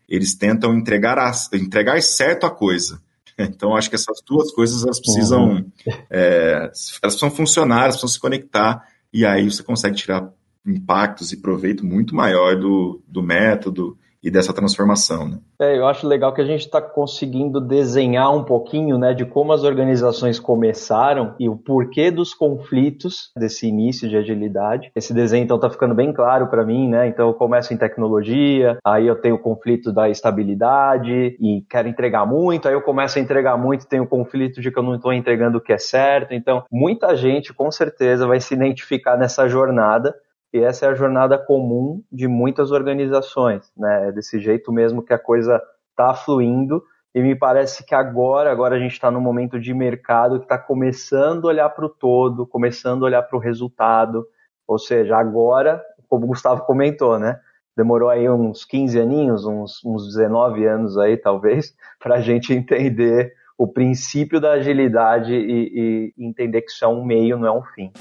eles 0.07 0.35
tentam 0.35 0.75
entregar, 0.75 1.17
a, 1.17 1.31
entregar 1.55 1.99
certo 2.03 2.45
a 2.45 2.51
coisa. 2.51 3.01
Então, 3.39 3.75
acho 3.75 3.89
que 3.89 3.95
essas 3.95 4.21
duas 4.23 4.51
coisas 4.51 4.83
elas 4.83 4.99
precisam, 4.99 5.53
uhum. 5.53 5.71
é, 6.11 6.69
elas 6.69 6.99
precisam 6.99 7.31
funcionar, 7.31 7.85
elas 7.85 7.95
precisam 7.95 8.09
se 8.09 8.19
conectar, 8.19 8.83
e 9.11 9.25
aí 9.25 9.49
você 9.49 9.63
consegue 9.63 9.95
tirar 9.95 10.29
impactos 10.63 11.31
e 11.31 11.37
proveito 11.37 11.83
muito 11.83 12.13
maior 12.13 12.55
do, 12.55 13.01
do 13.07 13.23
método 13.23 13.97
e 14.23 14.29
dessa 14.29 14.53
transformação. 14.53 15.27
Né? 15.27 15.37
É, 15.59 15.77
eu 15.77 15.87
acho 15.87 16.07
legal 16.07 16.33
que 16.33 16.41
a 16.41 16.45
gente 16.45 16.61
está 16.61 16.81
conseguindo 16.81 17.59
desenhar 17.59 18.33
um 18.35 18.43
pouquinho 18.43 18.97
né, 18.97 19.13
de 19.13 19.25
como 19.25 19.51
as 19.51 19.63
organizações 19.63 20.39
começaram 20.39 21.35
e 21.39 21.49
o 21.49 21.55
porquê 21.55 22.11
dos 22.11 22.33
conflitos 22.33 23.31
desse 23.35 23.67
início 23.67 24.07
de 24.07 24.17
agilidade. 24.17 24.91
Esse 24.95 25.13
desenho 25.13 25.43
então 25.43 25.57
está 25.57 25.69
ficando 25.69 25.95
bem 25.95 26.13
claro 26.13 26.47
para 26.47 26.65
mim, 26.65 26.87
né? 26.87 27.07
Então 27.07 27.27
eu 27.27 27.33
começo 27.33 27.73
em 27.73 27.77
tecnologia, 27.77 28.77
aí 28.85 29.07
eu 29.07 29.15
tenho 29.15 29.35
o 29.35 29.39
conflito 29.39 29.91
da 29.91 30.09
estabilidade 30.09 31.37
e 31.39 31.65
quero 31.69 31.87
entregar 31.87 32.25
muito, 32.25 32.67
aí 32.67 32.73
eu 32.73 32.81
começo 32.81 33.17
a 33.17 33.21
entregar 33.21 33.57
muito, 33.57 33.87
tenho 33.87 34.03
o 34.03 34.07
conflito 34.07 34.61
de 34.61 34.71
que 34.71 34.77
eu 34.77 34.83
não 34.83 34.95
estou 34.95 35.13
entregando 35.13 35.57
o 35.57 35.61
que 35.61 35.73
é 35.73 35.77
certo. 35.77 36.33
Então 36.33 36.63
muita 36.71 37.15
gente 37.15 37.53
com 37.53 37.71
certeza 37.71 38.27
vai 38.27 38.39
se 38.39 38.53
identificar 38.53 39.17
nessa 39.17 39.47
jornada 39.47 40.13
e 40.53 40.59
essa 40.59 40.85
é 40.85 40.89
a 40.89 40.93
jornada 40.93 41.37
comum 41.37 42.03
de 42.11 42.27
muitas 42.27 42.71
organizações, 42.71 43.71
né? 43.77 44.09
É 44.09 44.11
desse 44.11 44.39
jeito 44.39 44.71
mesmo 44.71 45.01
que 45.01 45.13
a 45.13 45.19
coisa 45.19 45.61
está 45.89 46.13
fluindo. 46.13 46.83
E 47.13 47.21
me 47.21 47.35
parece 47.35 47.85
que 47.85 47.95
agora, 47.95 48.51
agora 48.51 48.75
a 48.75 48.79
gente 48.79 48.93
está 48.93 49.09
num 49.09 49.21
momento 49.21 49.59
de 49.59 49.73
mercado 49.73 50.39
que 50.39 50.45
está 50.45 50.57
começando 50.57 51.45
a 51.45 51.49
olhar 51.49 51.69
para 51.69 51.85
o 51.85 51.89
todo, 51.89 52.47
começando 52.47 53.03
a 53.03 53.05
olhar 53.05 53.21
para 53.21 53.37
o 53.37 53.41
resultado. 53.41 54.25
Ou 54.67 54.77
seja, 54.77 55.17
agora, 55.17 55.81
como 56.07 56.25
o 56.25 56.27
Gustavo 56.27 56.63
comentou, 56.65 57.17
né? 57.17 57.39
Demorou 57.75 58.09
aí 58.09 58.29
uns 58.29 58.65
15 58.65 58.99
aninhos, 58.99 59.45
uns, 59.45 59.83
uns 59.85 60.07
19 60.07 60.65
anos 60.65 60.97
aí, 60.97 61.15
talvez, 61.15 61.73
para 61.99 62.15
a 62.15 62.21
gente 62.21 62.53
entender 62.53 63.33
o 63.57 63.67
princípio 63.67 64.41
da 64.41 64.53
agilidade 64.53 65.33
e, 65.33 66.13
e 66.17 66.25
entender 66.25 66.61
que 66.61 66.71
isso 66.71 66.83
é 66.83 66.87
um 66.87 67.05
meio, 67.05 67.37
não 67.37 67.47
é 67.47 67.51
um 67.51 67.63
fim. 67.63 67.91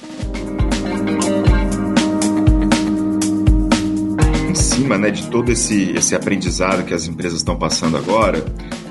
Cima 4.80 4.96
né, 4.96 5.10
de 5.10 5.28
todo 5.28 5.52
esse, 5.52 5.90
esse 5.92 6.14
aprendizado 6.14 6.86
que 6.86 6.94
as 6.94 7.06
empresas 7.06 7.38
estão 7.38 7.58
passando 7.58 7.98
agora, 7.98 8.42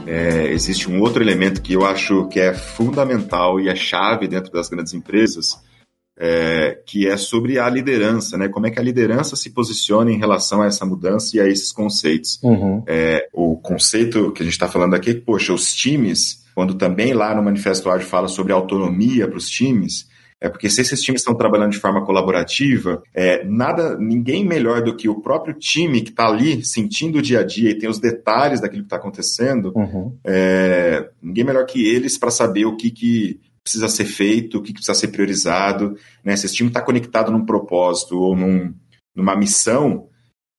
é, 0.05 0.51
existe 0.51 0.89
um 0.89 1.01
outro 1.01 1.23
elemento 1.23 1.63
que 1.63 1.73
eu 1.73 1.83
acho 1.83 2.27
que 2.27 2.39
é 2.39 2.53
fundamental 2.53 3.59
e 3.59 3.69
é 3.69 3.75
chave 3.75 4.27
dentro 4.27 4.51
das 4.51 4.69
grandes 4.69 4.93
empresas, 4.93 5.59
é, 6.15 6.77
que 6.85 7.07
é 7.07 7.17
sobre 7.17 7.57
a 7.57 7.67
liderança, 7.67 8.37
né? 8.37 8.49
Como 8.49 8.67
é 8.67 8.71
que 8.71 8.79
a 8.79 8.83
liderança 8.83 9.35
se 9.35 9.49
posiciona 9.49 10.11
em 10.11 10.19
relação 10.19 10.61
a 10.61 10.67
essa 10.67 10.85
mudança 10.85 11.37
e 11.37 11.39
a 11.39 11.47
esses 11.47 11.71
conceitos. 11.71 12.39
Uhum. 12.43 12.83
É, 12.85 13.27
o 13.33 13.57
conceito 13.57 14.31
que 14.31 14.43
a 14.43 14.45
gente 14.45 14.53
está 14.53 14.67
falando 14.67 14.93
aqui, 14.93 15.15
poxa, 15.15 15.53
os 15.53 15.73
times, 15.73 16.45
quando 16.53 16.75
também 16.75 17.13
lá 17.13 17.33
no 17.33 17.41
Manifesto 17.41 17.89
Ágil 17.89 18.07
fala 18.07 18.27
sobre 18.27 18.53
autonomia 18.53 19.27
para 19.27 19.37
os 19.37 19.49
times, 19.49 20.07
é 20.41 20.47
porque 20.47 20.69
se 20.69 20.81
esses 20.81 21.01
times 21.01 21.21
estão 21.21 21.35
trabalhando 21.35 21.71
de 21.71 21.79
forma 21.79 22.05
colaborativa, 22.05 23.03
é, 23.13 23.43
nada, 23.43 23.97
ninguém 23.97 24.45
melhor 24.45 24.81
do 24.81 24.95
que 24.95 25.09
o 25.09 25.21
próprio 25.21 25.53
time 25.53 26.01
que 26.01 26.11
está 26.11 26.27
ali 26.27 26.63
sentindo 26.63 27.19
o 27.19 27.21
dia 27.21 27.41
a 27.41 27.43
dia 27.43 27.71
e 27.71 27.77
tem 27.77 27.89
os 27.89 27.99
detalhes 27.99 28.61
daquilo 28.61 28.83
que 28.83 28.87
está 28.87 28.95
acontecendo, 28.95 29.73
uhum. 29.75 30.17
é, 30.25 31.09
ninguém 31.21 31.43
melhor 31.43 31.65
que 31.65 31.85
eles 31.85 32.17
para 32.17 32.31
saber 32.31 32.65
o 32.65 32.77
que, 32.77 32.89
que 32.89 33.39
precisa 33.63 33.87
ser 33.87 34.05
feito, 34.05 34.57
o 34.57 34.61
que, 34.61 34.69
que 34.69 34.75
precisa 34.75 34.97
ser 34.97 35.09
priorizado. 35.09 35.95
Né? 36.23 36.35
Se 36.35 36.45
esse 36.45 36.55
time 36.55 36.69
está 36.69 36.81
conectado 36.81 37.31
num 37.31 37.45
propósito 37.45 38.17
ou 38.17 38.35
num, 38.35 38.73
numa 39.15 39.35
missão, 39.35 40.08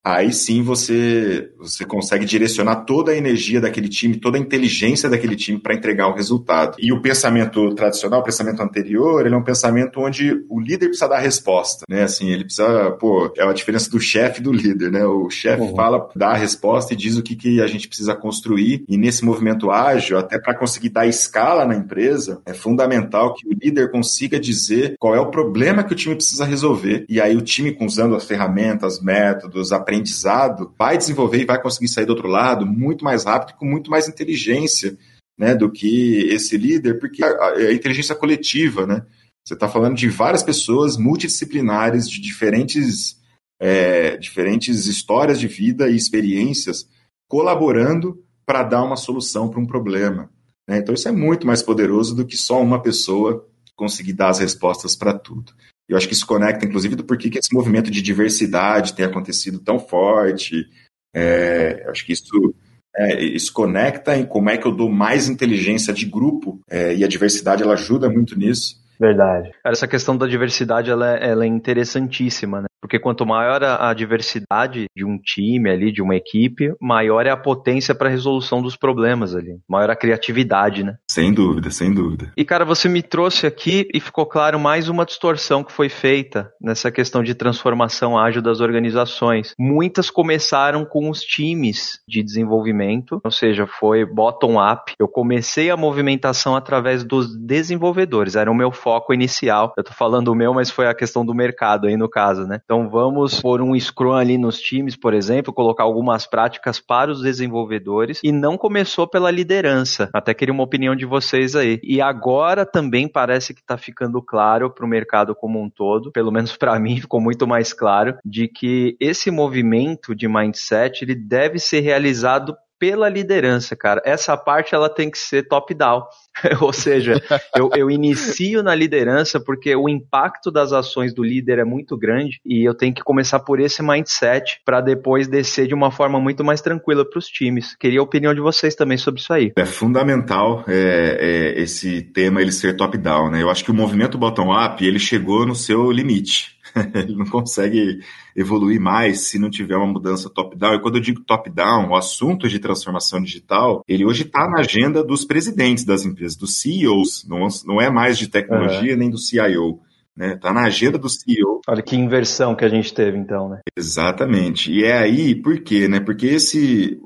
aí 0.05 0.33
sim 0.33 0.63
você, 0.63 1.51
você 1.59 1.85
consegue 1.85 2.25
direcionar 2.25 2.85
toda 2.85 3.13
a 3.13 3.17
energia 3.17 3.61
daquele 3.61 3.89
time, 3.89 4.17
toda 4.17 4.39
a 4.39 4.41
inteligência 4.41 5.09
daquele 5.09 5.37
time 5.37 5.59
para 5.59 5.75
entregar 5.75 6.09
o 6.09 6.15
resultado. 6.15 6.77
E 6.79 6.93
o 6.93 7.03
pensamento 7.03 7.75
tradicional, 7.75 8.21
o 8.21 8.25
pensamento 8.25 8.63
anterior, 8.63 9.25
ele 9.25 9.35
é 9.35 9.39
um 9.39 9.45
pensamento 9.45 10.01
onde 10.01 10.45
o 10.49 10.61
líder 10.61 10.87
precisa 10.87 11.09
dar 11.09 11.17
a 11.17 11.21
resposta, 11.21 11.85
né? 11.89 12.05
Assim, 12.05 12.31
ele 12.31 12.45
precisa, 12.45 12.91
pô, 12.93 13.33
é 13.37 13.43
a 13.43 13.53
diferença 13.53 13.91
do 13.91 14.01
chefe 14.01 14.41
e 14.41 14.43
do 14.43 14.53
líder, 14.53 14.91
né? 14.91 15.05
O 15.05 15.29
chefe 15.29 15.63
uhum. 15.63 15.77
fala, 15.77 16.09
dá 16.17 16.31
a 16.31 16.37
resposta 16.37 16.95
e 16.95 16.97
diz 16.97 17.17
o 17.17 17.23
que, 17.23 17.37
que 17.37 17.61
a 17.61 17.67
gente 17.67 17.87
precisa 17.87 18.15
construir. 18.15 18.85
E 18.89 18.97
nesse 18.97 19.25
movimento 19.25 19.71
ágil, 19.71 20.19
até 20.19 20.39
para 20.39 20.55
conseguir 20.55 20.91
dar 20.91 21.07
escala 21.07 21.67
na 21.67 21.75
empresa, 21.75 22.41
é 22.47 22.55
fundamental 22.55 23.35
que 23.35 23.47
o 23.47 23.53
líder 23.53 23.91
consiga 23.91 24.41
dizer 24.41 24.95
qual 24.99 25.15
é 25.15 25.21
o 25.21 25.31
problema 25.31 25.85
que 25.85 25.93
o 25.93 25.97
time 25.97 26.15
precisa 26.15 26.45
resolver. 26.45 27.05
E 27.09 27.21
aí 27.21 27.37
o 27.37 27.43
time, 27.43 27.77
usando 27.81 28.15
as 28.15 28.25
ferramentas, 28.25 29.01
métodos, 29.01 29.73
a 29.73 29.81
aprendizado, 29.90 30.72
vai 30.79 30.96
desenvolver 30.96 31.42
e 31.42 31.44
vai 31.44 31.61
conseguir 31.61 31.88
sair 31.88 32.07
do 32.07 32.11
outro 32.11 32.29
lado 32.29 32.64
muito 32.64 33.05
mais 33.05 33.24
rápido 33.24 33.57
com 33.57 33.66
muito 33.66 33.90
mais 33.90 34.09
inteligência 34.09 34.96
né, 35.37 35.55
do 35.55 35.70
que 35.70 36.29
esse 36.31 36.57
líder, 36.57 37.00
porque 37.00 37.24
a 37.24 37.72
inteligência 37.72 38.14
coletiva, 38.14 38.87
né? 38.87 39.05
Você 39.42 39.55
está 39.55 39.68
falando 39.68 39.96
de 39.96 40.09
várias 40.09 40.42
pessoas 40.42 40.96
multidisciplinares, 40.96 42.09
de 42.09 42.20
diferentes, 42.20 43.16
é, 43.59 44.16
diferentes 44.18 44.87
histórias 44.87 45.40
de 45.40 45.48
vida 45.48 45.88
e 45.88 45.96
experiências, 45.96 46.87
colaborando 47.26 48.22
para 48.44 48.62
dar 48.62 48.83
uma 48.83 48.96
solução 48.96 49.48
para 49.48 49.59
um 49.59 49.66
problema. 49.66 50.31
Né? 50.68 50.79
Então, 50.79 50.94
isso 50.94 51.09
é 51.09 51.12
muito 51.12 51.46
mais 51.46 51.62
poderoso 51.62 52.14
do 52.14 52.26
que 52.26 52.37
só 52.37 52.61
uma 52.61 52.83
pessoa 52.83 53.48
conseguir 53.74 54.12
dar 54.12 54.29
as 54.29 54.40
respostas 54.40 54.94
para 54.94 55.18
tudo. 55.18 55.53
Eu 55.90 55.96
acho 55.96 56.07
que 56.07 56.14
isso 56.14 56.26
conecta, 56.26 56.64
inclusive, 56.64 56.94
do 56.94 57.03
porquê 57.03 57.29
que 57.29 57.38
esse 57.38 57.53
movimento 57.53 57.90
de 57.90 58.00
diversidade 58.00 58.94
tem 58.94 59.05
acontecido 59.05 59.59
tão 59.59 59.81
forte. 59.81 60.65
É, 61.12 61.85
acho 61.88 62.06
que 62.06 62.12
isso, 62.12 62.54
é, 62.96 63.21
isso 63.21 63.52
conecta 63.52 64.17
em 64.17 64.25
como 64.25 64.48
é 64.48 64.56
que 64.56 64.69
eu 64.69 64.73
dou 64.73 64.88
mais 64.88 65.29
inteligência 65.29 65.92
de 65.92 66.06
grupo, 66.06 66.60
é, 66.71 66.94
e 66.94 67.02
a 67.02 67.08
diversidade 67.08 67.65
ela 67.65 67.73
ajuda 67.73 68.08
muito 68.08 68.38
nisso. 68.38 68.77
Verdade. 69.00 69.50
Essa 69.67 69.88
questão 69.88 70.17
da 70.17 70.29
diversidade 70.29 70.90
ela 70.90 71.17
é, 71.17 71.31
ela 71.31 71.44
é 71.44 71.48
interessantíssima, 71.48 72.60
né? 72.60 72.67
Porque 72.81 72.98
quanto 72.98 73.26
maior 73.26 73.62
a, 73.62 73.92
diversidade 73.92 74.87
de 74.96 75.04
um 75.04 75.18
time 75.18 75.70
ali, 75.70 75.92
de 75.92 76.00
uma 76.00 76.16
equipe, 76.16 76.72
maior 76.81 77.26
é 77.26 77.31
a 77.31 77.37
potência 77.37 77.94
para 77.94 78.08
a 78.08 78.10
resolução 78.10 78.62
dos 78.62 78.76
problemas 78.76 79.35
ali. 79.35 79.58
Maior 79.68 79.90
a 79.90 79.96
criatividade, 79.96 80.83
né? 80.83 80.96
Sem 81.10 81.33
dúvida, 81.33 81.70
sem 81.70 81.92
dúvida. 81.92 82.33
E 82.37 82.44
cara, 82.44 82.64
você 82.64 82.88
me 82.88 83.02
trouxe 83.02 83.46
aqui 83.46 83.87
e 83.92 84.00
ficou 84.00 84.24
claro 84.24 84.58
mais 84.58 84.88
uma 84.88 85.04
distorção 85.04 85.62
que 85.62 85.72
foi 85.72 85.88
feita 85.88 86.50
nessa 86.60 86.90
questão 86.90 87.22
de 87.22 87.35
transformação 87.35 88.18
ágil 88.18 88.40
das 88.40 88.60
organizações. 88.60 89.54
Muitas 89.58 90.10
começaram 90.10 90.85
com 90.85 91.10
os 91.10 91.20
times 91.20 92.00
de 92.08 92.22
desenvolvimento, 92.22 93.20
ou 93.22 93.31
seja, 93.31 93.66
foi 93.66 94.04
bottom-up. 94.06 94.94
Eu 94.98 95.08
comecei 95.08 95.70
a 95.70 95.76
movimentação 95.76 96.56
através 96.56 97.04
dos 97.04 97.37
desenvolvedores, 97.37 98.37
era 98.37 98.50
o 98.50 98.54
meu 98.54 98.72
foco 98.72 99.12
inicial. 99.12 99.74
Eu 99.76 99.85
tô 99.85 99.92
falando 99.92 100.28
o 100.28 100.35
meu, 100.35 100.54
mas 100.54 100.70
foi 100.70 100.87
a 100.87 100.94
questão 100.94 101.24
do 101.24 101.35
mercado 101.35 101.87
aí 101.87 101.96
no 101.96 102.08
caso, 102.08 102.46
né? 102.46 102.60
Então 102.71 102.88
vamos 102.88 103.40
pôr 103.40 103.60
um 103.60 103.77
Scrum 103.77 104.12
ali 104.12 104.38
nos 104.38 104.60
times, 104.60 104.94
por 104.94 105.12
exemplo, 105.12 105.52
colocar 105.52 105.83
algumas 105.83 106.25
práticas 106.25 106.79
para 106.79 107.10
os 107.10 107.21
desenvolvedores 107.21 108.21
e 108.23 108.31
não 108.31 108.56
começou 108.56 109.08
pela 109.08 109.29
liderança. 109.29 110.08
Até 110.14 110.33
queria 110.33 110.54
uma 110.54 110.62
opinião 110.62 110.94
de 110.94 111.04
vocês 111.04 111.56
aí. 111.56 111.81
E 111.83 112.00
agora 112.00 112.64
também 112.64 113.08
parece 113.08 113.52
que 113.52 113.60
está 113.60 113.77
ficando 113.77 114.23
claro 114.23 114.71
para 114.71 114.87
o 114.87 114.88
mercado 114.88 115.35
como 115.35 115.60
um 115.60 115.68
todo, 115.68 116.12
pelo 116.12 116.31
menos 116.31 116.56
para 116.56 116.79
mim 116.79 117.00
ficou 117.00 117.21
muito 117.21 117.44
mais 117.44 117.73
claro, 117.73 118.16
de 118.25 118.46
que 118.46 118.96
esse 119.00 119.33
movimento 119.33 120.14
de 120.14 120.29
mindset 120.29 121.02
ele 121.02 121.16
deve 121.16 121.58
ser 121.58 121.81
realizado 121.81 122.54
pela 122.81 123.10
liderança, 123.10 123.76
cara. 123.76 124.00
Essa 124.06 124.35
parte 124.38 124.74
ela 124.74 124.88
tem 124.88 125.10
que 125.10 125.18
ser 125.18 125.46
top-down. 125.46 126.02
Ou 126.62 126.72
seja, 126.72 127.22
eu, 127.54 127.70
eu, 127.74 127.90
inicio 127.90 128.62
na 128.62 128.74
liderança 128.74 129.38
porque 129.38 129.76
o 129.76 129.88
impacto 129.88 130.50
das 130.50 130.72
ações 130.72 131.12
do 131.12 131.22
líder 131.22 131.58
é 131.58 131.64
muito 131.64 131.98
grande 131.98 132.40
e 132.46 132.64
eu 132.64 132.72
tenho 132.72 132.94
que 132.94 133.02
começar 133.02 133.40
por 133.40 133.60
esse 133.60 133.83
mindset 133.83 134.60
para 134.64 134.81
depois 134.81 135.28
descer 135.28 135.66
de 135.66 135.74
uma 135.74 135.90
forma 135.90 136.18
muito 136.18 136.42
mais 136.42 136.62
tranquila 136.62 137.04
para 137.04 137.18
os 137.18 137.26
times. 137.26 137.76
Queria 137.76 138.00
a 138.00 138.02
opinião 138.02 138.33
de 138.33 138.40
vocês 138.40 138.74
também 138.74 138.96
sobre 138.96 139.20
isso 139.20 139.33
aí. 139.33 139.52
É 139.56 139.66
fundamental 139.66 140.64
é, 140.66 141.18
é, 141.56 141.60
esse 141.60 142.00
tema 142.00 142.40
ele 142.40 142.52
ser 142.52 142.74
top-down, 142.76 143.31
né? 143.31 143.42
Eu 143.42 143.50
acho 143.50 143.64
que 143.64 143.70
o 143.70 143.74
movimento 143.74 144.16
bottom-up 144.16 144.83
ele 144.83 144.98
chegou 144.98 145.44
no 145.44 145.54
seu 145.54 145.90
limite. 145.90 146.60
ele 146.94 147.16
não 147.16 147.27
consegue 147.27 148.00
evoluir 148.37 148.81
mais 148.81 149.29
se 149.29 149.38
não 149.38 149.50
tiver 149.50 149.77
uma 149.77 149.87
mudança 149.87 150.31
top-down. 150.31 150.75
E 150.75 150.81
quando 150.81 150.96
eu 150.96 151.00
digo 151.00 151.23
top-down, 151.23 151.88
o 151.90 151.96
assunto 151.96 152.48
de 152.48 152.58
transformação 152.58 153.21
digital, 153.23 153.85
ele 153.88 154.04
hoje 154.04 154.23
está 154.23 154.48
na 154.48 154.60
agenda 154.60 155.02
dos 155.02 155.25
presidentes 155.25 155.85
das 155.85 156.04
empresas, 156.04 156.37
dos 156.37 156.60
CEOs, 156.60 157.27
não, 157.29 157.46
não 157.66 157.81
é 157.81 157.90
mais 157.90 158.18
de 158.18 158.29
tecnologia 158.29 158.92
uhum. 158.92 158.98
nem 158.98 159.10
do 159.10 159.18
CIO. 159.18 159.81
Né? 160.16 160.37
Tá 160.37 160.52
na 160.52 160.64
agenda 160.64 160.98
do 160.98 161.08
CEO. 161.08 161.60
Olha 161.66 161.83
que 161.83 161.96
inversão 161.96 162.54
que 162.54 162.64
a 162.64 162.68
gente 162.68 162.92
teve 162.92 163.16
então, 163.16 163.48
né? 163.48 163.60
Exatamente. 163.77 164.71
E 164.71 164.85
é 164.85 164.98
aí, 164.98 165.35
por 165.35 165.60
quê? 165.60 165.88
Né? 165.88 166.00
Porque 166.00 166.27
esse 166.27 167.00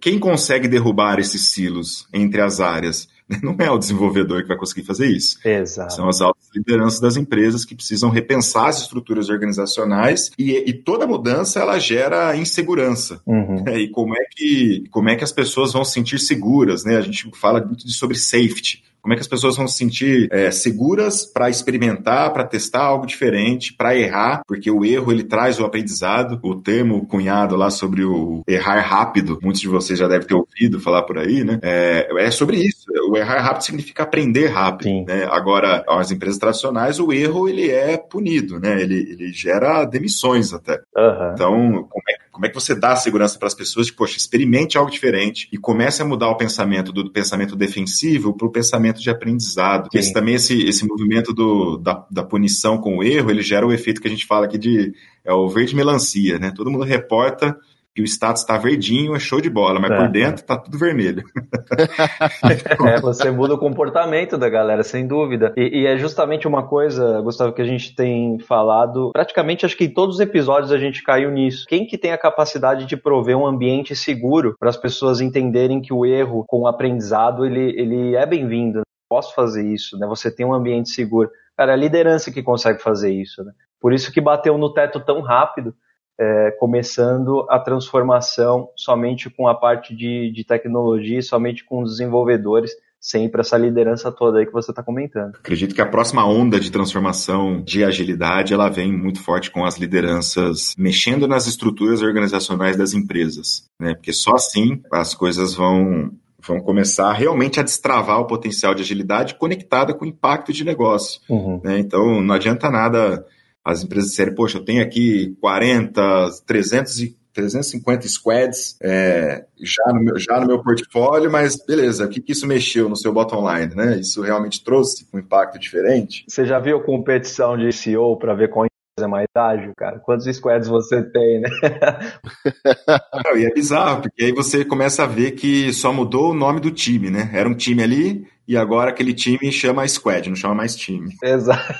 quem 0.00 0.18
consegue 0.18 0.68
derrubar 0.68 1.18
esses 1.18 1.48
silos 1.48 2.06
entre 2.12 2.42
as 2.42 2.60
áreas 2.60 3.08
Não 3.42 3.54
é 3.58 3.70
o 3.70 3.78
desenvolvedor 3.78 4.42
que 4.42 4.48
vai 4.48 4.56
conseguir 4.56 4.84
fazer 4.84 5.06
isso. 5.06 5.38
Exato. 5.46 5.94
São 5.94 6.08
as 6.08 6.20
altas 6.20 6.48
lideranças 6.54 7.00
das 7.00 7.16
empresas 7.16 7.64
que 7.64 7.74
precisam 7.74 8.10
repensar 8.10 8.68
as 8.68 8.80
estruturas 8.80 9.28
organizacionais 9.28 10.30
e, 10.38 10.52
e 10.52 10.72
toda 10.72 11.06
mudança 11.06 11.60
ela 11.60 11.78
gera 11.78 12.36
insegurança. 12.36 13.20
Uhum. 13.26 13.62
Né? 13.64 13.80
E 13.80 13.88
como 13.88 14.16
é, 14.16 14.24
que, 14.30 14.84
como 14.90 15.08
é 15.08 15.16
que 15.16 15.24
as 15.24 15.32
pessoas 15.32 15.72
vão 15.72 15.84
se 15.84 15.92
sentir 15.92 16.18
seguras? 16.18 16.84
Né? 16.84 16.96
A 16.96 17.02
gente 17.02 17.30
fala 17.38 17.64
muito 17.64 17.88
sobre 17.90 18.18
safety. 18.18 18.82
Como 19.00 19.14
é 19.14 19.16
que 19.16 19.22
as 19.22 19.28
pessoas 19.28 19.56
vão 19.56 19.66
se 19.66 19.78
sentir 19.78 20.28
é, 20.30 20.50
seguras 20.50 21.24
para 21.24 21.50
experimentar, 21.50 22.32
para 22.32 22.44
testar 22.44 22.82
algo 22.82 23.06
diferente, 23.06 23.74
para 23.74 23.96
errar, 23.96 24.42
porque 24.46 24.70
o 24.70 24.84
erro 24.84 25.12
ele 25.12 25.24
traz 25.24 25.58
o 25.58 25.64
aprendizado. 25.64 26.38
O 26.42 26.54
termo 26.54 27.06
cunhado 27.06 27.56
lá 27.56 27.70
sobre 27.70 28.04
o 28.04 28.42
errar 28.46 28.80
rápido, 28.80 29.38
muitos 29.42 29.60
de 29.60 29.68
vocês 29.68 29.98
já 29.98 30.08
devem 30.08 30.26
ter 30.26 30.34
ouvido 30.34 30.80
falar 30.80 31.02
por 31.02 31.18
aí, 31.18 31.44
né? 31.44 31.58
É, 31.62 32.08
é 32.18 32.30
sobre 32.30 32.58
isso. 32.58 32.86
O 33.08 33.16
errar 33.16 33.40
rápido 33.40 33.62
significa 33.62 34.02
aprender 34.02 34.48
rápido. 34.48 35.06
Né? 35.06 35.26
Agora, 35.30 35.84
as 35.88 36.10
empresas 36.10 36.38
tradicionais, 36.38 36.98
o 36.98 37.12
erro 37.12 37.48
ele 37.48 37.70
é 37.70 37.96
punido, 37.96 38.58
né? 38.58 38.80
Ele, 38.80 38.94
ele 38.94 39.32
gera 39.32 39.84
demissões 39.84 40.52
até. 40.52 40.80
Uhum. 40.96 41.32
Então, 41.32 41.52
como 41.88 42.04
é 42.08 42.19
como 42.30 42.46
é 42.46 42.48
que 42.48 42.54
você 42.54 42.74
dá 42.74 42.94
segurança 42.96 43.38
para 43.38 43.48
as 43.48 43.54
pessoas 43.54 43.86
de, 43.86 43.92
poxa, 43.92 44.16
experimente 44.16 44.78
algo 44.78 44.90
diferente 44.90 45.48
e 45.52 45.58
comece 45.58 46.00
a 46.00 46.04
mudar 46.04 46.28
o 46.28 46.36
pensamento 46.36 46.92
do, 46.92 47.10
pensamento 47.10 47.56
defensivo 47.56 48.36
para 48.36 48.46
o 48.46 48.50
pensamento 48.50 49.00
de 49.00 49.10
aprendizado. 49.10 49.88
Sim. 49.90 49.98
Esse 49.98 50.12
também, 50.12 50.34
esse, 50.34 50.62
esse 50.62 50.86
movimento 50.86 51.32
do, 51.32 51.76
da, 51.76 52.06
da 52.10 52.22
punição 52.22 52.78
com 52.78 52.98
o 52.98 53.02
erro, 53.02 53.30
ele 53.30 53.42
gera 53.42 53.66
o 53.66 53.72
efeito 53.72 54.00
que 54.00 54.06
a 54.06 54.10
gente 54.10 54.26
fala 54.26 54.46
aqui 54.46 54.58
de 54.58 54.92
é 55.24 55.32
o 55.32 55.48
verde 55.48 55.76
melancia, 55.76 56.38
né? 56.38 56.50
Todo 56.54 56.70
mundo 56.70 56.84
reporta 56.84 57.56
que 58.00 58.02
o 58.02 58.04
status 58.04 58.42
está 58.42 58.56
verdinho, 58.56 59.14
é 59.14 59.18
show 59.18 59.40
de 59.40 59.50
bola, 59.50 59.78
mas 59.78 59.90
é. 59.90 59.96
por 59.96 60.08
dentro 60.08 60.42
está 60.42 60.56
tudo 60.56 60.78
vermelho. 60.78 61.22
é, 62.88 63.00
você 63.00 63.30
muda 63.30 63.54
o 63.54 63.58
comportamento 63.58 64.38
da 64.38 64.48
galera, 64.48 64.82
sem 64.82 65.06
dúvida. 65.06 65.52
E, 65.56 65.82
e, 65.82 65.86
é 65.86 65.96
justamente 65.96 66.48
uma 66.48 66.66
coisa, 66.66 67.20
Gustavo, 67.20 67.52
que 67.52 67.62
a 67.62 67.66
gente 67.66 67.94
tem 67.94 68.38
falado, 68.38 69.10
praticamente 69.12 69.66
acho 69.66 69.76
que 69.76 69.84
em 69.84 69.92
todos 69.92 70.16
os 70.16 70.20
episódios 70.20 70.72
a 70.72 70.78
gente 70.78 71.02
caiu 71.02 71.30
nisso. 71.30 71.66
Quem 71.68 71.86
que 71.86 71.98
tem 71.98 72.12
a 72.12 72.18
capacidade 72.18 72.86
de 72.86 72.96
prover 72.96 73.36
um 73.36 73.46
ambiente 73.46 73.94
seguro 73.94 74.54
para 74.58 74.70
as 74.70 74.76
pessoas 74.76 75.20
entenderem 75.20 75.80
que 75.80 75.92
o 75.92 76.06
erro 76.06 76.44
com 76.46 76.62
o 76.62 76.66
aprendizado, 76.66 77.44
ele, 77.44 77.74
ele 77.78 78.16
é 78.16 78.24
bem-vindo. 78.24 78.78
Né? 78.78 78.84
Posso 79.08 79.34
fazer 79.34 79.66
isso, 79.66 79.98
né? 79.98 80.06
Você 80.06 80.34
tem 80.34 80.46
um 80.46 80.54
ambiente 80.54 80.90
seguro. 80.90 81.28
Cara, 81.56 81.72
é 81.72 81.74
a 81.74 81.78
liderança 81.78 82.30
que 82.30 82.42
consegue 82.42 82.80
fazer 82.80 83.12
isso, 83.12 83.42
né? 83.42 83.52
Por 83.80 83.92
isso 83.92 84.12
que 84.12 84.20
bateu 84.20 84.56
no 84.56 84.72
teto 84.72 85.00
tão 85.00 85.20
rápido, 85.20 85.74
é, 86.20 86.50
começando 86.58 87.46
a 87.48 87.58
transformação 87.58 88.68
somente 88.76 89.30
com 89.30 89.48
a 89.48 89.54
parte 89.54 89.96
de, 89.96 90.30
de 90.30 90.44
tecnologia, 90.44 91.22
somente 91.22 91.64
com 91.64 91.82
os 91.82 91.92
desenvolvedores, 91.92 92.72
sempre 93.00 93.40
essa 93.40 93.56
liderança 93.56 94.12
toda 94.12 94.38
aí 94.38 94.44
que 94.44 94.52
você 94.52 94.70
está 94.70 94.82
comentando. 94.82 95.36
Acredito 95.36 95.74
que 95.74 95.80
a 95.80 95.88
próxima 95.88 96.26
onda 96.26 96.60
de 96.60 96.70
transformação 96.70 97.62
de 97.62 97.82
agilidade 97.82 98.52
ela 98.52 98.68
vem 98.68 98.92
muito 98.92 99.22
forte 99.22 99.50
com 99.50 99.64
as 99.64 99.78
lideranças 99.78 100.74
mexendo 100.76 101.26
nas 101.26 101.46
estruturas 101.46 102.02
organizacionais 102.02 102.76
das 102.76 102.92
empresas, 102.92 103.64
né? 103.80 103.94
Porque 103.94 104.12
só 104.12 104.34
assim 104.34 104.82
as 104.92 105.14
coisas 105.14 105.54
vão 105.54 106.10
vão 106.46 106.60
começar 106.60 107.12
realmente 107.12 107.60
a 107.60 107.62
destravar 107.62 108.18
o 108.18 108.26
potencial 108.26 108.74
de 108.74 108.82
agilidade 108.82 109.34
conectada 109.34 109.94
com 109.94 110.04
o 110.04 110.08
impacto 110.08 110.52
de 110.52 110.64
negócio. 110.64 111.20
Uhum. 111.28 111.60
Né? 111.62 111.78
Então 111.78 112.20
não 112.20 112.34
adianta 112.34 112.70
nada 112.70 113.24
as 113.64 113.82
empresas 113.82 114.10
disserem, 114.10 114.34
poxa, 114.34 114.58
eu 114.58 114.64
tenho 114.64 114.82
aqui 114.82 115.36
40, 115.40 116.02
300 116.46 117.00
e 117.00 117.20
350 117.32 118.08
squads 118.08 118.76
é, 118.82 119.44
já, 119.60 119.92
no 119.92 120.02
meu, 120.02 120.18
já 120.18 120.40
no 120.40 120.46
meu 120.46 120.62
portfólio, 120.62 121.30
mas 121.30 121.56
beleza, 121.64 122.04
o 122.04 122.08
que, 122.08 122.20
que 122.20 122.32
isso 122.32 122.46
mexeu 122.46 122.88
no 122.88 122.96
seu 122.96 123.12
bottom 123.12 123.48
line, 123.50 123.74
né? 123.74 124.00
Isso 124.00 124.20
realmente 124.20 124.64
trouxe 124.64 125.06
um 125.12 125.18
impacto 125.18 125.58
diferente? 125.58 126.24
Você 126.28 126.44
já 126.44 126.58
viu 126.58 126.80
competição 126.80 127.56
de 127.56 127.72
CEO 127.72 128.16
para 128.18 128.34
ver 128.34 128.50
qual 128.50 128.66
é 128.66 129.06
mais 129.06 129.28
ágil, 129.34 129.72
cara? 129.76 129.98
Quantos 130.00 130.26
squads 130.36 130.68
você 130.68 131.02
tem, 131.02 131.40
né? 131.40 131.48
Não, 133.24 133.36
e 133.36 133.46
é 133.46 133.54
bizarro, 133.54 134.02
porque 134.02 134.24
aí 134.24 134.32
você 134.32 134.64
começa 134.64 135.04
a 135.04 135.06
ver 135.06 135.32
que 135.32 135.72
só 135.72 135.92
mudou 135.92 136.30
o 136.30 136.34
nome 136.34 136.60
do 136.60 136.70
time, 136.70 137.10
né? 137.10 137.30
Era 137.32 137.48
um 137.48 137.54
time 137.54 137.82
ali, 137.82 138.26
e 138.50 138.56
agora 138.56 138.90
aquele 138.90 139.14
time 139.14 139.52
chama 139.52 139.86
squad, 139.86 140.28
não 140.28 140.34
chama 140.34 140.56
mais 140.56 140.74
time. 140.74 141.14
Exato, 141.22 141.72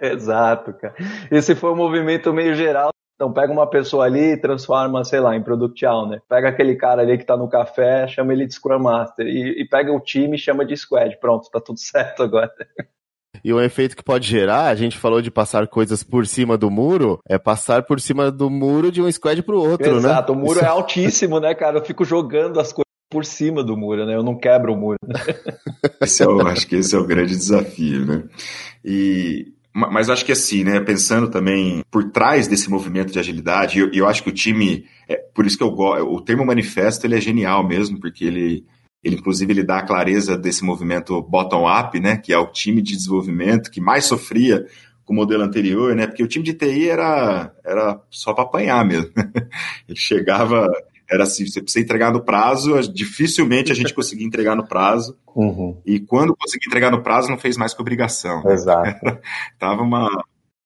Exato 0.00 0.72
cara. 0.74 0.94
Esse 1.28 1.56
foi 1.56 1.72
um 1.72 1.76
movimento 1.76 2.32
meio 2.32 2.54
geral. 2.54 2.90
Então 3.16 3.32
pega 3.32 3.52
uma 3.52 3.68
pessoa 3.68 4.04
ali 4.04 4.34
e 4.34 4.36
transforma, 4.36 5.02
sei 5.02 5.18
lá, 5.18 5.34
em 5.34 5.42
Product 5.42 5.84
Owner. 5.84 6.22
Pega 6.28 6.50
aquele 6.50 6.76
cara 6.76 7.02
ali 7.02 7.18
que 7.18 7.24
tá 7.26 7.36
no 7.36 7.48
café, 7.48 8.06
chama 8.06 8.32
ele 8.32 8.46
de 8.46 8.54
Scrum 8.54 8.78
Master. 8.78 9.26
E, 9.26 9.60
e 9.60 9.68
pega 9.68 9.92
o 9.92 9.98
time 9.98 10.36
e 10.36 10.40
chama 10.40 10.64
de 10.64 10.76
Squad. 10.76 11.18
Pronto, 11.18 11.50
tá 11.50 11.60
tudo 11.60 11.80
certo 11.82 12.22
agora. 12.22 12.52
E 13.42 13.52
o 13.52 13.60
efeito 13.60 13.96
que 13.96 14.04
pode 14.04 14.24
gerar, 14.24 14.66
a 14.66 14.76
gente 14.76 14.96
falou 14.96 15.20
de 15.20 15.32
passar 15.32 15.66
coisas 15.66 16.04
por 16.04 16.28
cima 16.28 16.56
do 16.56 16.70
muro, 16.70 17.18
é 17.28 17.38
passar 17.38 17.82
por 17.82 18.00
cima 18.00 18.30
do 18.30 18.48
muro 18.48 18.92
de 18.92 19.02
um 19.02 19.10
squad 19.10 19.42
pro 19.42 19.60
outro, 19.60 19.88
Exato, 19.88 20.02
né? 20.02 20.12
Exato, 20.12 20.32
o 20.32 20.36
muro 20.36 20.60
Isso... 20.60 20.64
é 20.64 20.68
altíssimo, 20.68 21.40
né, 21.40 21.56
cara? 21.56 21.78
Eu 21.78 21.84
fico 21.84 22.04
jogando 22.04 22.60
as 22.60 22.72
coisas 22.72 22.87
por 23.10 23.24
cima 23.24 23.64
do 23.64 23.76
muro, 23.76 24.06
né? 24.06 24.14
Eu 24.14 24.22
não 24.22 24.36
quebro 24.36 24.74
o 24.74 24.76
muro. 24.76 24.98
esse 26.00 26.22
é 26.22 26.26
o, 26.26 26.46
acho 26.46 26.66
que 26.66 26.76
esse 26.76 26.94
é 26.94 26.98
o 26.98 27.06
grande 27.06 27.36
desafio, 27.36 28.04
né? 28.04 28.24
E 28.84 29.52
mas 29.72 30.10
acho 30.10 30.24
que 30.24 30.32
assim, 30.32 30.64
né, 30.64 30.80
pensando 30.80 31.30
também 31.30 31.84
por 31.90 32.10
trás 32.10 32.48
desse 32.48 32.68
movimento 32.68 33.12
de 33.12 33.18
agilidade, 33.18 33.78
eu, 33.78 33.92
eu 33.92 34.08
acho 34.08 34.24
que 34.24 34.30
o 34.30 34.34
time, 34.34 34.84
é, 35.08 35.16
por 35.16 35.46
isso 35.46 35.56
que 35.56 35.62
eu 35.62 35.70
gosto, 35.70 36.04
o 36.04 36.20
termo 36.20 36.44
manifesto 36.44 37.06
ele 37.06 37.16
é 37.16 37.20
genial 37.20 37.64
mesmo, 37.66 38.00
porque 38.00 38.24
ele, 38.24 38.64
ele 39.04 39.16
inclusive 39.16 39.52
ele 39.52 39.62
dá 39.62 39.78
a 39.78 39.86
clareza 39.86 40.36
desse 40.36 40.64
movimento 40.64 41.22
bottom-up, 41.22 42.00
né, 42.00 42.16
que 42.16 42.32
é 42.32 42.38
o 42.38 42.50
time 42.50 42.82
de 42.82 42.96
desenvolvimento 42.96 43.70
que 43.70 43.80
mais 43.80 44.04
sofria 44.04 44.66
com 45.04 45.12
o 45.12 45.16
modelo 45.16 45.44
anterior, 45.44 45.94
né, 45.94 46.08
porque 46.08 46.24
o 46.24 46.28
time 46.28 46.44
de 46.44 46.54
TI 46.54 46.88
era, 46.88 47.52
era 47.64 48.00
só 48.10 48.34
para 48.34 48.44
apanhar 48.44 48.84
mesmo. 48.84 49.10
ele 49.88 49.98
chegava, 49.98 50.68
era 51.10 51.24
assim, 51.24 51.46
você 51.46 51.62
precisa 51.62 51.84
entregar 51.84 52.12
no 52.12 52.22
prazo, 52.22 52.80
dificilmente 52.92 53.72
a 53.72 53.74
gente 53.74 53.94
conseguia 53.94 54.26
entregar 54.26 54.54
no 54.54 54.66
prazo. 54.66 55.16
Uhum. 55.34 55.80
E 55.86 55.98
quando 56.00 56.36
conseguia 56.36 56.66
entregar 56.66 56.90
no 56.90 57.02
prazo, 57.02 57.30
não 57.30 57.38
fez 57.38 57.56
mais 57.56 57.72
que 57.72 57.80
obrigação. 57.80 58.42
Exato. 58.50 59.18
Tava 59.58 59.82
uma, 59.82 60.08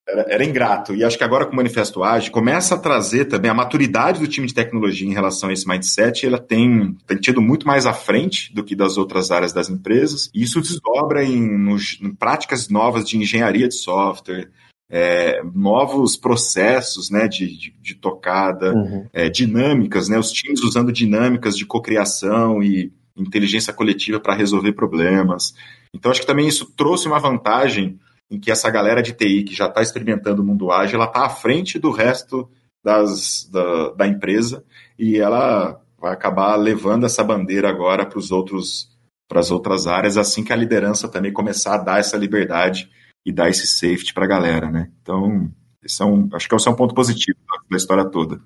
Era, 0.09 0.26
era, 0.28 0.45
ingrato. 0.45 0.95
E 0.97 1.05
acho 1.05 1.16
que 1.16 1.22
agora 1.22 1.47
com 1.47 1.53
o 1.53 1.57
Manifesto 1.57 2.03
Ágil 2.03 2.32
começa 2.32 2.74
a 2.74 2.78
trazer 2.78 3.26
também 3.26 3.51
a 3.51 3.55
maturidade 3.55 4.18
do 4.18 4.26
time 4.26 4.49
de 4.49 4.55
tecnologia 4.55 5.09
em 5.09 5.12
relação 5.12 5.49
a 5.49 5.53
esse 5.53 5.66
mindset. 5.68 6.26
Ela 6.26 6.38
tem, 6.38 6.97
tem 7.07 7.16
tido 7.18 7.40
muito 7.40 7.64
mais 7.64 7.86
à 7.86 7.93
frente 7.93 8.53
do 8.53 8.64
que 8.64 8.74
das 8.74 8.99
outras 8.99 9.30
áreas 9.30 9.53
das 9.53 9.70
empresas. 9.70 10.28
E 10.34 10.43
isso 10.43 10.61
desdobra 10.61 11.24
em, 11.24 11.40
nos, 11.40 12.01
em 12.03 12.12
práticas 12.12 12.68
novas 12.68 13.05
de 13.05 13.16
engenharia 13.16 13.68
de 13.68 13.76
software, 13.76 14.51
é, 14.95 15.43
novos 15.55 16.18
processos 16.18 17.09
né, 17.09 17.26
de, 17.26 17.57
de, 17.57 17.74
de 17.80 17.95
tocada, 17.95 18.74
uhum. 18.74 19.07
é, 19.11 19.30
dinâmicas, 19.30 20.11
né, 20.11 20.18
os 20.18 20.30
times 20.30 20.62
usando 20.62 20.93
dinâmicas 20.93 21.57
de 21.57 21.64
cocriação 21.64 22.62
e 22.62 22.93
inteligência 23.16 23.72
coletiva 23.72 24.20
para 24.20 24.34
resolver 24.34 24.72
problemas. 24.74 25.55
Então, 25.95 26.11
acho 26.11 26.20
que 26.20 26.26
também 26.26 26.47
isso 26.47 26.70
trouxe 26.76 27.09
uma 27.09 27.18
vantagem 27.18 27.99
em 28.30 28.38
que 28.38 28.51
essa 28.51 28.70
galera 28.70 29.03
de 29.03 29.14
TI 29.14 29.45
que 29.45 29.55
já 29.55 29.66
está 29.66 29.80
experimentando 29.80 30.43
o 30.43 30.45
mundo 30.45 30.70
ágil, 30.70 30.97
ela 30.97 31.07
está 31.07 31.24
à 31.24 31.30
frente 31.30 31.78
do 31.78 31.90
resto 31.90 32.49
das, 32.84 33.49
da, 33.51 33.93
da 33.93 34.07
empresa 34.07 34.62
e 34.99 35.18
ela 35.18 35.80
vai 35.99 36.12
acabar 36.12 36.55
levando 36.57 37.07
essa 37.07 37.24
bandeira 37.24 37.68
agora 37.68 38.05
para 38.05 38.18
os 38.18 38.30
outros 38.30 38.90
para 39.28 39.40
as 39.40 39.51
outras 39.51 39.86
áreas, 39.86 40.18
assim 40.18 40.45
que 40.45 40.53
a 40.53 40.57
liderança 40.57 41.09
também 41.09 41.32
começar 41.32 41.76
a 41.76 41.78
dar 41.78 42.01
essa 42.01 42.18
liberdade 42.18 42.90
e 43.25 43.33
dar 43.33 43.49
esse 43.49 43.66
safety 43.66 44.12
para 44.12 44.25
a 44.25 44.29
galera, 44.29 44.70
né? 44.70 44.91
Então, 45.03 45.51
esse 45.83 46.03
é 46.03 46.05
um, 46.05 46.29
acho 46.33 46.49
que 46.49 46.55
esse 46.55 46.68
é 46.68 46.70
um 46.70 46.77
ponto 46.77 46.95
positivo 46.95 47.39
da 47.70 47.77
história 47.77 48.05
toda. 48.05 48.41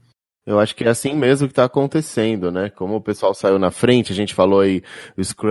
Eu 0.46 0.60
acho 0.60 0.76
que 0.76 0.84
é 0.84 0.88
assim 0.88 1.14
mesmo 1.14 1.48
que 1.48 1.52
está 1.52 1.64
acontecendo, 1.64 2.52
né? 2.52 2.70
Como 2.70 2.94
o 2.94 3.00
pessoal 3.00 3.34
saiu 3.34 3.58
na 3.58 3.70
frente, 3.70 4.12
a 4.12 4.14
gente 4.14 4.32
falou 4.32 4.60
aí, 4.60 4.80
o 5.16 5.24
Scrum 5.24 5.50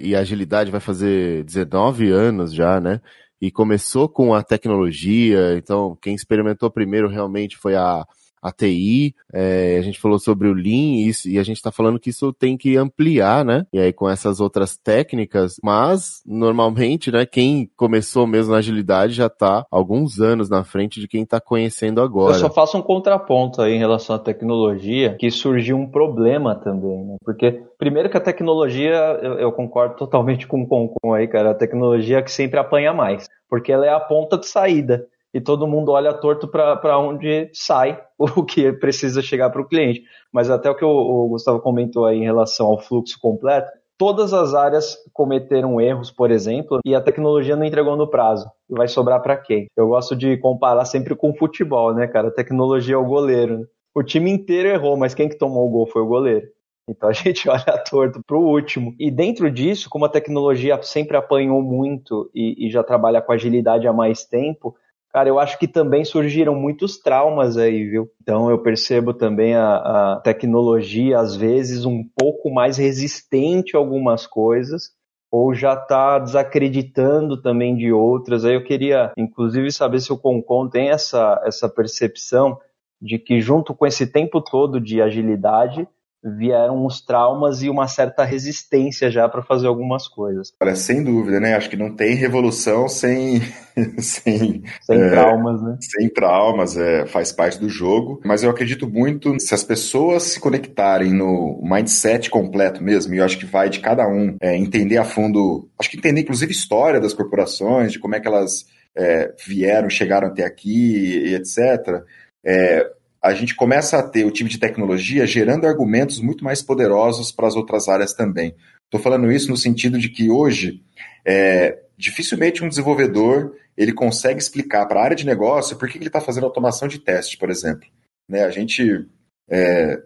e 0.00 0.16
a 0.16 0.20
agilidade 0.20 0.70
vai 0.70 0.80
fazer 0.80 1.44
19 1.44 2.10
anos 2.10 2.54
já, 2.54 2.80
né? 2.80 3.00
e 3.42 3.50
começou 3.50 4.08
com 4.08 4.32
a 4.32 4.40
tecnologia, 4.40 5.56
então 5.58 5.98
quem 6.00 6.14
experimentou 6.14 6.70
primeiro 6.70 7.08
realmente 7.08 7.56
foi 7.56 7.74
a, 7.74 8.06
a 8.42 8.50
TI, 8.50 9.14
é, 9.32 9.76
a 9.78 9.82
gente 9.82 10.00
falou 10.00 10.18
sobre 10.18 10.48
o 10.48 10.52
Lean 10.52 11.06
isso, 11.06 11.28
e 11.28 11.38
a 11.38 11.42
gente 11.42 11.56
está 11.56 11.70
falando 11.70 11.98
que 11.98 12.10
isso 12.10 12.32
tem 12.32 12.56
que 12.56 12.76
ampliar, 12.76 13.44
né? 13.44 13.64
E 13.72 13.78
aí 13.78 13.92
com 13.92 14.08
essas 14.08 14.40
outras 14.40 14.76
técnicas, 14.76 15.56
mas 15.62 16.22
normalmente, 16.26 17.10
né, 17.12 17.24
quem 17.24 17.70
começou 17.76 18.26
mesmo 18.26 18.52
na 18.52 18.58
agilidade 18.58 19.12
já 19.12 19.26
está 19.26 19.64
alguns 19.70 20.20
anos 20.20 20.50
na 20.50 20.64
frente 20.64 21.00
de 21.00 21.06
quem 21.06 21.22
está 21.22 21.40
conhecendo 21.40 22.00
agora. 22.00 22.34
Eu 22.34 22.40
só 22.40 22.50
faço 22.50 22.76
um 22.76 22.82
contraponto 22.82 23.62
aí 23.62 23.74
em 23.74 23.78
relação 23.78 24.16
à 24.16 24.18
tecnologia, 24.18 25.16
que 25.18 25.30
surgiu 25.30 25.76
um 25.76 25.88
problema 25.88 26.54
também, 26.54 27.04
né? 27.04 27.16
Porque 27.24 27.62
Primeiro 27.82 28.08
que 28.08 28.16
a 28.16 28.20
tecnologia, 28.20 28.94
eu, 29.20 29.40
eu 29.40 29.50
concordo 29.50 29.96
totalmente 29.96 30.46
com 30.46 30.62
o 30.62 30.68
Concon 30.68 31.14
aí, 31.14 31.26
cara, 31.26 31.50
a 31.50 31.54
tecnologia 31.54 32.18
é 32.18 32.22
que 32.22 32.30
sempre 32.30 32.60
apanha 32.60 32.92
mais, 32.92 33.26
porque 33.50 33.72
ela 33.72 33.84
é 33.84 33.92
a 33.92 33.98
ponta 33.98 34.38
de 34.38 34.46
saída 34.46 35.04
e 35.32 35.40
todo 35.40 35.66
mundo 35.66 35.92
olha 35.92 36.12
torto 36.12 36.46
para 36.46 36.98
onde 36.98 37.50
sai 37.52 38.00
o 38.18 38.44
que 38.44 38.72
precisa 38.72 39.22
chegar 39.22 39.50
para 39.50 39.62
o 39.62 39.68
cliente. 39.68 40.02
Mas 40.32 40.50
até 40.50 40.70
o 40.70 40.74
que 40.74 40.84
o, 40.84 40.88
o, 40.88 41.28
Gustavo 41.28 41.60
comentou 41.60 42.04
aí 42.04 42.18
em 42.18 42.24
relação 42.24 42.66
ao 42.66 42.78
fluxo 42.78 43.18
completo, 43.20 43.70
todas 43.98 44.34
as 44.34 44.54
áreas 44.54 44.96
cometeram 45.12 45.80
erros, 45.80 46.10
por 46.10 46.30
exemplo, 46.30 46.80
e 46.84 46.94
a 46.94 47.00
tecnologia 47.00 47.56
não 47.56 47.64
entregou 47.64 47.96
no 47.96 48.08
prazo. 48.08 48.50
E 48.68 48.74
vai 48.74 48.88
sobrar 48.88 49.22
para 49.22 49.36
quem? 49.36 49.66
Eu 49.76 49.88
gosto 49.88 50.16
de 50.16 50.36
comparar 50.38 50.84
sempre 50.84 51.14
com 51.14 51.34
futebol, 51.34 51.94
né, 51.94 52.06
cara? 52.06 52.28
A 52.28 52.32
tecnologia 52.34 52.94
é 52.94 52.98
o 52.98 53.04
goleiro. 53.04 53.60
Né? 53.60 53.66
O 53.94 54.02
time 54.02 54.30
inteiro 54.30 54.68
errou, 54.68 54.96
mas 54.96 55.14
quem 55.14 55.28
que 55.28 55.38
tomou 55.38 55.66
o 55.66 55.70
gol 55.70 55.86
foi 55.86 56.02
o 56.02 56.06
goleiro. 56.06 56.46
Então 56.88 57.08
a 57.08 57.12
gente 57.12 57.48
olha 57.48 57.78
torto 57.88 58.20
para 58.26 58.36
o 58.36 58.44
último. 58.48 58.94
E 58.98 59.10
dentro 59.10 59.50
disso, 59.50 59.88
como 59.88 60.04
a 60.04 60.08
tecnologia 60.08 60.80
sempre 60.82 61.16
apanhou 61.16 61.62
muito 61.62 62.30
e, 62.34 62.66
e, 62.66 62.70
já 62.70 62.82
trabalha 62.82 63.22
com 63.22 63.32
agilidade 63.32 63.86
há 63.86 63.92
mais 63.92 64.24
tempo, 64.24 64.74
cara, 65.12 65.28
eu 65.28 65.38
acho 65.38 65.58
que 65.58 65.68
também 65.68 66.04
surgiram 66.04 66.54
muitos 66.54 66.98
traumas 66.98 67.56
aí, 67.56 67.84
viu? 67.84 68.08
Então 68.20 68.50
eu 68.50 68.58
percebo 68.58 69.12
também 69.12 69.54
a, 69.54 69.76
a 70.14 70.20
tecnologia, 70.20 71.18
às 71.18 71.36
vezes, 71.36 71.84
um 71.84 72.02
pouco 72.16 72.50
mais 72.50 72.76
resistente 72.76 73.76
a 73.76 73.78
algumas 73.78 74.26
coisas 74.26 74.90
ou 75.30 75.54
já 75.54 75.72
está 75.72 76.18
desacreditando 76.18 77.40
também 77.40 77.74
de 77.74 77.90
outras. 77.90 78.44
Aí 78.44 78.54
eu 78.54 78.62
queria, 78.62 79.12
inclusive, 79.16 79.72
saber 79.72 80.00
se 80.00 80.12
o 80.12 80.18
Concon 80.18 80.68
tem 80.68 80.90
essa, 80.90 81.40
essa 81.46 81.70
percepção 81.70 82.58
de 83.00 83.18
que 83.18 83.40
junto 83.40 83.74
com 83.74 83.86
esse 83.86 84.06
tempo 84.06 84.42
todo 84.42 84.78
de 84.78 85.00
agilidade, 85.00 85.88
vieram 86.24 86.86
os 86.86 87.00
traumas 87.00 87.62
e 87.62 87.68
uma 87.68 87.88
certa 87.88 88.24
resistência 88.24 89.10
já 89.10 89.28
para 89.28 89.42
fazer 89.42 89.66
algumas 89.66 90.06
coisas. 90.06 90.52
Olha, 90.60 90.76
sem 90.76 91.02
dúvida, 91.02 91.40
né? 91.40 91.54
Acho 91.54 91.68
que 91.68 91.76
não 91.76 91.94
tem 91.94 92.14
revolução 92.14 92.88
sem 92.88 93.40
sem, 93.98 94.62
sem 94.82 95.02
é, 95.02 95.10
traumas, 95.10 95.62
né? 95.62 95.76
Sem 95.80 96.08
traumas, 96.08 96.76
é, 96.76 97.06
faz 97.06 97.32
parte 97.32 97.58
do 97.58 97.68
jogo. 97.68 98.20
Mas 98.24 98.42
eu 98.42 98.50
acredito 98.50 98.88
muito 98.88 99.38
se 99.40 99.54
as 99.54 99.64
pessoas 99.64 100.24
se 100.24 100.40
conectarem 100.40 101.12
no 101.12 101.60
mindset 101.62 102.30
completo 102.30 102.82
mesmo, 102.82 103.14
e 103.14 103.18
eu 103.18 103.24
acho 103.24 103.38
que 103.38 103.46
vai 103.46 103.68
de 103.68 103.80
cada 103.80 104.06
um 104.06 104.36
é, 104.40 104.56
entender 104.56 104.98
a 104.98 105.04
fundo, 105.04 105.68
acho 105.78 105.90
que 105.90 105.96
entender 105.96 106.20
inclusive 106.20 106.52
história 106.52 107.00
das 107.00 107.14
corporações, 107.14 107.92
de 107.92 107.98
como 107.98 108.14
é 108.14 108.20
que 108.20 108.28
elas 108.28 108.66
é, 108.96 109.32
vieram, 109.46 109.90
chegaram 109.90 110.28
até 110.28 110.44
aqui, 110.44 111.26
e 111.26 111.34
etc. 111.34 112.02
É, 112.44 112.90
a 113.22 113.34
gente 113.34 113.54
começa 113.54 113.98
a 113.98 114.02
ter 114.02 114.24
o 114.24 114.30
time 114.30 114.50
de 114.50 114.58
tecnologia 114.58 115.26
gerando 115.26 115.66
argumentos 115.66 116.18
muito 116.20 116.42
mais 116.42 116.60
poderosos 116.60 117.30
para 117.30 117.46
as 117.46 117.54
outras 117.54 117.88
áreas 117.88 118.12
também. 118.12 118.54
Estou 118.84 119.00
falando 119.00 119.30
isso 119.30 119.48
no 119.48 119.56
sentido 119.56 119.98
de 119.98 120.08
que 120.08 120.28
hoje, 120.28 120.82
é, 121.24 121.78
dificilmente 121.96 122.64
um 122.64 122.68
desenvolvedor 122.68 123.54
ele 123.76 123.92
consegue 123.92 124.40
explicar 124.40 124.86
para 124.86 125.00
a 125.00 125.04
área 125.04 125.16
de 125.16 125.24
negócio 125.24 125.76
por 125.76 125.88
que 125.88 125.96
ele 125.96 126.08
está 126.08 126.20
fazendo 126.20 126.44
automação 126.44 126.88
de 126.88 126.98
teste, 126.98 127.38
por 127.38 127.48
exemplo. 127.48 127.88
Né, 128.28 128.44
a 128.44 128.50
gente 128.50 129.06
é, 129.48 130.02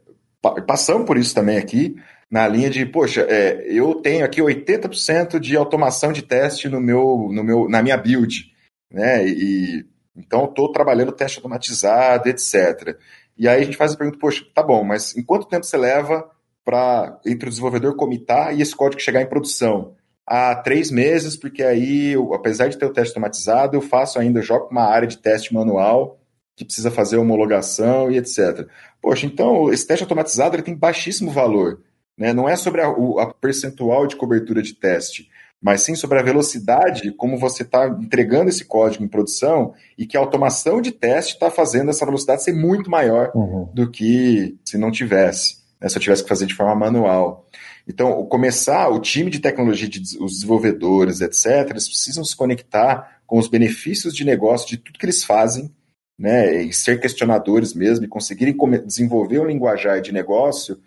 passamos 0.67 1.07
por 1.07 1.17
isso 1.17 1.35
também 1.35 1.57
aqui, 1.57 1.97
na 2.31 2.47
linha 2.47 2.69
de, 2.69 2.85
poxa, 2.85 3.23
é, 3.23 3.67
eu 3.69 3.95
tenho 3.97 4.25
aqui 4.25 4.41
80% 4.41 5.39
de 5.39 5.57
automação 5.57 6.13
de 6.13 6.23
teste 6.23 6.69
no 6.69 6.81
meu, 6.81 7.29
no 7.33 7.43
meu, 7.43 7.69
na 7.69 7.83
minha 7.83 7.97
build. 7.97 8.53
Né, 8.93 9.27
e 9.27 9.87
então, 10.17 10.47
estou 10.47 10.73
trabalhando 10.73 11.13
teste 11.13 11.39
automatizado, 11.39 12.29
etc. 12.29 12.97
E 13.37 13.47
aí 13.47 13.61
a 13.61 13.65
gente 13.65 13.77
faz 13.77 13.93
a 13.93 13.97
pergunta, 13.97 14.19
poxa, 14.19 14.45
tá 14.55 14.63
bom, 14.63 14.83
mas 14.83 15.17
em 15.17 15.23
quanto 15.23 15.47
tempo 15.47 15.65
você 15.65 15.77
leva 15.77 16.29
para 16.65 17.21
entre 17.27 17.49
o 17.49 17.51
desenvolvedor 17.51 17.95
comitar 17.95 18.57
e 18.57 18.63
esse 18.63 18.75
código 18.75 19.01
chegar 19.01 19.23
em 19.23 19.29
produção? 19.29 19.95
Há 20.27 20.57
três 20.57 20.91
meses, 20.91 21.37
porque 21.37 21.63
aí, 21.63 22.13
eu, 22.13 22.35
apesar 22.35 22.69
de 22.69 22.77
ter 22.77 22.87
o 22.87 22.93
teste 22.93 23.11
automatizado, 23.11 23.77
eu 23.77 23.81
faço 23.81 24.19
ainda, 24.19 24.43
jogo 24.43 24.69
uma 24.71 24.85
área 24.85 25.07
de 25.07 25.19
teste 25.19 25.55
manual 25.55 26.19
que 26.57 26.65
precisa 26.65 26.91
fazer 26.91 27.19
homologação 27.19 28.11
e 28.11 28.17
etc. 28.17 28.67
Poxa, 29.01 29.27
então 29.27 29.71
esse 29.71 29.87
teste 29.87 30.03
automatizado 30.03 30.57
ele 30.57 30.63
tem 30.63 30.75
baixíssimo 30.75 31.31
valor. 31.31 31.83
Né? 32.17 32.33
Não 32.33 32.49
é 32.49 32.57
sobre 32.57 32.81
a, 32.81 32.89
a 32.89 33.35
percentual 33.35 34.07
de 34.07 34.17
cobertura 34.17 34.63
de 34.63 34.75
teste, 34.75 35.29
mas 35.63 35.83
sim 35.83 35.95
sobre 35.95 36.19
a 36.19 36.23
velocidade 36.23 37.13
como 37.13 37.39
você 37.39 37.63
está 37.63 37.89
entregando 37.89 38.51
esse 38.51 38.65
código 38.65 39.03
em 39.03 39.09
produção 39.09 39.75
e 39.97 40.07
que 40.07 40.17
a 40.17 40.21
automação 40.21 40.81
de 40.81 40.93
teste 40.93 41.35
está 41.35 41.51
fazendo 41.51 41.91
essa 41.91 42.05
velocidade 42.05 42.43
ser 42.43 42.53
muito 42.53 42.91
maior 42.91 43.33
uhum. 43.35 43.69
do 43.73 43.91
que 43.91 44.57
se 44.65 44.77
não 44.77 44.91
tivesse, 44.91 45.59
né, 45.81 45.89
se 45.89 45.97
eu 45.97 46.03
tivesse 46.03 46.23
que 46.23 46.29
fazer 46.29 46.47
de 46.47 46.55
forma 46.55 46.75
manual. 46.75 47.49
Então, 47.89 48.27
começar, 48.27 48.89
o 48.89 49.01
time 49.01 49.31
de 49.31 49.39
tecnologia, 49.39 49.89
de, 49.89 50.01
os 50.21 50.33
desenvolvedores, 50.33 51.21
etc., 51.21 51.71
eles 51.71 51.89
precisam 51.89 52.25
se 52.25 52.35
conectar 52.35 53.21
com 53.27 53.39
os 53.39 53.49
benefícios 53.49 54.15
de 54.15 54.25
negócio 54.25 54.69
de 54.69 54.77
tudo 54.77 54.99
que 54.99 55.07
eles 55.07 55.25
fazem, 55.25 55.73
né, 56.19 56.63
e 56.63 56.73
ser 56.73 57.01
questionadores 57.01 57.75
mesmo, 57.75 58.05
e 58.05 58.09
conseguirem 58.09 58.57
desenvolver 58.85 59.39
um 59.39 59.47
linguajar 59.47 60.01
de 60.01 60.13
negócio 60.13 60.79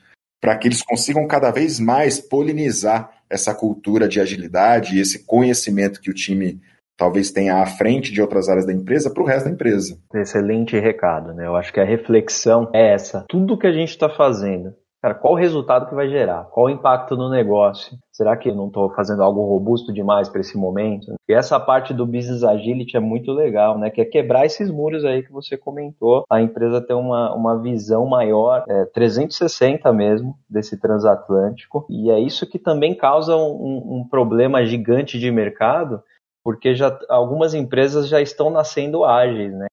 para 0.42 0.58
que 0.58 0.68
eles 0.68 0.82
consigam 0.82 1.26
cada 1.28 1.52
vez 1.52 1.80
mais 1.80 2.20
polinizar 2.20 3.19
essa 3.30 3.54
cultura 3.54 4.08
de 4.08 4.20
agilidade 4.20 4.96
e 4.96 5.02
esse 5.02 5.26
conhecimento 5.26 6.02
que 6.02 6.10
o 6.10 6.14
time 6.14 6.60
talvez 6.98 7.32
tenha 7.32 7.62
à 7.62 7.66
frente 7.66 8.12
de 8.12 8.22
outras 8.22 8.50
áreas 8.50 8.66
da 8.66 8.74
empresa 8.74 9.10
para 9.10 9.24
o 9.24 9.26
resto 9.26 9.46
da 9.46 9.52
empresa. 9.52 9.98
Excelente 10.14 10.78
recado, 10.78 11.34
né? 11.34 11.48
Eu 11.48 11.56
acho 11.56 11.72
que 11.72 11.80
a 11.80 11.86
reflexão 11.86 12.70
é 12.74 12.94
essa. 12.94 13.24
Tudo 13.30 13.58
que 13.58 13.68
a 13.68 13.72
gente 13.72 13.90
está 13.90 14.10
fazendo, 14.10 14.74
Cara, 15.02 15.16
qual 15.16 15.34
o 15.34 15.38
resultado 15.38 15.88
que 15.88 15.95
vai 15.95 16.10
gerar? 16.10 16.43
Qual 16.52 16.66
o 16.66 16.70
impacto 16.70 17.16
no 17.16 17.30
negócio? 17.30 17.97
Será 18.12 18.36
que 18.36 18.50
eu 18.50 18.56
não 18.56 18.68
estou 18.68 18.89
fazendo 18.89 19.24
algo 19.24 19.47
robusto 19.47 19.93
demais 19.93 20.28
para 20.28 20.41
esse 20.41 20.58
momento? 20.58 21.14
E 21.28 21.34
essa 21.34 21.58
parte 21.58 21.93
do 21.93 22.06
business 22.06 22.43
agility 22.43 22.97
é 22.97 23.00
muito 23.00 23.32
legal, 23.32 23.80
né? 23.80 23.89
Que 23.89 24.02
é 24.02 24.06
quebrar 24.06 24.45
esses 24.45 24.70
muros 24.70 25.06
aí 25.06 25.24
que 25.24 25.32
você 25.32 25.56
comentou. 25.56 26.26
A 26.30 26.41
empresa 26.41 26.82
ter 26.82 26.95
uma, 26.95 27.34
uma 27.34 27.58
visão 27.62 28.06
maior, 28.06 28.66
é, 28.68 28.86
360 28.88 29.93
mesmo, 29.93 30.38
desse 30.50 30.78
transatlântico. 30.78 31.86
E 31.89 32.12
é 32.12 32.20
isso 32.20 32.45
que 32.45 32.60
também 32.60 32.93
causa 32.93 33.38
um, 33.38 34.00
um 34.00 34.08
problema 34.10 34.66
gigante 34.66 35.18
de 35.18 35.32
mercado, 35.32 36.04
porque 36.43 36.76
já 36.76 37.00
algumas 37.08 37.54
empresas 37.54 38.10
já 38.10 38.20
estão 38.20 38.50
nascendo 38.50 39.06
ágeis, 39.06 39.54
né? 39.54 39.68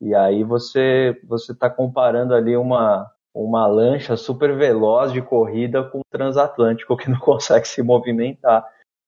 E 0.00 0.14
aí 0.14 0.42
você 0.42 1.20
você 1.28 1.52
está 1.52 1.68
comparando 1.68 2.32
ali 2.32 2.56
uma 2.56 3.10
uma 3.34 3.66
lancha 3.66 4.16
super 4.16 4.56
veloz 4.56 5.12
de 5.12 5.22
corrida 5.22 5.82
com 5.82 5.98
um 5.98 6.02
transatlântico 6.10 6.96
que 6.96 7.10
não 7.10 7.18
consegue 7.20 7.68
se 7.68 7.82
movimentar. 7.82 8.64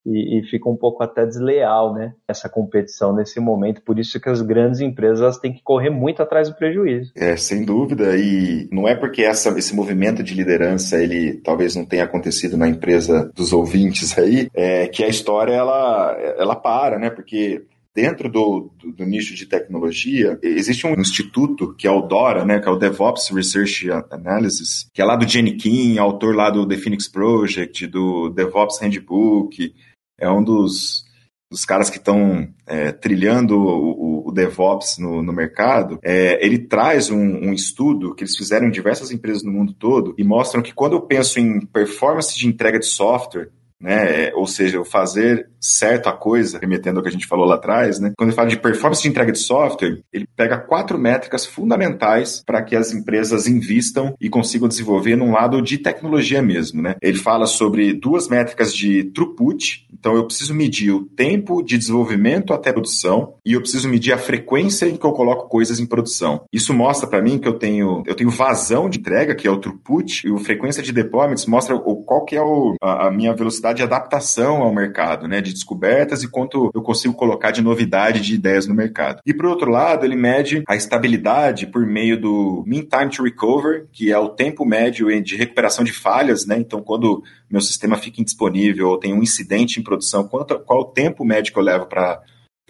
e, 0.06 0.38
e, 0.38 0.42
fica 0.48 0.68
um 0.68 0.76
pouco 0.76 1.02
até 1.02 1.26
desleal, 1.26 1.92
né? 1.92 2.14
Essa 2.26 2.48
competição 2.48 3.14
nesse 3.14 3.38
momento. 3.38 3.82
Por 3.82 3.98
isso 3.98 4.18
que 4.18 4.30
as 4.30 4.40
grandes 4.40 4.80
empresas 4.80 5.38
têm 5.38 5.52
que 5.52 5.62
correr 5.62 5.90
muito 5.90 6.22
atrás 6.22 6.48
do 6.48 6.56
prejuízo. 6.56 7.12
É, 7.14 7.36
sem 7.36 7.64
dúvida. 7.64 8.16
E 8.16 8.68
não 8.72 8.88
é 8.88 8.94
porque 8.94 9.22
essa, 9.22 9.50
esse 9.58 9.74
movimento 9.74 10.22
de 10.22 10.34
liderança 10.34 10.96
ele 10.96 11.34
talvez 11.42 11.76
não 11.76 11.84
tenha 11.84 12.04
acontecido 12.04 12.56
na 12.56 12.68
empresa 12.68 13.30
dos 13.34 13.52
ouvintes 13.52 14.18
aí, 14.18 14.48
é, 14.54 14.88
que 14.88 15.04
a 15.04 15.08
história 15.08 15.52
ela, 15.52 16.16
ela 16.38 16.56
para, 16.56 16.98
né? 16.98 17.10
Porque 17.10 17.66
Dentro 17.94 18.30
do, 18.30 18.70
do, 18.78 18.92
do, 18.92 19.04
nicho 19.04 19.34
de 19.34 19.46
tecnologia, 19.46 20.38
existe 20.42 20.86
um 20.86 20.94
instituto 20.94 21.74
que 21.74 21.88
é 21.88 21.90
o 21.90 22.02
DORA, 22.02 22.44
né, 22.44 22.60
que 22.60 22.68
é 22.68 22.70
o 22.70 22.78
DevOps 22.78 23.30
Research 23.30 23.90
Analysis, 24.10 24.86
que 24.94 25.02
é 25.02 25.04
lá 25.04 25.16
do 25.16 25.28
Jenny 25.28 25.98
autor 25.98 26.36
lá 26.36 26.50
do 26.50 26.66
The 26.66 26.76
Phoenix 26.76 27.08
Project, 27.08 27.88
do 27.88 28.30
DevOps 28.30 28.78
Handbook, 28.80 29.74
é 30.20 30.30
um 30.30 30.44
dos, 30.44 31.04
dos 31.50 31.64
caras 31.64 31.90
que 31.90 31.96
estão 31.96 32.48
é, 32.64 32.92
trilhando 32.92 33.58
o, 33.58 34.28
o, 34.28 34.32
DevOps 34.32 34.98
no, 34.98 35.20
no 35.20 35.32
mercado, 35.32 35.98
é, 36.00 36.44
ele 36.44 36.58
traz 36.58 37.10
um, 37.10 37.18
um, 37.18 37.52
estudo 37.52 38.14
que 38.14 38.22
eles 38.22 38.36
fizeram 38.36 38.68
em 38.68 38.70
diversas 38.70 39.10
empresas 39.10 39.42
no 39.42 39.50
mundo 39.50 39.72
todo 39.72 40.14
e 40.16 40.22
mostram 40.22 40.62
que 40.62 40.72
quando 40.72 40.92
eu 40.92 41.00
penso 41.00 41.40
em 41.40 41.60
performance 41.66 42.38
de 42.38 42.46
entrega 42.46 42.78
de 42.78 42.86
software, 42.86 43.50
né? 43.80 44.32
Ou 44.34 44.46
seja, 44.46 44.80
o 44.80 44.84
fazer 44.84 45.48
certo 45.60 46.08
a 46.08 46.12
coisa, 46.12 46.58
remetendo 46.58 46.98
ao 46.98 47.02
que 47.02 47.08
a 47.08 47.12
gente 47.12 47.26
falou 47.26 47.46
lá 47.46 47.56
atrás, 47.56 48.00
né? 48.00 48.12
Quando 48.16 48.30
ele 48.30 48.36
fala 48.36 48.48
de 48.48 48.58
performance 48.58 49.02
de 49.02 49.08
entrega 49.08 49.32
de 49.32 49.38
software, 49.38 50.02
ele 50.12 50.26
pega 50.36 50.58
quatro 50.58 50.98
métricas 50.98 51.44
fundamentais 51.44 52.42
para 52.44 52.62
que 52.62 52.74
as 52.74 52.92
empresas 52.92 53.46
invistam 53.46 54.14
e 54.20 54.28
consigam 54.28 54.68
desenvolver 54.68 55.16
num 55.16 55.32
lado 55.32 55.60
de 55.60 55.78
tecnologia 55.78 56.42
mesmo, 56.42 56.82
né? 56.82 56.96
Ele 57.02 57.18
fala 57.18 57.46
sobre 57.46 57.92
duas 57.92 58.28
métricas 58.28 58.74
de 58.74 59.04
throughput, 59.04 59.86
então 59.92 60.14
eu 60.14 60.26
preciso 60.26 60.54
medir 60.54 60.92
o 60.92 61.04
tempo 61.04 61.62
de 61.62 61.76
desenvolvimento 61.76 62.52
até 62.52 62.72
produção 62.72 63.34
e 63.44 63.52
eu 63.52 63.60
preciso 63.60 63.88
medir 63.88 64.12
a 64.12 64.18
frequência 64.18 64.86
em 64.86 64.96
que 64.96 65.04
eu 65.04 65.12
coloco 65.12 65.48
coisas 65.48 65.78
em 65.78 65.86
produção. 65.86 66.44
Isso 66.52 66.72
mostra 66.72 67.08
para 67.08 67.22
mim 67.22 67.38
que 67.38 67.48
eu 67.48 67.54
tenho 67.54 68.02
eu 68.06 68.14
tenho 68.14 68.30
vazão 68.30 68.88
de 68.88 68.98
entrega, 68.98 69.34
que 69.34 69.46
é 69.46 69.50
o 69.50 69.58
throughput, 69.58 70.26
e 70.26 70.32
a 70.32 70.38
frequência 70.38 70.82
de 70.82 70.92
deployments 70.92 71.46
mostra 71.46 71.74
o, 71.74 71.96
qual 72.04 72.24
que 72.24 72.36
é 72.36 72.42
o, 72.42 72.74
a, 72.80 73.08
a 73.08 73.10
minha 73.10 73.34
velocidade 73.34 73.69
de 73.72 73.82
adaptação 73.82 74.62
ao 74.62 74.74
mercado, 74.74 75.26
né, 75.26 75.40
de 75.40 75.52
descobertas 75.52 76.22
e 76.22 76.28
quanto 76.28 76.70
eu 76.74 76.82
consigo 76.82 77.14
colocar 77.14 77.50
de 77.50 77.62
novidade 77.62 78.20
de 78.20 78.34
ideias 78.34 78.66
no 78.66 78.74
mercado. 78.74 79.20
E 79.26 79.34
por 79.34 79.46
outro 79.46 79.70
lado, 79.70 80.04
ele 80.04 80.16
mede 80.16 80.62
a 80.68 80.76
estabilidade 80.76 81.66
por 81.66 81.86
meio 81.86 82.20
do 82.20 82.64
mean 82.66 82.82
time 82.82 83.10
to 83.10 83.22
recover, 83.22 83.86
que 83.92 84.10
é 84.12 84.18
o 84.18 84.28
tempo 84.28 84.64
médio 84.64 85.08
de 85.22 85.36
recuperação 85.36 85.84
de 85.84 85.92
falhas, 85.92 86.46
né? 86.46 86.56
Então, 86.58 86.82
quando 86.82 87.22
meu 87.50 87.60
sistema 87.60 87.96
fica 87.96 88.20
indisponível 88.20 88.88
ou 88.88 88.98
tem 88.98 89.12
um 89.12 89.22
incidente 89.22 89.80
em 89.80 89.82
produção, 89.82 90.26
quanto, 90.26 90.58
qual 90.60 90.80
o 90.80 90.92
tempo 90.92 91.24
médio 91.24 91.52
que 91.52 91.58
eu 91.58 91.62
levo 91.62 91.86
para 91.86 92.20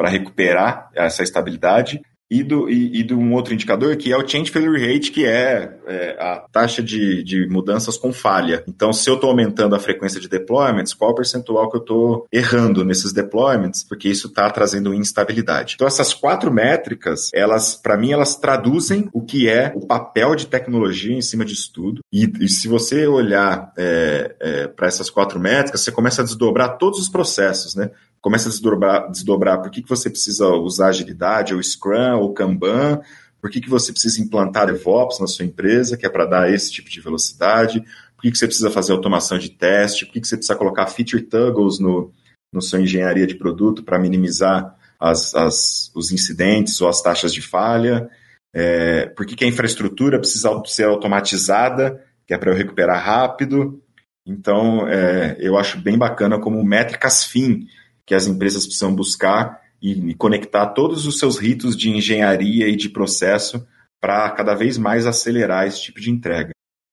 para 0.01 0.09
recuperar 0.09 0.89
essa 0.95 1.23
estabilidade 1.23 2.01
e 2.31 2.43
do, 2.43 2.71
e, 2.71 3.01
e 3.01 3.03
de 3.03 3.13
um 3.13 3.33
outro 3.33 3.53
indicador 3.53 3.97
que 3.97 4.13
é 4.13 4.17
o 4.17 4.27
Change 4.27 4.51
Failure 4.51 4.81
Rate, 4.81 5.11
que 5.11 5.27
é, 5.27 5.77
é 5.87 6.17
a 6.19 6.45
taxa 6.53 6.83
de, 6.83 7.25
de 7.25 7.49
mudanças 7.49 7.97
com 7.97 8.13
falha. 8.13 8.63
Então, 8.69 8.93
se 8.93 9.11
eu 9.11 9.15
estou 9.15 9.31
aumentando 9.31 9.75
a 9.75 9.81
frequência 9.81 10.21
de 10.21 10.29
deployments, 10.29 10.95
qual 10.95 11.11
o 11.11 11.15
percentual 11.15 11.69
que 11.69 11.77
eu 11.77 11.81
estou 11.81 12.27
errando 12.33 12.85
nesses 12.85 13.13
deployments? 13.13 13.83
Porque 13.83 14.09
isso 14.09 14.29
está 14.29 14.49
trazendo 14.51 14.95
instabilidade. 14.95 15.75
Então, 15.75 15.87
essas 15.87 16.15
quatro 16.15 16.53
métricas, 16.53 17.31
elas, 17.35 17.75
para 17.75 17.97
mim, 17.97 18.13
elas 18.13 18.37
traduzem 18.37 19.09
o 19.13 19.23
que 19.23 19.49
é 19.49 19.73
o 19.75 19.85
papel 19.87 20.37
de 20.37 20.47
tecnologia 20.47 21.17
em 21.17 21.23
cima 21.23 21.45
disso 21.45 21.73
tudo. 21.75 22.01
E, 22.13 22.31
e 22.41 22.49
se 22.49 22.69
você 22.69 23.07
olhar 23.07 23.73
é, 23.77 24.37
é, 24.39 24.67
para 24.69 24.87
essas 24.87 25.11
quatro 25.11 25.41
métricas, 25.41 25.81
você 25.81 25.91
começa 25.91 26.23
a 26.23 26.25
desdobrar 26.25 26.79
todos 26.79 27.01
os 27.01 27.09
processos, 27.09 27.75
né? 27.75 27.91
Começa 28.21 28.49
a 28.49 28.51
desdobrar, 28.51 29.11
desdobrar 29.11 29.63
por 29.63 29.71
que, 29.71 29.83
que 29.83 29.89
você 29.89 30.11
precisa 30.11 30.47
usar 30.49 30.89
agilidade, 30.89 31.55
ou 31.55 31.63
Scrum, 31.63 32.19
ou 32.19 32.35
Kanban, 32.35 33.01
por 33.41 33.51
que, 33.51 33.61
que 33.61 33.71
você 33.71 33.93
precisa 33.93 34.21
implantar 34.21 34.67
DevOps 34.67 35.19
na 35.19 35.27
sua 35.27 35.45
empresa, 35.45 35.97
que 35.97 36.05
é 36.05 36.11
para 36.11 36.27
dar 36.27 36.53
esse 36.53 36.71
tipo 36.71 36.91
de 36.91 37.01
velocidade, 37.01 37.81
por 38.15 38.23
que, 38.23 38.31
que 38.31 38.39
você 38.39 38.47
precisa 38.47 38.71
fazer 38.71 38.93
automação 38.93 39.39
de 39.39 39.51
teste, 39.51 40.05
por 40.05 40.13
que, 40.13 40.21
que 40.21 40.29
você 40.29 40.37
precisa 40.37 40.59
colocar 40.59 40.87
feature 40.89 41.23
toggles 41.23 41.79
no, 41.79 42.13
no 42.53 42.61
sua 42.61 42.81
engenharia 42.81 43.27
de 43.27 43.35
produto 43.35 43.83
para 43.83 43.99
minimizar 43.99 44.77
as, 44.99 45.35
as, 45.35 45.91
os 45.95 46.13
incidentes 46.13 46.79
ou 46.83 46.89
as 46.89 47.01
taxas 47.01 47.33
de 47.33 47.41
falha, 47.41 48.11
é, 48.53 49.07
por 49.07 49.25
que, 49.25 49.35
que 49.35 49.45
a 49.45 49.49
infraestrutura 49.49 50.19
precisa 50.19 50.51
ser 50.67 50.85
automatizada, 50.85 52.05
que 52.27 52.35
é 52.35 52.39
para 52.39 52.51
eu 52.51 52.57
recuperar 52.57 53.03
rápido. 53.03 53.83
Então, 54.27 54.87
é, 54.87 55.37
eu 55.41 55.57
acho 55.57 55.79
bem 55.79 55.97
bacana 55.97 56.39
como 56.39 56.63
métricas 56.63 57.25
fim 57.25 57.67
que 58.11 58.15
as 58.17 58.27
empresas 58.27 58.67
precisam 58.67 58.93
buscar 58.93 59.63
e, 59.81 60.17
conectar 60.17 60.67
todos 60.71 61.07
os 61.07 61.17
seus 61.17 61.39
ritos 61.39 61.77
de 61.77 61.91
engenharia 61.91 62.67
e 62.67 62.75
de 62.75 62.89
processo 62.89 63.65
para 64.01 64.29
cada 64.31 64.53
vez 64.53 64.77
mais 64.77 65.07
acelerar 65.07 65.69
esse 65.69 65.81
tipo 65.81 66.01
de 66.01 66.11
entrega. 66.11 66.51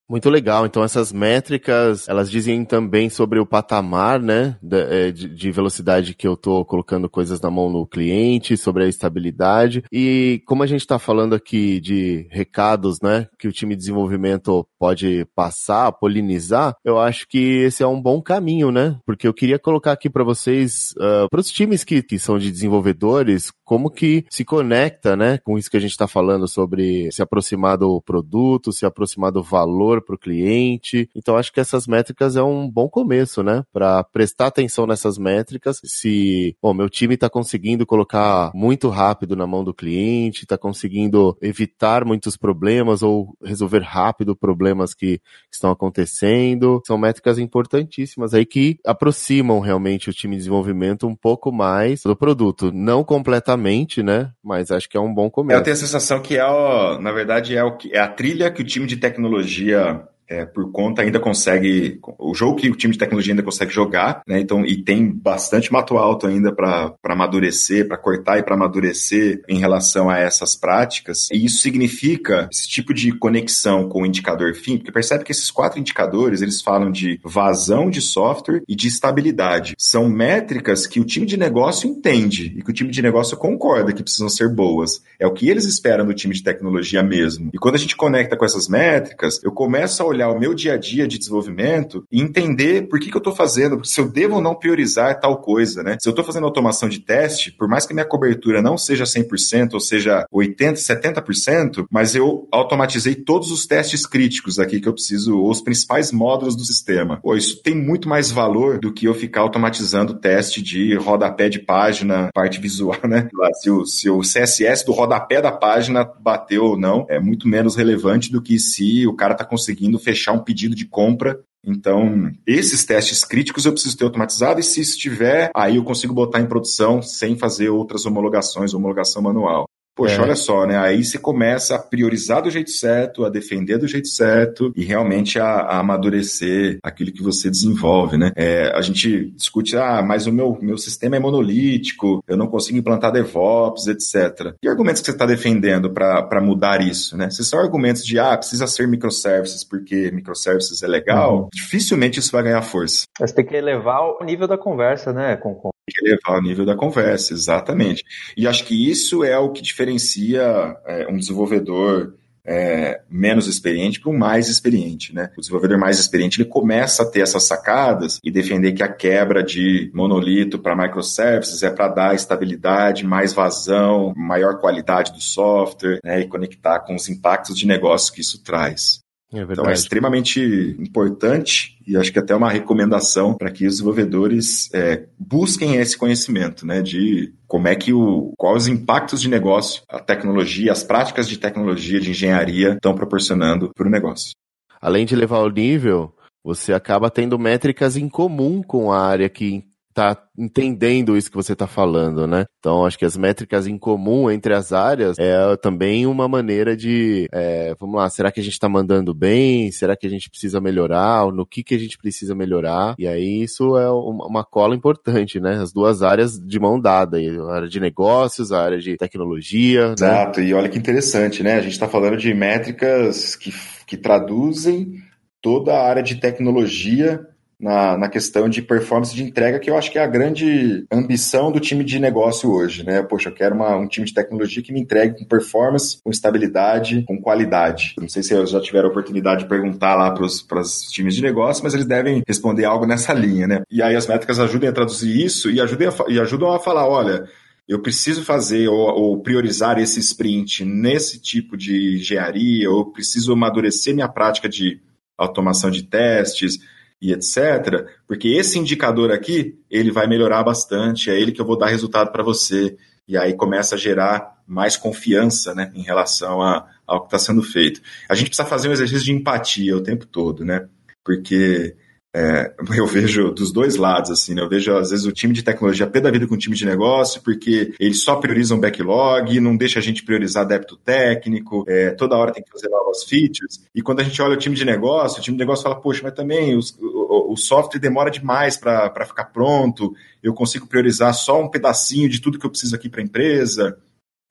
Muito 0.10 0.30
legal. 0.30 0.66
Então 0.66 0.84
essas 0.84 1.12
métricas, 1.12 2.08
elas 2.08 2.32
dizem 2.32 2.64
também 2.64 3.10
sobre 3.10 3.40
o 3.40 3.46
patamar, 3.46 4.22
né, 4.22 4.58
é, 4.90 5.12
de, 5.12 5.28
de 5.28 5.52
velocidade 5.52 6.14
que 6.14 6.26
eu 6.26 6.34
estou 6.34 6.64
colocando 6.64 7.10
coisas 7.10 7.42
na 7.42 7.52
mão 7.52 7.70
no 7.70 7.86
cliente, 7.86 8.56
sobre 8.56 8.86
a 8.86 8.88
estabilidade. 8.88 9.84
E 9.92 10.42
como 10.46 10.64
a 10.64 10.68
gente 10.68 10.82
está 10.82 10.98
falando 10.98 11.36
aqui 11.36 11.82
de 11.82 12.26
recados, 12.32 13.02
né, 13.02 13.28
que 13.38 13.50
o 13.50 13.52
time 13.52 13.76
de 13.76 13.80
desenvolvimento 13.80 14.66
pode 14.80 15.26
passar, 15.36 15.92
polinizar, 15.92 16.76
eu 16.86 16.98
acho 16.98 17.28
que 17.28 17.64
esse 17.64 17.84
é 17.84 17.88
um 17.88 18.02
bom 18.02 18.22
caminho, 18.22 18.72
né? 18.72 18.98
Porque 19.06 19.28
eu 19.28 19.34
queria 19.34 19.60
colocar 19.60 19.92
aqui 19.92 20.10
para 20.10 20.24
vocês, 20.24 20.94
uh, 20.98 21.26
ah, 21.26 21.28
para 21.30 21.40
os 21.40 21.52
times 21.52 21.84
que, 21.84 22.02
que 22.02 22.18
são 22.18 22.38
de 22.38 22.52
desenvolvedores, 22.52 23.52
como 23.66 23.90
que 23.90 24.24
se 24.30 24.46
conecta, 24.46 25.16
né, 25.16 25.40
com 25.44 25.58
isso 25.58 25.70
que 25.70 25.78
a 25.78 25.80
gente 25.80 25.92
está 25.92 26.08
falando 26.08 26.48
sobre 26.48 27.12
se 27.12 27.22
aproximar 27.22 27.78
do 27.78 28.02
produto, 28.02 28.72
se 28.72 28.86
aproximar 28.86 29.32
do 29.32 29.44
valor 29.44 29.97
para 30.02 30.16
o 30.16 30.20
cliente. 30.20 31.10
Então 31.16 31.38
acho 31.38 31.52
que 31.52 31.60
essas 31.60 31.88
métricas 31.88 32.36
é 32.36 32.44
um 32.44 32.70
bom 32.70 32.90
começo, 32.90 33.44
né, 33.44 33.64
para 33.72 34.04
prestar 34.04 34.48
atenção 34.48 34.88
nessas 34.88 35.18
métricas. 35.18 35.80
Se, 35.84 36.56
bom, 36.62 36.74
meu 36.74 36.90
time 36.90 37.16
está 37.16 37.30
conseguindo 37.30 37.86
colocar 37.86 38.52
muito 38.54 38.90
rápido 38.90 39.36
na 39.36 39.48
mão 39.48 39.64
do 39.64 39.74
cliente, 39.74 40.44
está 40.44 40.58
conseguindo 40.58 41.38
evitar 41.42 42.06
muitos 42.06 42.38
problemas 42.38 43.04
ou 43.04 43.36
resolver 43.44 43.82
rápido 43.82 44.36
problemas 44.36 44.94
que 44.94 45.20
estão 45.52 45.72
acontecendo, 45.72 46.82
são 46.86 46.98
métricas 46.98 47.40
importantíssimas 47.40 48.34
aí 48.34 48.46
que 48.46 48.80
aproximam 48.86 49.60
realmente 49.60 50.10
o 50.10 50.14
time 50.14 50.36
de 50.36 50.40
desenvolvimento 50.40 51.08
um 51.08 51.16
pouco 51.16 51.52
mais 51.52 52.02
do 52.04 52.16
produto, 52.16 52.72
não 52.72 53.04
completamente 53.04 53.68
né? 54.04 54.32
Mas 54.44 54.72
acho 54.72 54.90
que 54.90 54.98
é 54.98 55.00
um 55.00 55.14
bom 55.14 55.30
começo. 55.30 55.60
Eu 55.60 55.64
tenho 55.64 55.74
a 55.74 55.80
sensação 55.80 56.22
que 56.22 56.38
é, 56.38 56.46
o, 56.46 57.00
na 57.00 57.12
verdade, 57.12 57.56
é, 57.56 57.64
o 57.64 57.78
que, 57.78 57.94
é 57.94 58.00
a 58.00 58.08
trilha 58.08 58.52
que 58.52 58.62
o 58.62 58.66
time 58.66 58.88
de 58.88 58.98
tecnologia 58.98 59.87
é, 60.30 60.46
por 60.46 60.72
conta 60.72 61.02
ainda 61.02 61.20
consegue 61.20 62.00
o 62.20 62.34
jogo 62.34 62.58
que 62.58 62.70
o 62.70 62.76
time 62.76 62.94
de 62.94 63.00
tecnologia 63.00 63.34
ainda 63.34 63.44
consegue 63.44 63.72
jogar, 63.72 64.22
né? 64.28 64.40
Então 64.40 64.66
e 64.66 64.84
tem 64.84 65.10
bastante 65.10 65.72
mato 65.72 65.98
alto 65.98 66.28
ainda 66.28 66.52
para 66.52 66.94
amadurecer, 67.04 67.88
para 67.88 67.98
cortar 67.98 68.40
e 68.40 68.44
para 68.44 68.56
amadurecer 68.56 69.42
em 69.48 69.60
relação 69.60 70.10
a 70.10 70.20
essas 70.20 70.56
práticas. 70.56 71.30
E 71.32 71.46
isso 71.46 71.60
significa 71.60 72.48
esse 72.52 72.68
tipo 72.68 72.94
de 72.94 73.12
conexão 73.12 73.88
com 73.88 74.02
o 74.02 74.06
indicador 74.06 74.54
fim, 74.54 74.78
porque 74.78 74.92
percebe 74.92 75.24
que 75.24 75.32
esses 75.32 75.52
quatro 75.52 75.80
indicadores 75.80 76.42
eles 76.42 76.62
falam 76.62 76.92
de 76.92 77.20
vazão 77.24 77.90
de 77.90 78.02
software 78.02 78.62
e 78.68 78.76
de 78.76 78.88
estabilidade. 78.88 79.76
São 79.78 80.10
métricas 80.10 80.86
que 80.86 81.00
o 81.00 81.06
time 81.06 81.26
de 81.26 81.38
negócio 81.38 81.90
entende 81.90 82.54
e 82.58 82.62
que 82.62 82.70
o 82.70 82.74
time 82.74 82.92
de 82.92 83.02
negócio 83.02 83.38
concorda 83.38 83.94
que 83.94 84.04
precisam 84.04 84.30
ser 84.30 84.50
boas. 84.50 85.02
É 85.20 85.26
o 85.26 85.34
que 85.34 85.50
eles 85.50 85.66
esperam 85.66 86.06
do 86.06 86.14
time 86.14 86.34
de 86.34 86.44
tecnologia 86.44 87.02
mesmo. 87.02 87.50
E 87.54 87.58
quando 87.58 87.76
a 87.76 87.80
gente 87.80 87.96
conecta 87.96 88.36
com 88.36 88.46
essas 88.46 88.68
métricas, 88.68 89.42
eu 89.44 89.52
começo 89.52 90.02
a 90.02 90.06
olhar 90.06 90.17
olhar 90.18 90.30
o 90.30 90.40
meu 90.40 90.54
dia 90.54 90.74
a 90.74 90.78
dia 90.78 91.08
de 91.08 91.18
desenvolvimento 91.18 92.04
e 92.12 92.22
entender 92.22 92.88
por 92.88 93.00
que, 93.00 93.10
que 93.10 93.16
eu 93.16 93.20
estou 93.20 93.36
fazendo, 93.36 93.84
se 93.86 94.00
eu 94.02 94.10
devo 94.10 94.36
ou 94.36 94.42
não 94.42 94.56
priorizar 94.56 95.20
tal 95.20 95.38
coisa, 95.38 95.84
né? 95.84 95.98
Se 96.00 96.10
eu 96.10 96.12
estou 96.12 96.26
fazendo 96.26 96.46
automação 96.46 96.90
de 96.90 97.00
teste, 97.00 97.52
por 97.52 97.68
mais 97.68 97.86
que 97.86 97.94
minha 97.94 98.06
cobertura 98.06 98.62
não 98.62 98.78
seja 98.78 99.04
100%, 99.04 99.74
ou 99.74 99.80
seja 99.80 100.26
80%, 100.34 100.74
70%, 100.76 101.86
mas 101.92 102.16
eu 102.16 102.48
automatizei 102.52 103.16
todos 103.16 103.52
os 103.52 103.66
testes 103.66 104.06
críticos 104.06 104.60
aqui 104.60 104.80
que 104.80 104.88
eu 104.88 104.94
preciso, 104.94 105.42
os 105.44 105.62
principais 105.62 106.12
módulos 106.12 106.56
do 106.56 106.66
sistema. 106.66 107.20
Pô, 107.22 107.36
isso 107.36 107.62
tem 107.62 107.76
muito 107.76 108.10
mais 108.10 108.32
valor 108.32 108.80
do 108.80 108.92
que 108.92 109.06
eu 109.06 109.14
ficar 109.14 109.42
automatizando 109.42 110.20
teste 110.20 110.62
de 110.62 110.96
rodapé 110.96 111.50
de 111.50 111.60
página, 111.60 112.30
parte 112.34 112.60
visual, 112.60 112.98
né? 113.08 113.30
Se 113.62 113.70
o, 113.70 113.86
se 113.86 114.10
o 114.10 114.22
CSS 114.22 114.86
do 114.86 114.92
rodapé 114.92 115.42
da 115.42 115.52
página 115.52 116.04
bateu 116.20 116.66
ou 116.66 116.78
não, 116.78 117.06
é 117.10 117.20
muito 117.20 117.48
menos 117.48 117.76
relevante 117.76 118.32
do 118.32 118.42
que 118.42 118.58
se 118.60 119.06
o 119.08 119.14
cara 119.14 119.34
está 119.34 119.46
conseguindo 119.46 120.00
fechar 120.08 120.32
um 120.32 120.40
pedido 120.40 120.74
de 120.74 120.86
compra. 120.86 121.38
Então, 121.66 122.32
esses 122.46 122.86
testes 122.86 123.26
críticos 123.26 123.66
eu 123.66 123.74
preciso 123.74 123.98
ter 123.98 124.06
automatizado 124.06 124.58
e 124.58 124.64
se 124.64 124.80
estiver, 124.80 125.52
aí 125.54 125.76
eu 125.76 125.84
consigo 125.84 126.14
botar 126.14 126.40
em 126.40 126.48
produção 126.48 127.02
sem 127.02 127.38
fazer 127.38 127.68
outras 127.68 128.06
homologações, 128.06 128.74
homologação 128.74 129.22
manual. 129.22 129.66
Poxa, 129.98 130.22
é. 130.22 130.22
olha 130.22 130.36
só, 130.36 130.68
né? 130.68 130.78
Aí 130.78 131.04
você 131.04 131.18
começa 131.18 131.76
a 131.76 131.80
priorizar 131.80 132.44
do 132.44 132.52
jeito 132.52 132.70
certo, 132.70 133.26
a 133.26 133.30
defender 133.30 133.80
do 133.80 133.88
jeito 133.88 134.08
certo 134.08 134.72
e 134.76 134.86
realmente 134.86 135.40
a, 135.40 135.46
a 135.46 135.80
amadurecer 135.80 136.78
aquilo 136.84 137.12
que 137.12 137.24
você 137.24 137.50
desenvolve, 137.50 138.16
né? 138.16 138.32
É, 138.36 138.72
a 138.76 138.82
gente 138.82 139.32
discute, 139.32 139.76
ah, 139.76 140.04
mas 140.04 140.28
o 140.28 140.32
meu, 140.32 140.56
meu 140.62 140.78
sistema 140.78 141.16
é 141.16 141.20
monolítico, 141.20 142.24
eu 142.28 142.38
não 142.38 142.46
consigo 142.46 142.78
implantar 142.78 143.12
DevOps, 143.12 143.88
etc. 143.88 144.54
E 144.62 144.70
argumentos 144.70 145.02
que 145.02 145.08
você 145.08 145.12
está 145.14 145.26
defendendo 145.26 145.90
para 145.90 146.42
mudar 146.42 146.80
isso, 146.80 147.18
né? 147.18 147.32
Se 147.32 147.44
são 147.44 147.60
argumentos 147.60 148.06
de, 148.06 148.20
ah, 148.20 148.38
precisa 148.38 148.68
ser 148.68 148.88
microservices 148.88 149.64
porque 149.64 150.12
microservices 150.12 150.84
é 150.84 150.88
legal, 150.88 151.38
uhum. 151.38 151.48
dificilmente 151.52 152.20
isso 152.20 152.32
vai 152.32 152.44
ganhar 152.44 152.62
força. 152.62 153.06
Mas 153.20 153.32
tem 153.32 153.44
que 153.44 153.56
elevar 153.56 154.02
o 154.02 154.24
nível 154.24 154.48
da 154.48 154.58
conversa, 154.58 155.12
né, 155.12 155.36
com, 155.38 155.56
com 155.56 155.70
que 155.70 155.77
elevar 156.04 156.38
o 156.38 156.42
nível 156.42 156.66
da 156.66 156.76
conversa, 156.76 157.34
exatamente. 157.34 158.04
E 158.36 158.48
acho 158.48 158.66
que 158.66 158.90
isso 158.90 159.24
é 159.24 159.38
o 159.38 159.52
que 159.52 159.62
diferencia 159.62 160.76
é, 160.86 161.08
um 161.10 161.18
desenvolvedor 161.18 162.14
é, 162.50 163.02
menos 163.10 163.46
experiente 163.46 164.00
para 164.00 164.10
um 164.10 164.18
mais 164.18 164.48
experiente, 164.48 165.14
né? 165.14 165.30
O 165.38 165.42
desenvolvedor 165.42 165.78
mais 165.78 166.00
experiente 166.00 166.42
ele 166.42 166.50
começa 166.50 167.04
a 167.04 167.06
ter 167.06 167.20
essas 167.20 167.44
sacadas 167.44 168.20
e 168.24 168.32
defender 168.32 168.72
que 168.72 168.82
a 168.82 168.88
quebra 168.88 169.44
de 169.44 169.92
monolito 169.94 170.58
para 170.58 170.76
microservices 170.76 171.62
é 171.62 171.70
para 171.70 171.90
dar 171.90 172.16
estabilidade, 172.16 173.06
mais 173.06 173.34
vazão, 173.34 174.14
maior 174.16 174.62
qualidade 174.62 175.12
do 175.12 175.20
software, 175.20 176.00
né? 176.04 176.22
E 176.22 176.28
conectar 176.28 176.80
com 176.80 176.96
os 176.96 177.10
impactos 177.10 177.58
de 177.58 177.68
negócio 177.68 178.14
que 178.14 178.22
isso 178.22 178.42
traz. 178.42 179.06
É 179.34 179.42
então 179.42 179.66
é 179.66 179.74
extremamente 179.74 180.40
importante 180.80 181.78
e 181.86 181.98
acho 181.98 182.14
que 182.14 182.20
até 182.20 182.34
uma 182.34 182.50
recomendação 182.50 183.34
para 183.34 183.52
que 183.52 183.66
os 183.66 183.74
desenvolvedores 183.74 184.74
é, 184.74 185.06
busquem 185.20 185.76
esse 185.76 185.98
conhecimento, 185.98 186.66
né, 186.66 186.82
de 186.82 187.34
como 187.46 187.68
é 187.68 187.76
que 187.76 187.92
o, 187.92 188.32
quais 188.38 188.64
os 188.64 188.68
impactos 188.70 189.22
de 189.22 189.30
negócio, 189.30 189.84
a 189.90 190.00
tecnologia, 190.00 190.72
as 190.72 190.84
práticas 190.84 191.28
de 191.28 191.38
tecnologia, 191.38 192.00
de 192.00 192.12
engenharia 192.12 192.74
estão 192.74 192.96
proporcionando 192.96 193.70
para 193.76 193.88
o 193.88 193.92
negócio. 193.92 194.32
Além 194.80 195.06
de 195.06 195.16
levar 195.16 195.40
o 195.40 195.50
nível, 195.50 196.16
você 196.44 196.72
acaba 196.72 197.10
tendo 197.10 197.38
métricas 197.38 197.98
em 197.98 198.08
comum 198.08 198.64
com 198.64 198.92
a 198.92 199.02
área 199.02 199.28
que 199.28 199.66
tá 199.98 200.16
entendendo 200.38 201.18
isso 201.18 201.32
que 201.32 201.36
você 201.36 201.54
está 201.54 201.66
falando, 201.66 202.28
né? 202.28 202.46
Então, 202.60 202.86
acho 202.86 203.00
que 203.00 203.06
as 203.06 203.18
métricas 203.18 203.66
em 203.66 203.80
comum 203.80 204.30
entre 204.30 204.54
as 204.54 204.72
áreas 204.72 205.18
é 205.18 205.58
também 205.58 206.06
uma 206.06 206.28
maneira 206.28 206.78
de, 206.78 207.28
é, 207.34 207.74
vamos 207.80 207.96
lá, 207.96 208.08
será 208.08 208.32
que 208.32 208.40
a 208.40 208.44
gente 208.44 208.54
está 208.54 208.70
mandando 208.70 209.12
bem? 209.12 209.72
Será 209.72 209.98
que 209.98 210.06
a 210.06 210.10
gente 210.10 210.30
precisa 210.30 210.62
melhorar? 210.62 211.26
No 211.32 211.48
que 211.48 211.64
que 211.64 211.74
a 211.74 211.80
gente 211.80 211.98
precisa 211.98 212.36
melhorar? 212.36 212.94
E 213.00 213.08
aí 213.08 213.42
isso 213.42 213.76
é 213.76 213.90
uma 213.90 214.44
cola 214.44 214.76
importante, 214.76 215.40
né? 215.40 215.56
As 215.56 215.74
duas 215.74 216.04
áreas 216.04 216.40
de 216.40 216.60
mão 216.60 216.80
dada, 216.80 217.18
a 217.18 217.56
área 217.56 217.68
de 217.68 217.80
negócios, 217.80 218.52
a 218.52 218.64
área 218.64 218.78
de 218.78 218.98
tecnologia. 218.98 219.88
Né? 219.88 219.94
Exato, 219.94 220.40
né? 220.40 220.46
e 220.46 220.54
olha 220.54 220.70
que 220.70 220.78
interessante, 220.78 221.42
né? 221.42 221.56
A 221.56 221.62
gente 221.62 221.72
está 221.72 221.88
falando 221.88 222.18
de 222.18 222.32
métricas 222.36 223.36
que, 223.36 223.52
que 223.88 223.98
traduzem 223.98 224.94
toda 225.42 225.74
a 225.74 225.88
área 225.88 226.04
de 226.04 226.16
tecnologia 226.16 227.26
na, 227.60 227.98
na 227.98 228.10
questão 228.10 228.48
de 228.48 228.62
performance 228.62 229.16
de 229.16 229.24
entrega, 229.24 229.60
que 229.60 229.70
eu 229.70 229.78
acho 229.78 229.92
que 229.92 229.98
é 229.98 230.04
a 230.04 230.08
grande 230.08 230.86
ambição 230.92 231.52
do 231.52 231.60
time 231.60 231.84
de 231.84 232.00
negócio 232.00 232.52
hoje, 232.52 232.86
né? 232.86 233.02
Poxa, 233.02 233.30
eu 233.30 233.34
quero 233.34 233.56
uma, 233.56 233.76
um 233.76 233.88
time 233.88 234.06
de 234.06 234.14
tecnologia 234.14 234.62
que 234.62 234.72
me 234.72 234.80
entregue 234.80 235.18
com 235.18 235.26
performance, 235.26 235.98
com 236.04 236.12
estabilidade, 236.12 237.04
com 237.08 237.20
qualidade. 237.20 237.96
Não 238.00 238.08
sei 238.08 238.22
se 238.22 238.34
eu 238.34 238.46
já 238.46 238.62
tiveram 238.62 238.90
a 238.90 238.92
oportunidade 238.92 239.44
de 239.44 239.50
perguntar 239.50 239.96
lá 239.96 240.12
para 240.12 240.24
os 240.24 240.82
times 240.92 241.16
de 241.16 241.22
negócio, 241.22 241.64
mas 241.64 241.74
eles 241.74 241.86
devem 241.86 242.22
responder 242.28 242.66
algo 242.66 242.86
nessa 242.86 243.12
linha, 243.16 243.48
né? 243.48 243.62
E 243.72 243.82
aí 243.82 243.96
as 243.96 244.08
métricas 244.08 244.40
ajudem 244.40 244.70
a 244.70 244.74
traduzir 244.74 245.26
isso 245.26 245.50
e 245.50 245.60
a, 245.60 245.66
e 246.08 246.20
ajudam 246.20 246.54
a 246.54 246.60
falar, 246.60 246.88
olha, 246.88 247.28
eu 247.68 247.82
preciso 247.82 248.24
fazer 248.24 248.68
ou, 248.70 248.78
ou, 248.78 249.22
priorizar 249.22 249.80
esse 249.80 250.00
sprint 250.00 250.64
nesse 250.64 251.20
tipo 251.20 251.58
de 251.58 251.98
engenharia, 251.98 252.70
ou 252.70 252.92
preciso 252.92 253.34
amadurecer 253.34 253.94
minha 253.94 254.08
prática 254.08 254.48
de 254.48 254.80
automação 255.18 255.70
de 255.70 255.84
testes, 255.84 256.60
e 257.02 257.14
etc. 257.14 257.88
Porque 258.08 258.30
esse 258.30 258.58
indicador 258.58 259.12
aqui, 259.12 259.58
ele 259.70 259.92
vai 259.92 260.08
melhorar 260.08 260.44
bastante, 260.44 261.10
é 261.10 261.20
ele 261.20 261.32
que 261.32 261.42
eu 261.42 261.46
vou 261.46 261.58
dar 261.58 261.68
resultado 261.68 262.12
para 262.12 262.24
você. 262.24 262.76
E 263.08 263.18
aí 263.18 263.34
começa 263.34 263.76
a 263.76 263.78
gerar 263.78 264.38
mais 264.46 264.76
confiança 264.76 265.54
né, 265.54 265.72
em 265.76 265.82
relação 265.82 266.42
a, 266.42 266.68
ao 266.86 267.02
que 267.02 267.08
está 267.08 267.20
sendo 267.20 267.42
feito. 267.42 267.82
A 268.10 268.16
gente 268.16 268.28
precisa 268.28 268.48
fazer 268.48 268.70
um 268.70 268.74
exercício 268.74 269.06
de 269.06 269.14
empatia 269.14 269.76
o 269.76 269.84
tempo 269.84 270.06
todo, 270.06 270.44
né? 270.44 270.68
Porque 271.04 271.76
é, 272.18 272.52
eu 272.76 272.88
vejo 272.88 273.32
dos 273.32 273.52
dois 273.52 273.76
lados, 273.76 274.10
assim, 274.10 274.34
né? 274.34 274.42
Eu 274.42 274.50
vejo, 274.50 274.76
às 274.76 274.90
vezes, 274.90 275.06
o 275.06 275.12
time 275.12 275.36
de 275.36 275.44
tecnologia 275.44 275.86
pé 275.86 276.02
da 276.02 276.10
vida 276.10 276.26
com 276.26 276.34
o 276.34 276.38
time 276.38 276.56
de 276.56 276.66
negócio, 276.66 277.22
porque 277.22 277.76
eles 277.80 278.02
só 278.02 278.16
priorizam 278.16 278.60
backlog, 278.60 279.40
não 279.40 279.56
deixa 279.56 279.78
a 279.78 279.82
gente 279.84 280.04
priorizar 280.04 280.48
débito 280.48 280.76
técnico, 280.78 281.64
é, 281.68 281.92
toda 281.92 282.18
hora 282.18 282.34
tem 282.34 282.44
que 282.44 282.50
fazer 282.50 282.70
novas 282.70 283.04
features. 283.04 283.64
E 283.76 283.84
quando 283.84 284.00
a 284.00 284.04
gente 284.04 284.20
olha 284.20 284.34
o 284.34 284.38
time 284.38 284.56
de 284.56 284.66
negócio, 284.66 285.20
o 285.20 285.22
time 285.22 285.38
de 285.38 285.44
negócio 285.44 285.62
fala, 285.62 285.80
poxa, 285.80 286.02
mas 286.04 286.14
também 286.16 286.58
os, 286.58 286.76
o, 286.80 287.34
o, 287.34 287.38
software 287.38 287.80
demora 287.80 288.10
demais 288.10 288.58
para 288.58 289.06
ficar 289.06 289.26
pronto, 289.26 289.94
eu 290.24 290.34
consigo 290.34 290.66
priorizar 290.66 291.14
só 291.14 291.40
um 291.40 291.48
pedacinho 291.48 292.10
de 292.10 292.20
tudo 292.20 292.40
que 292.40 292.46
eu 292.48 292.50
preciso 292.50 292.76
aqui 292.76 292.90
para 292.90 293.02
a 293.02 293.04
empresa. 293.04 293.78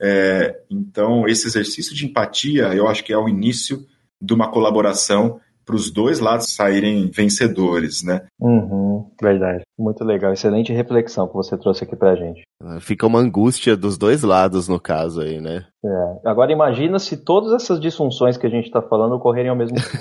É, 0.02 0.60
então, 0.68 1.28
esse 1.28 1.46
exercício 1.46 1.94
de 1.94 2.04
empatia, 2.04 2.74
eu 2.74 2.88
acho 2.88 3.04
que 3.04 3.12
é 3.12 3.16
o 3.16 3.28
início 3.28 3.86
de 4.20 4.34
uma 4.34 4.50
colaboração 4.50 5.40
para 5.66 5.74
os 5.74 5.90
dois 5.90 6.20
lados 6.20 6.54
saírem 6.54 7.10
vencedores, 7.10 8.04
né? 8.04 8.24
Uhum, 8.40 9.10
verdade. 9.20 9.64
Muito 9.76 10.04
legal. 10.04 10.32
Excelente 10.32 10.72
reflexão 10.72 11.26
que 11.26 11.34
você 11.34 11.58
trouxe 11.58 11.82
aqui 11.82 11.96
para 11.96 12.12
a 12.12 12.16
gente. 12.16 12.42
Fica 12.80 13.04
uma 13.04 13.18
angústia 13.18 13.76
dos 13.76 13.98
dois 13.98 14.22
lados, 14.22 14.68
no 14.68 14.78
caso 14.78 15.20
aí, 15.20 15.40
né? 15.40 15.66
É. 15.84 16.28
Agora 16.28 16.52
imagina 16.52 17.00
se 17.00 17.16
todas 17.16 17.52
essas 17.52 17.80
disfunções 17.80 18.36
que 18.36 18.46
a 18.46 18.50
gente 18.50 18.66
está 18.66 18.80
falando 18.80 19.16
ocorrerem 19.16 19.50
ao 19.50 19.56
mesmo 19.56 19.76
tempo. 19.76 19.96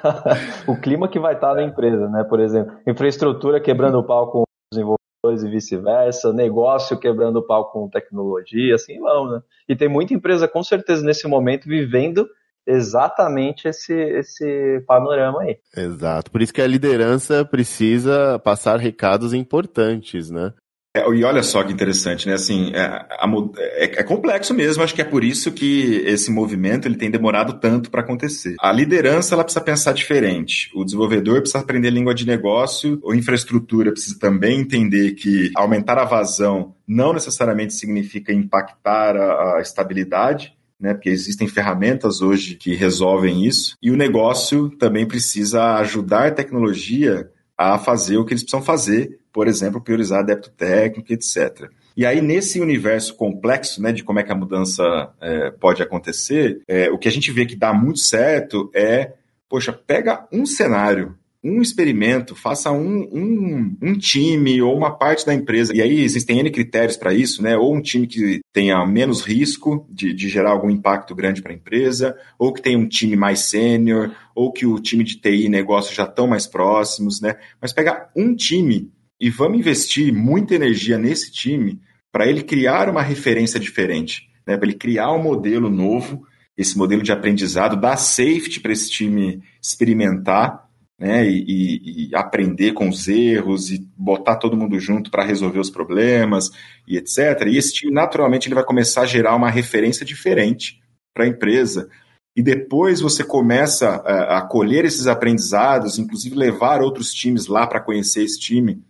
o 0.66 0.80
clima 0.80 1.08
que 1.08 1.20
vai 1.20 1.34
estar 1.34 1.54
na 1.54 1.62
empresa, 1.62 2.08
né? 2.08 2.24
Por 2.24 2.40
exemplo, 2.40 2.72
infraestrutura 2.86 3.60
quebrando 3.60 3.98
o 3.98 4.04
pau 4.04 4.30
com 4.30 4.40
os 4.40 4.46
desenvolvedores 4.72 5.42
e 5.44 5.50
vice-versa, 5.50 6.32
negócio 6.32 6.98
quebrando 6.98 7.36
o 7.36 7.46
pau 7.46 7.70
com 7.70 7.88
tecnologia, 7.90 8.74
assim 8.74 8.98
vão, 8.98 9.30
né? 9.30 9.40
E 9.68 9.76
tem 9.76 9.88
muita 9.88 10.14
empresa 10.14 10.48
com 10.48 10.62
certeza 10.62 11.04
nesse 11.04 11.28
momento 11.28 11.68
vivendo 11.68 12.26
exatamente 12.70 13.68
esse, 13.68 13.92
esse 13.92 14.82
panorama 14.86 15.42
aí. 15.42 15.58
Exato. 15.76 16.30
Por 16.30 16.42
isso 16.42 16.52
que 16.52 16.62
a 16.62 16.66
liderança 16.66 17.44
precisa 17.44 18.38
passar 18.38 18.78
recados 18.78 19.32
importantes, 19.34 20.30
né? 20.30 20.52
É, 20.92 21.08
e 21.08 21.22
olha 21.22 21.42
só 21.42 21.62
que 21.62 21.72
interessante, 21.72 22.26
né? 22.26 22.34
Assim, 22.34 22.72
é, 22.74 22.80
a, 22.80 23.24
é, 23.58 24.00
é, 24.00 24.02
complexo 24.02 24.52
mesmo. 24.52 24.82
Acho 24.82 24.94
que 24.94 25.00
é 25.00 25.04
por 25.04 25.22
isso 25.22 25.52
que 25.52 26.02
esse 26.04 26.32
movimento 26.32 26.88
ele 26.88 26.96
tem 26.96 27.08
demorado 27.08 27.60
tanto 27.60 27.90
para 27.90 28.00
acontecer. 28.00 28.56
A 28.60 28.72
liderança 28.72 29.34
ela 29.34 29.44
precisa 29.44 29.64
pensar 29.64 29.92
diferente. 29.92 30.68
O 30.74 30.84
desenvolvedor 30.84 31.40
precisa 31.40 31.60
aprender 31.60 31.90
língua 31.90 32.12
de 32.12 32.26
negócio. 32.26 33.00
A 33.08 33.14
infraestrutura 33.14 33.92
precisa 33.92 34.18
também 34.18 34.58
entender 34.58 35.12
que 35.12 35.52
aumentar 35.54 35.96
a 35.96 36.04
vazão 36.04 36.74
não 36.88 37.12
necessariamente 37.12 37.72
significa 37.72 38.32
impactar 38.32 39.16
a, 39.16 39.58
a 39.58 39.60
estabilidade 39.60 40.58
né? 40.80 40.94
Porque 40.94 41.10
existem 41.10 41.46
ferramentas 41.46 42.22
hoje 42.22 42.56
que 42.56 42.74
resolvem 42.74 43.44
isso. 43.44 43.76
E 43.82 43.90
o 43.90 43.96
negócio 43.96 44.70
também 44.70 45.06
precisa 45.06 45.74
ajudar 45.76 46.28
a 46.28 46.30
tecnologia 46.30 47.30
a 47.56 47.78
fazer 47.78 48.16
o 48.16 48.24
que 48.24 48.32
eles 48.32 48.42
precisam 48.42 48.64
fazer, 48.64 49.18
por 49.30 49.46
exemplo, 49.46 49.80
priorizar 49.80 50.24
débito 50.24 50.50
técnico, 50.50 51.12
etc. 51.12 51.68
E 51.96 52.06
aí, 52.06 52.22
nesse 52.22 52.60
universo 52.60 53.14
complexo, 53.14 53.82
né, 53.82 53.92
de 53.92 54.02
como 54.02 54.18
é 54.18 54.22
que 54.22 54.32
a 54.32 54.34
mudança 54.34 54.82
é, 55.20 55.50
pode 55.50 55.82
acontecer, 55.82 56.62
é, 56.66 56.90
o 56.90 56.96
que 56.96 57.08
a 57.08 57.10
gente 57.10 57.30
vê 57.30 57.44
que 57.44 57.54
dá 57.54 57.74
muito 57.74 57.98
certo 57.98 58.70
é, 58.74 59.12
poxa, 59.50 59.72
pega 59.72 60.26
um 60.32 60.46
cenário 60.46 61.18
um 61.42 61.62
experimento, 61.62 62.34
faça 62.34 62.70
um, 62.70 63.08
um, 63.10 63.76
um, 63.80 63.98
time 63.98 64.60
ou 64.60 64.76
uma 64.76 64.90
parte 64.90 65.24
da 65.24 65.32
empresa. 65.32 65.74
E 65.74 65.80
aí 65.80 66.00
existem 66.02 66.38
N 66.38 66.50
critérios 66.50 66.98
para 66.98 67.14
isso, 67.14 67.42
né? 67.42 67.56
Ou 67.56 67.74
um 67.74 67.80
time 67.80 68.06
que 68.06 68.40
tenha 68.52 68.84
menos 68.86 69.22
risco 69.22 69.86
de, 69.90 70.12
de 70.12 70.28
gerar 70.28 70.50
algum 70.50 70.68
impacto 70.68 71.14
grande 71.14 71.40
para 71.40 71.52
a 71.52 71.54
empresa, 71.54 72.14
ou 72.38 72.52
que 72.52 72.60
tenha 72.60 72.78
um 72.78 72.86
time 72.86 73.16
mais 73.16 73.40
sênior, 73.40 74.14
ou 74.34 74.52
que 74.52 74.66
o 74.66 74.78
time 74.78 75.02
de 75.02 75.16
TI 75.16 75.46
e 75.46 75.48
negócio 75.48 75.94
já 75.94 76.04
estão 76.04 76.26
mais 76.26 76.46
próximos, 76.46 77.22
né? 77.22 77.36
Mas 77.60 77.72
pegar 77.72 78.10
um 78.14 78.34
time 78.34 78.92
e 79.18 79.30
vamos 79.30 79.58
investir 79.58 80.12
muita 80.12 80.54
energia 80.54 80.98
nesse 80.98 81.32
time 81.32 81.80
para 82.12 82.26
ele 82.26 82.42
criar 82.42 82.88
uma 82.88 83.02
referência 83.02 83.58
diferente, 83.58 84.28
né? 84.46 84.58
Para 84.58 84.68
ele 84.68 84.76
criar 84.76 85.12
um 85.12 85.22
modelo 85.22 85.70
novo, 85.70 86.26
esse 86.54 86.76
modelo 86.76 87.02
de 87.02 87.12
aprendizado, 87.12 87.80
dar 87.80 87.96
safety 87.96 88.60
para 88.60 88.72
esse 88.72 88.90
time 88.90 89.42
experimentar 89.62 90.69
né, 91.00 91.26
e, 91.26 92.10
e, 92.10 92.14
aprender 92.14 92.72
com 92.72 92.86
os 92.86 93.08
erros 93.08 93.70
e 93.70 93.88
botar 93.96 94.36
todo 94.36 94.56
mundo 94.56 94.78
junto 94.78 95.10
para 95.10 95.24
resolver 95.24 95.58
os 95.58 95.70
problemas 95.70 96.50
e 96.86 96.98
etc. 96.98 97.46
E 97.46 97.56
esse 97.56 97.72
time, 97.72 97.90
naturalmente, 97.90 98.46
ele 98.46 98.54
vai 98.54 98.64
começar 98.64 99.02
a 99.02 99.06
gerar 99.06 99.34
uma 99.34 99.48
referência 99.48 100.04
diferente 100.04 100.78
para 101.14 101.24
a 101.24 101.28
empresa. 101.28 101.88
E 102.36 102.42
depois 102.42 103.00
você 103.00 103.24
começa 103.24 103.88
a, 103.88 104.38
a 104.38 104.42
colher 104.42 104.84
esses 104.84 105.06
aprendizados, 105.06 105.98
inclusive 105.98 106.36
levar 106.36 106.82
outros 106.82 107.14
times 107.14 107.46
lá 107.46 107.66
para 107.66 107.80
conhecer 107.80 108.22
esse 108.22 108.38
time 108.38 108.84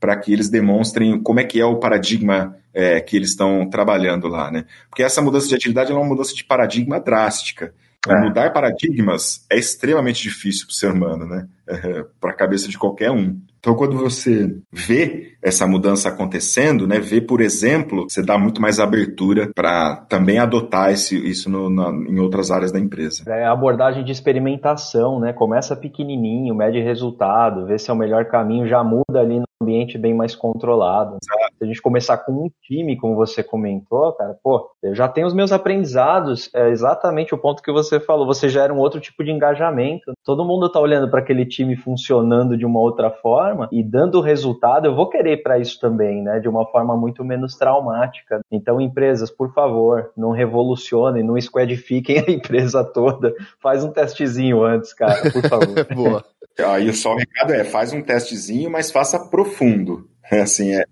para 0.00 0.16
que 0.16 0.32
eles 0.32 0.48
demonstrem 0.48 1.20
como 1.20 1.40
é 1.40 1.44
que 1.44 1.60
é 1.60 1.64
o 1.66 1.80
paradigma 1.80 2.56
é, 2.72 3.00
que 3.00 3.16
eles 3.16 3.30
estão 3.30 3.68
trabalhando 3.68 4.28
lá, 4.28 4.48
né? 4.48 4.64
Porque 4.88 5.02
essa 5.02 5.20
mudança 5.20 5.48
de 5.48 5.56
agilidade 5.56 5.90
é 5.90 5.94
uma 5.94 6.06
mudança 6.06 6.32
de 6.32 6.44
paradigma 6.44 7.00
drástica. 7.00 7.74
É. 8.06 8.20
Mudar 8.20 8.52
paradigmas 8.52 9.44
é 9.50 9.58
extremamente 9.58 10.22
difícil 10.22 10.66
para 10.66 10.72
o 10.72 10.76
ser 10.76 10.92
humano, 10.92 11.26
né? 11.26 11.48
É, 11.66 12.04
para 12.20 12.30
a 12.30 12.36
cabeça 12.36 12.68
de 12.68 12.78
qualquer 12.78 13.10
um. 13.10 13.40
Então, 13.58 13.74
quando 13.74 13.96
você 13.96 14.56
vê 14.72 15.36
essa 15.42 15.66
mudança 15.66 16.08
acontecendo, 16.08 16.86
né, 16.86 16.98
vê, 16.98 17.20
por 17.20 17.40
exemplo, 17.40 18.06
você 18.08 18.22
dá 18.22 18.38
muito 18.38 18.60
mais 18.60 18.78
abertura 18.78 19.50
para 19.54 19.96
também 20.08 20.38
adotar 20.38 20.90
esse, 20.92 21.16
isso 21.28 21.50
no, 21.50 21.68
na, 21.68 21.90
em 21.90 22.18
outras 22.18 22.50
áreas 22.50 22.72
da 22.72 22.78
empresa. 22.78 23.24
É 23.28 23.44
a 23.44 23.52
abordagem 23.52 24.04
de 24.04 24.12
experimentação, 24.12 25.20
né? 25.20 25.32
Começa 25.32 25.76
pequenininho, 25.76 26.54
mede 26.54 26.80
resultado, 26.80 27.66
vê 27.66 27.78
se 27.78 27.90
é 27.90 27.92
o 27.92 27.96
melhor 27.96 28.26
caminho, 28.26 28.68
já 28.68 28.82
muda 28.82 29.20
ali 29.20 29.38
no 29.38 29.44
ambiente 29.60 29.98
bem 29.98 30.14
mais 30.14 30.34
controlado. 30.34 31.16
Exato. 31.22 31.54
Se 31.58 31.64
a 31.64 31.66
gente 31.66 31.82
começar 31.82 32.18
com 32.18 32.32
um 32.32 32.50
time, 32.62 32.96
como 32.96 33.16
você 33.16 33.42
comentou, 33.42 34.12
cara, 34.12 34.36
pô, 34.42 34.70
eu 34.82 34.94
já 34.94 35.08
tenho 35.08 35.26
os 35.26 35.34
meus 35.34 35.50
aprendizados, 35.50 36.48
é 36.54 36.68
exatamente 36.70 37.34
o 37.34 37.38
ponto 37.38 37.62
que 37.62 37.72
você 37.72 37.98
falou, 37.98 38.26
você 38.26 38.48
gera 38.48 38.72
um 38.72 38.78
outro 38.78 39.00
tipo 39.00 39.24
de 39.24 39.32
engajamento. 39.32 40.12
Todo 40.24 40.44
mundo 40.44 40.70
tá 40.70 40.80
olhando 40.80 41.10
para 41.10 41.20
aquele 41.20 41.44
time 41.44 41.76
funcionando 41.76 42.56
de 42.56 42.64
uma 42.64 42.80
outra 42.80 43.10
forma 43.10 43.47
e 43.72 43.82
dando 43.82 44.20
resultado, 44.20 44.86
eu 44.86 44.94
vou 44.94 45.08
querer 45.08 45.42
para 45.42 45.58
isso 45.58 45.78
também, 45.80 46.22
né, 46.22 46.40
de 46.40 46.48
uma 46.48 46.66
forma 46.66 46.96
muito 46.96 47.24
menos 47.24 47.56
traumática. 47.56 48.40
Então, 48.50 48.80
empresas, 48.80 49.30
por 49.30 49.52
favor, 49.52 50.10
não 50.16 50.30
revolucionem, 50.30 51.22
não 51.22 51.40
squadifiquem 51.40 52.18
a 52.26 52.30
empresa 52.30 52.84
toda. 52.84 53.34
Faz 53.60 53.84
um 53.84 53.90
testezinho 53.90 54.62
antes, 54.62 54.92
cara, 54.92 55.30
por 55.30 55.48
favor. 55.48 55.86
Boa. 55.94 56.24
Aí 56.66 56.92
só 56.92 57.12
o 57.12 57.16
recado 57.16 57.52
é, 57.52 57.64
faz 57.64 57.92
um 57.92 58.02
testezinho, 58.02 58.70
mas 58.70 58.90
faça 58.90 59.30
profundo. 59.30 60.08
É 60.30 60.40
assim, 60.40 60.74
é, 60.74 60.80
é, 60.80 60.84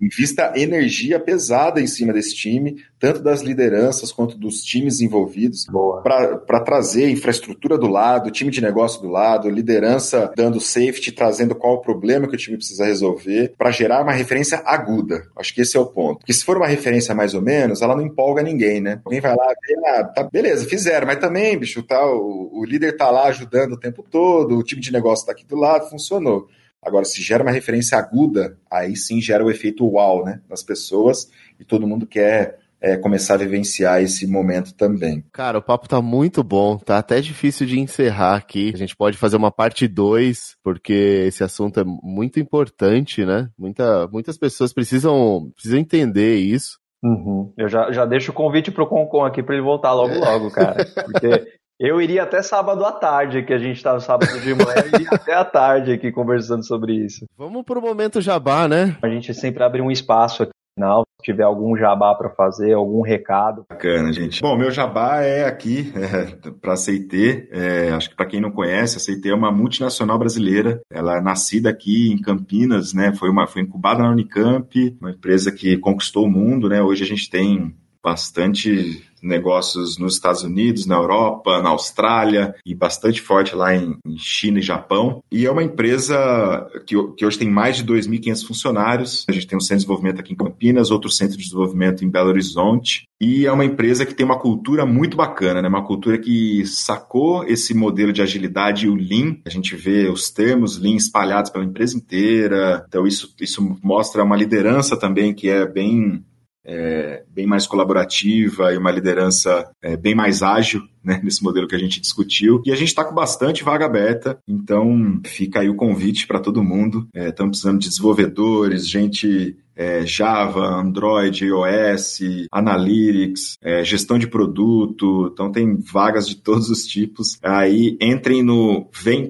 invista 0.00 0.52
energia 0.54 1.18
pesada 1.18 1.80
em 1.80 1.86
cima 1.86 2.12
desse 2.12 2.34
time, 2.34 2.84
tanto 2.98 3.22
das 3.22 3.40
lideranças 3.40 4.12
quanto 4.12 4.36
dos 4.36 4.62
times 4.62 5.00
envolvidos, 5.00 5.66
para 6.02 6.60
trazer 6.60 7.08
infraestrutura 7.08 7.78
do 7.78 7.86
lado, 7.86 8.30
time 8.30 8.50
de 8.50 8.60
negócio 8.60 9.00
do 9.00 9.08
lado, 9.08 9.48
liderança 9.48 10.30
dando 10.36 10.60
safety, 10.60 11.12
trazendo 11.12 11.54
qual 11.54 11.74
o 11.74 11.80
problema 11.80 12.28
que 12.28 12.34
o 12.34 12.38
time 12.38 12.56
precisa 12.56 12.84
resolver, 12.84 13.54
para 13.56 13.70
gerar 13.70 14.02
uma 14.02 14.12
referência 14.12 14.62
aguda. 14.64 15.26
Acho 15.36 15.54
que 15.54 15.62
esse 15.62 15.76
é 15.76 15.80
o 15.80 15.86
ponto. 15.86 16.18
Porque 16.18 16.32
se 16.32 16.44
for 16.44 16.56
uma 16.56 16.66
referência 16.66 17.14
mais 17.14 17.32
ou 17.32 17.40
menos, 17.40 17.80
ela 17.80 17.96
não 17.96 18.04
empolga 18.04 18.42
ninguém, 18.42 18.80
né? 18.80 19.00
Alguém 19.04 19.20
vai 19.20 19.34
lá, 19.34 19.52
ah, 19.86 20.04
tá, 20.04 20.24
beleza, 20.24 20.66
fizeram, 20.66 21.06
mas 21.06 21.18
também, 21.18 21.56
bicho, 21.56 21.82
tá, 21.82 22.04
o, 22.04 22.50
o 22.52 22.64
líder 22.64 22.96
tá 22.96 23.10
lá 23.10 23.28
ajudando 23.28 23.72
o 23.72 23.80
tempo 23.80 24.02
todo, 24.02 24.58
o 24.58 24.62
time 24.62 24.80
de 24.80 24.92
negócio 24.92 25.24
tá 25.24 25.32
aqui 25.32 25.46
do 25.46 25.56
lado, 25.56 25.88
funcionou. 25.88 26.48
Agora, 26.82 27.04
se 27.04 27.22
gera 27.22 27.42
uma 27.42 27.52
referência 27.52 27.96
aguda, 27.96 28.58
aí 28.70 28.96
sim 28.96 29.20
gera 29.20 29.44
o 29.44 29.50
efeito 29.50 29.86
uau, 29.86 30.24
né? 30.24 30.40
Nas 30.50 30.62
pessoas 30.62 31.30
e 31.58 31.64
todo 31.64 31.86
mundo 31.86 32.06
quer 32.06 32.58
é, 32.82 32.96
começar 32.96 33.34
a 33.34 33.38
vivenciar 33.38 34.02
esse 34.02 34.26
momento 34.26 34.74
também. 34.74 35.24
Cara, 35.32 35.58
o 35.58 35.62
papo 35.62 35.88
tá 35.88 36.02
muito 36.02 36.42
bom, 36.42 36.76
tá 36.76 36.98
até 36.98 37.20
difícil 37.20 37.64
de 37.64 37.78
encerrar 37.78 38.34
aqui. 38.34 38.72
A 38.74 38.76
gente 38.76 38.96
pode 38.96 39.16
fazer 39.16 39.36
uma 39.36 39.52
parte 39.52 39.86
2, 39.86 40.56
porque 40.64 41.24
esse 41.28 41.44
assunto 41.44 41.78
é 41.78 41.84
muito 41.84 42.40
importante, 42.40 43.24
né? 43.24 43.48
Muita, 43.56 44.08
muitas 44.08 44.36
pessoas 44.36 44.72
precisam, 44.72 45.52
precisam 45.54 45.78
entender 45.78 46.36
isso. 46.38 46.82
Uhum. 47.04 47.52
Eu 47.56 47.68
já, 47.68 47.92
já 47.92 48.04
deixo 48.04 48.32
o 48.32 48.34
convite 48.34 48.70
pro 48.72 48.88
Concon 48.88 49.24
aqui 49.24 49.42
para 49.42 49.54
ele 49.54 49.64
voltar 49.64 49.92
logo 49.92 50.14
logo, 50.18 50.50
cara. 50.50 50.84
Porque 51.06 51.46
eu 51.82 52.00
iria 52.00 52.22
até 52.22 52.40
sábado 52.42 52.84
à 52.84 52.92
tarde, 52.92 53.42
que 53.42 53.52
a 53.52 53.58
gente 53.58 53.76
estava 53.76 53.98
sábado 53.98 54.40
de 54.40 54.54
manhã, 54.54 54.84
e 54.86 54.94
iria 54.94 55.08
até 55.10 55.34
à 55.34 55.44
tarde 55.44 55.92
aqui 55.92 56.12
conversando 56.12 56.64
sobre 56.64 56.94
isso. 56.94 57.26
Vamos 57.36 57.64
para 57.64 57.78
o 57.78 57.82
momento 57.82 58.20
jabá, 58.20 58.68
né? 58.68 58.96
A 59.02 59.08
gente 59.08 59.34
sempre 59.34 59.64
abre 59.64 59.82
um 59.82 59.90
espaço 59.90 60.44
aqui 60.44 60.52
no 60.52 60.84
final, 60.84 61.04
se 61.18 61.24
tiver 61.24 61.42
algum 61.42 61.76
jabá 61.76 62.14
para 62.14 62.30
fazer, 62.30 62.72
algum 62.72 63.02
recado. 63.02 63.66
Bacana, 63.68 64.12
gente. 64.12 64.40
Bom, 64.40 64.56
meu 64.56 64.70
jabá 64.70 65.22
é 65.22 65.44
aqui 65.44 65.92
é, 65.96 66.50
para 66.60 66.74
a 66.74 66.76
CIT. 66.76 67.48
É, 67.50 67.90
acho 67.90 68.10
que 68.10 68.16
para 68.16 68.26
quem 68.26 68.40
não 68.40 68.52
conhece, 68.52 68.98
a 68.98 69.00
CIT 69.00 69.28
é 69.28 69.34
uma 69.34 69.50
multinacional 69.50 70.20
brasileira. 70.20 70.80
Ela 70.88 71.16
é 71.16 71.20
nascida 71.20 71.68
aqui 71.68 72.12
em 72.12 72.20
Campinas, 72.20 72.94
né? 72.94 73.12
Foi 73.12 73.28
uma 73.28 73.48
foi 73.48 73.62
incubada 73.62 74.04
na 74.04 74.10
Unicamp, 74.10 74.96
uma 75.00 75.10
empresa 75.10 75.50
que 75.50 75.76
conquistou 75.78 76.26
o 76.26 76.30
mundo, 76.30 76.68
né? 76.68 76.80
Hoje 76.80 77.02
a 77.02 77.06
gente 77.08 77.28
tem 77.28 77.74
bastante 78.02 79.02
negócios 79.22 79.96
nos 79.96 80.14
Estados 80.14 80.42
Unidos, 80.42 80.84
na 80.84 80.96
Europa, 80.96 81.62
na 81.62 81.70
Austrália 81.70 82.54
e 82.66 82.74
bastante 82.74 83.22
forte 83.22 83.54
lá 83.54 83.74
em, 83.74 83.96
China 84.16 84.58
e 84.58 84.62
Japão. 84.62 85.22
E 85.30 85.46
é 85.46 85.50
uma 85.50 85.62
empresa 85.62 86.68
que, 86.86 86.96
que 87.16 87.24
hoje 87.24 87.38
tem 87.38 87.48
mais 87.48 87.76
de 87.76 87.84
2.500 87.84 88.46
funcionários. 88.46 89.24
A 89.28 89.32
gente 89.32 89.46
tem 89.46 89.56
um 89.56 89.60
centro 89.60 89.76
de 89.76 89.84
desenvolvimento 89.84 90.20
aqui 90.20 90.32
em 90.32 90.36
Campinas, 90.36 90.90
outro 90.90 91.10
centro 91.10 91.36
de 91.36 91.44
desenvolvimento 91.44 92.04
em 92.04 92.10
Belo 92.10 92.28
Horizonte. 92.28 93.04
E 93.20 93.46
é 93.46 93.52
uma 93.52 93.64
empresa 93.64 94.04
que 94.04 94.14
tem 94.14 94.26
uma 94.26 94.38
cultura 94.38 94.84
muito 94.84 95.16
bacana, 95.16 95.62
né? 95.62 95.68
Uma 95.68 95.86
cultura 95.86 96.18
que 96.18 96.66
sacou 96.66 97.44
esse 97.44 97.72
modelo 97.72 98.12
de 98.12 98.20
agilidade 98.20 98.86
e 98.86 98.88
o 98.88 98.96
Lean. 98.96 99.36
A 99.46 99.50
gente 99.50 99.76
vê 99.76 100.08
os 100.08 100.30
termos 100.30 100.78
Lean 100.78 100.96
espalhados 100.96 101.50
pela 101.50 101.64
empresa 101.64 101.96
inteira. 101.96 102.84
Então 102.88 103.06
isso, 103.06 103.32
isso 103.40 103.78
mostra 103.82 104.24
uma 104.24 104.36
liderança 104.36 104.96
também 104.96 105.32
que 105.32 105.48
é 105.48 105.64
bem 105.64 106.24
é, 106.64 107.24
bem 107.28 107.46
mais 107.46 107.66
colaborativa 107.66 108.72
e 108.72 108.76
uma 108.76 108.90
liderança 108.90 109.70
é, 109.82 109.96
bem 109.96 110.14
mais 110.14 110.42
ágil, 110.42 110.82
né, 111.02 111.20
nesse 111.22 111.42
modelo 111.42 111.66
que 111.66 111.74
a 111.74 111.78
gente 111.78 112.00
discutiu. 112.00 112.62
E 112.64 112.72
a 112.72 112.76
gente 112.76 112.88
está 112.88 113.04
com 113.04 113.14
bastante 113.14 113.64
vaga 113.64 113.86
aberta, 113.86 114.38
então 114.46 115.20
fica 115.24 115.60
aí 115.60 115.68
o 115.68 115.74
convite 115.74 116.26
para 116.26 116.40
todo 116.40 116.62
mundo. 116.62 117.08
Estamos 117.14 117.48
é, 117.48 117.50
precisando 117.50 117.78
de 117.78 117.88
desenvolvedores, 117.88 118.88
gente 118.88 119.56
é, 119.74 120.04
Java, 120.06 120.66
Android, 120.66 121.44
iOS, 121.44 122.20
Analytics, 122.50 123.56
é, 123.60 123.84
gestão 123.84 124.18
de 124.18 124.26
produto, 124.26 125.30
então 125.32 125.50
tem 125.50 125.76
vagas 125.76 126.28
de 126.28 126.36
todos 126.36 126.70
os 126.70 126.86
tipos. 126.86 127.38
Aí 127.42 127.96
entrem 128.00 128.42
no 128.42 128.88
vem 129.02 129.26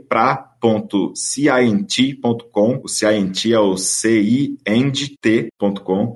pra 0.63 1.13
cint.com, 1.17 2.81
o 2.85 2.89
CINT 2.89 3.53
é 3.53 3.59
o 3.59 3.77
CINDT.com, 3.77 4.57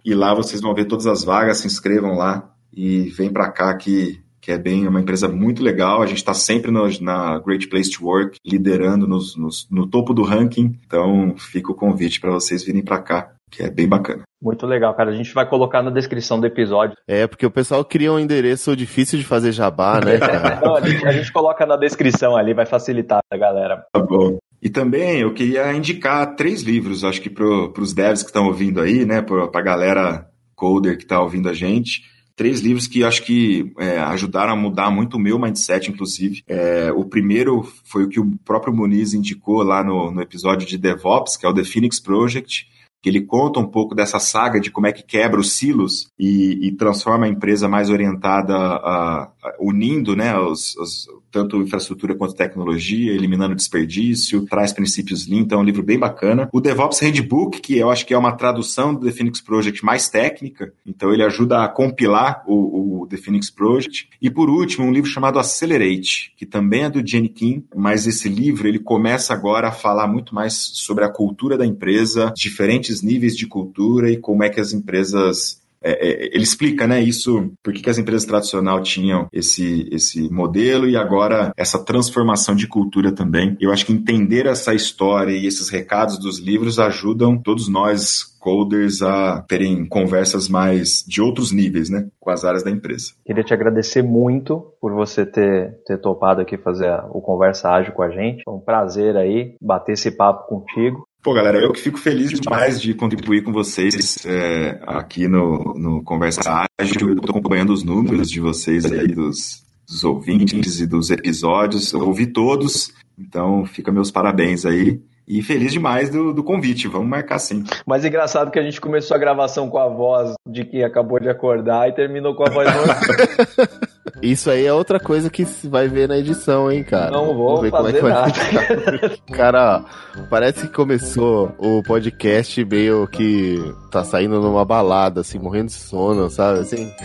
e 0.05 0.15
lá 0.15 0.33
vocês 0.33 0.61
vão 0.61 0.73
ver 0.73 0.85
todas 0.85 1.09
as 1.09 1.25
vagas, 1.25 1.59
se 1.59 1.67
inscrevam 1.67 2.15
lá 2.15 2.55
e 2.73 3.09
vem 3.11 3.33
para 3.33 3.51
cá 3.51 3.75
que 3.75 4.25
que 4.47 4.53
é 4.53 4.59
bem 4.59 4.87
uma 4.87 5.01
empresa 5.01 5.27
muito 5.27 5.61
legal. 5.61 6.01
A 6.01 6.07
gente 6.07 6.19
está 6.19 6.33
sempre 6.33 6.71
no, 6.71 6.89
na 7.01 7.37
Great 7.41 7.67
Place 7.67 7.91
to 7.91 8.07
Work, 8.07 8.39
liderando 8.47 9.05
nos, 9.05 9.35
nos, 9.35 9.67
no 9.69 9.89
topo 9.89 10.15
do 10.15 10.23
ranking. 10.23 10.79
Então, 10.87 11.35
fica 11.37 11.73
o 11.73 11.75
convite 11.75 12.21
para 12.21 12.31
vocês 12.31 12.63
virem 12.63 12.81
para 12.81 13.01
cá, 13.01 13.33
que 13.51 13.63
é 13.63 13.71
bem 13.71 13.89
bacana. 13.89 14.23
Muito 14.43 14.67
legal, 14.67 14.95
cara. 14.95 15.11
A 15.11 15.15
gente 15.15 15.33
vai 15.33 15.49
colocar 15.49 15.83
na 15.83 15.91
descrição 15.91 16.39
do 16.39 16.47
episódio. 16.47 16.97
É, 17.07 17.27
porque 17.27 17.47
o 17.47 17.51
pessoal 17.51 17.85
cria 17.85 18.13
um 18.13 18.19
endereço 18.19 18.77
difícil 18.77 19.19
de 19.19 19.25
fazer 19.25 19.53
jabá, 19.53 20.01
né, 20.05 20.19
cara? 20.21 20.61
Não, 20.61 20.77
a, 20.77 20.81
gente, 20.81 21.07
a 21.07 21.13
gente 21.13 21.33
coloca 21.33 21.65
na 21.65 21.77
descrição 21.77 22.37
ali, 22.37 22.53
vai 22.53 22.67
facilitar 22.67 23.21
a 23.31 23.37
galera. 23.37 23.85
Tá 23.93 24.01
bom. 24.01 24.39
E 24.61 24.69
também 24.69 25.21
eu 25.21 25.33
queria 25.33 25.73
indicar 25.73 26.35
três 26.35 26.63
livros, 26.63 27.05
acho 27.05 27.21
que 27.21 27.31
para 27.31 27.45
os 27.45 27.93
devs 27.93 28.23
que 28.23 28.29
estão 28.29 28.47
ouvindo 28.47 28.81
aí, 28.81 29.05
né, 29.05 29.23
para 29.23 29.45
a 29.53 29.63
galera 29.63 30.27
coder 30.55 30.97
que 30.97 31.05
está 31.05 31.21
ouvindo 31.21 31.49
a 31.49 31.53
gente. 31.53 32.03
Três 32.35 32.61
livros 32.61 32.87
que 32.87 33.03
acho 33.03 33.23
que 33.23 33.73
é, 33.79 33.99
ajudaram 33.99 34.53
a 34.53 34.57
mudar 34.57 34.91
muito 34.91 35.17
o 35.17 35.21
meu 35.21 35.39
mindset, 35.39 35.91
inclusive. 35.91 36.43
É, 36.47 36.93
o 36.93 37.05
primeiro 37.05 37.63
foi 37.85 38.05
o 38.05 38.09
que 38.09 38.21
o 38.21 38.31
próprio 38.45 38.75
Muniz 38.75 39.15
indicou 39.15 39.63
lá 39.63 39.83
no, 39.83 40.11
no 40.11 40.21
episódio 40.21 40.67
de 40.67 40.77
DevOps, 40.77 41.37
que 41.37 41.47
é 41.47 41.49
o 41.49 41.55
The 41.55 41.65
Phoenix 41.65 41.99
Project 41.99 42.67
que 43.03 43.09
ele 43.09 43.23
conta 43.25 43.61
um 43.61 43.67
pouco 43.67 43.95
dessa 43.95 44.19
saga 44.19 44.61
de 44.61 44.71
como 44.71 44.87
é 44.87 44.93
que 44.93 45.03
quebra 45.03 45.39
os 45.39 45.53
silos 45.53 46.11
e, 46.19 46.67
e 46.69 46.73
transforma 46.73 47.27
a 47.27 47.29
empresa 47.29 47.69
mais 47.69 47.91
orientada 47.91 48.57
a, 48.57 49.23
a 49.25 49.33
unindo 49.59 50.17
né, 50.17 50.39
os, 50.39 50.77
os, 50.77 51.09
tanto 51.31 51.61
infraestrutura 51.61 52.15
quanto 52.15 52.35
tecnologia, 52.35 53.13
eliminando 53.13 53.55
desperdício, 53.55 54.47
traz 54.47 54.73
princípios 54.73 55.27
Lean, 55.27 55.41
então 55.41 55.59
é 55.59 55.63
um 55.63 55.65
livro 55.65 55.83
bem 55.83 55.99
bacana. 55.99 56.49
O 56.53 56.61
DevOps 56.61 57.01
Handbook, 57.01 57.61
que 57.61 57.77
eu 57.77 57.91
acho 57.91 58.07
que 58.07 58.15
é 58.15 58.19
uma 58.19 58.33
tradução 58.33 58.95
do 58.95 59.07
The 59.07 59.13
Phoenix 59.13 59.41
Project 59.41 59.85
mais 59.85 60.09
técnica, 60.09 60.73
então 60.87 61.13
ele 61.13 61.23
ajuda 61.23 61.65
a 61.65 61.69
compilar 61.69 62.43
o, 62.47 63.03
o 63.03 63.07
The 63.07 63.17
Phoenix 63.17 63.51
Project. 63.51 64.09
E 64.21 64.31
por 64.31 64.49
último, 64.49 64.87
um 64.87 64.93
livro 64.93 65.11
chamado 65.11 65.39
Accelerate, 65.39 66.33
que 66.37 66.47
também 66.47 66.85
é 66.85 66.91
do 66.91 67.07
Jenny 67.07 67.29
Kim, 67.29 67.65
mas 67.75 68.07
esse 68.07 68.29
livro 68.29 68.67
ele 68.67 68.79
começa 68.79 69.35
agora 69.35 69.69
a 69.69 69.73
falar 69.73 70.07
muito 70.07 70.35
mais 70.35 70.55
sobre 70.55 71.05
a 71.05 71.09
cultura 71.09 71.59
da 71.59 71.67
empresa, 71.67 72.33
diferentes 72.35 73.03
níveis 73.03 73.37
de 73.37 73.47
cultura 73.47 74.11
e 74.11 74.17
como 74.17 74.43
é 74.43 74.49
que 74.49 74.61
as 74.61 74.73
empresas 74.73 75.61
é, 75.83 75.93
é, 75.93 76.27
ele 76.27 76.43
explica, 76.43 76.87
né, 76.87 77.01
isso, 77.01 77.53
por 77.63 77.73
que, 77.73 77.89
as 77.89 77.99
empresas 77.99 78.27
tradicionais 78.27 78.89
tinham 78.89 79.29
esse, 79.33 79.89
esse 79.93 80.31
modelo 80.31 80.89
e 80.89 80.97
agora 80.97 81.53
essa 81.57 81.83
transformação 81.83 82.55
de 82.55 82.67
cultura 82.67 83.13
também. 83.13 83.57
Eu 83.61 83.73
acho 83.73 83.87
que 83.87 83.93
entender 83.93 84.47
essa 84.47 84.75
história 84.75 85.33
e 85.33 85.47
esses 85.47 85.69
recados 85.69 86.19
dos 86.19 86.39
livros 86.39 86.79
ajudam 86.79 87.39
todos 87.39 87.69
nós 87.69 88.37
coders 88.47 89.03
a 89.03 89.43
terem 89.49 89.85
conversas 89.87 90.49
mais 90.49 91.05
de 91.05 91.21
outros 91.21 91.51
níveis, 91.51 91.91
né, 91.91 92.07
com 92.21 92.31
as 92.31 92.45
áreas 92.45 92.63
da 92.63 92.71
empresa. 92.71 93.13
Queria 93.25 93.43
te 93.43 93.53
agradecer 93.53 94.03
muito 94.03 94.73
por 94.81 94.93
você 94.93 95.27
ter, 95.27 95.77
ter 95.85 95.99
topado 95.99 96.41
aqui 96.41 96.57
fazer 96.57 96.93
o 97.11 97.21
Conversa 97.21 97.71
Ágil 97.71 97.93
com 97.93 98.03
a 98.03 98.11
gente. 98.11 98.43
Foi 98.45 98.55
um 98.55 98.61
prazer 98.61 99.17
aí 99.17 99.57
bater 99.61 99.93
esse 99.95 100.13
papo 100.13 100.47
contigo. 100.47 101.06
Pô, 101.23 101.35
galera, 101.35 101.59
eu 101.59 101.73
que 101.73 101.81
fico 101.81 101.99
feliz 101.99 102.31
demais 102.31 102.81
de 102.81 102.95
contribuir 102.95 103.43
com 103.43 103.53
vocês 103.53 104.25
é, 104.25 104.79
aqui 104.87 105.27
no, 105.27 105.75
no 105.77 106.03
Conversa 106.03 106.67
Ágil. 106.81 107.11
Eu 107.11 107.21
tô 107.21 107.31
acompanhando 107.31 107.73
os 107.73 107.83
números 107.83 108.31
de 108.31 108.41
vocês 108.41 108.85
aí, 108.85 109.09
dos, 109.09 109.65
dos 109.89 110.05
ouvintes 110.05 110.81
e 110.81 110.87
dos 110.87 111.11
episódios. 111.11 111.93
Eu 111.93 112.07
ouvi 112.07 112.27
todos, 112.27 112.93
então 113.19 113.65
fica 113.67 113.91
meus 113.91 114.11
parabéns 114.11 114.65
aí. 114.65 115.01
E 115.29 115.43
feliz 115.43 115.73
demais 115.73 116.09
do, 116.09 116.33
do 116.33 116.45
convite, 116.45 116.87
vamos 116.87 117.09
marcar 117.09 117.41
sim. 117.41 117.65
Mas 117.85 118.05
engraçado 118.05 118.53
que 118.53 118.61
a 118.61 118.63
gente 118.63 118.81
começou 118.81 119.17
a 119.17 119.19
gravação 119.19 119.69
com 119.69 119.79
a 119.79 119.89
voz 119.89 120.35
de 120.49 120.65
quem 120.65 120.85
acabou 120.85 121.19
de 121.19 121.29
acordar 121.29 121.89
e 121.89 121.93
terminou 121.93 122.37
com 122.37 122.45
a 122.45 122.51
voz 122.51 122.69
Isso 124.23 124.51
aí 124.51 124.65
é 124.67 124.73
outra 124.73 124.99
coisa 124.99 125.29
que 125.29 125.45
vai 125.69 125.89
ver 125.89 126.09
na 126.09 126.17
edição, 126.19 126.71
hein, 126.73 126.83
cara. 126.83 127.11
Não 127.11 127.35
vou 127.35 127.61
ver 127.61 127.71
fazer 127.71 128.01
como 128.01 128.13
é 128.13 128.31
que 128.31 128.55
nada. 128.55 128.99
vai 129.01 129.09
ficar. 129.11 129.37
Cara, 129.37 129.85
parece 130.31 130.63
que 130.63 130.69
começou 130.75 131.53
o 131.59 131.83
podcast 131.83 132.65
meio 132.65 133.07
que 133.09 133.57
tá 133.91 134.03
saindo 134.05 134.41
numa 134.41 134.65
balada, 134.65 135.21
assim, 135.21 135.39
morrendo 135.39 135.67
de 135.67 135.75
sono, 135.75 136.31
sabe? 136.31 136.61
Assim. 136.61 136.91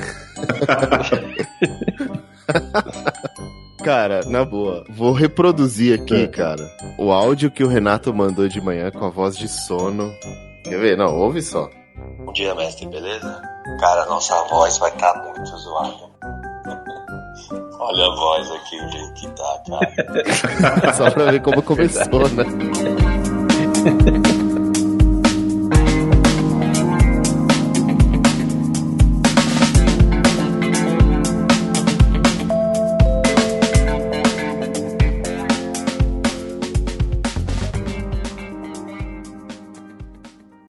Cara, 3.83 4.21
na 4.27 4.45
boa, 4.45 4.83
vou 4.89 5.11
reproduzir 5.11 5.99
aqui, 5.99 6.23
É. 6.23 6.27
cara, 6.27 6.63
o 6.99 7.11
áudio 7.11 7.49
que 7.49 7.63
o 7.63 7.67
Renato 7.67 8.13
mandou 8.13 8.47
de 8.47 8.61
manhã 8.61 8.91
com 8.91 9.03
a 9.05 9.09
voz 9.09 9.35
de 9.35 9.47
sono. 9.47 10.11
Quer 10.63 10.79
ver? 10.79 10.95
Não, 10.97 11.17
ouve 11.17 11.41
só. 11.41 11.67
Bom 12.23 12.31
dia, 12.31 12.53
mestre, 12.53 12.85
beleza? 12.87 13.41
Cara, 13.79 14.05
nossa 14.05 14.35
voz 14.43 14.77
vai 14.77 14.91
estar 14.91 15.13
muito 15.23 15.45
zoada. 15.57 16.10
Olha 17.83 18.05
a 18.05 18.15
voz 18.15 18.51
aqui, 18.51 18.75
o 18.79 18.89
jeito 18.91 19.13
que 19.13 19.27
tá, 19.29 19.59
cara. 19.67 20.93
Só 20.93 21.09
pra 21.09 21.31
ver 21.31 21.41
como 21.41 21.63
começou, 21.63 22.29
né? 22.29 22.45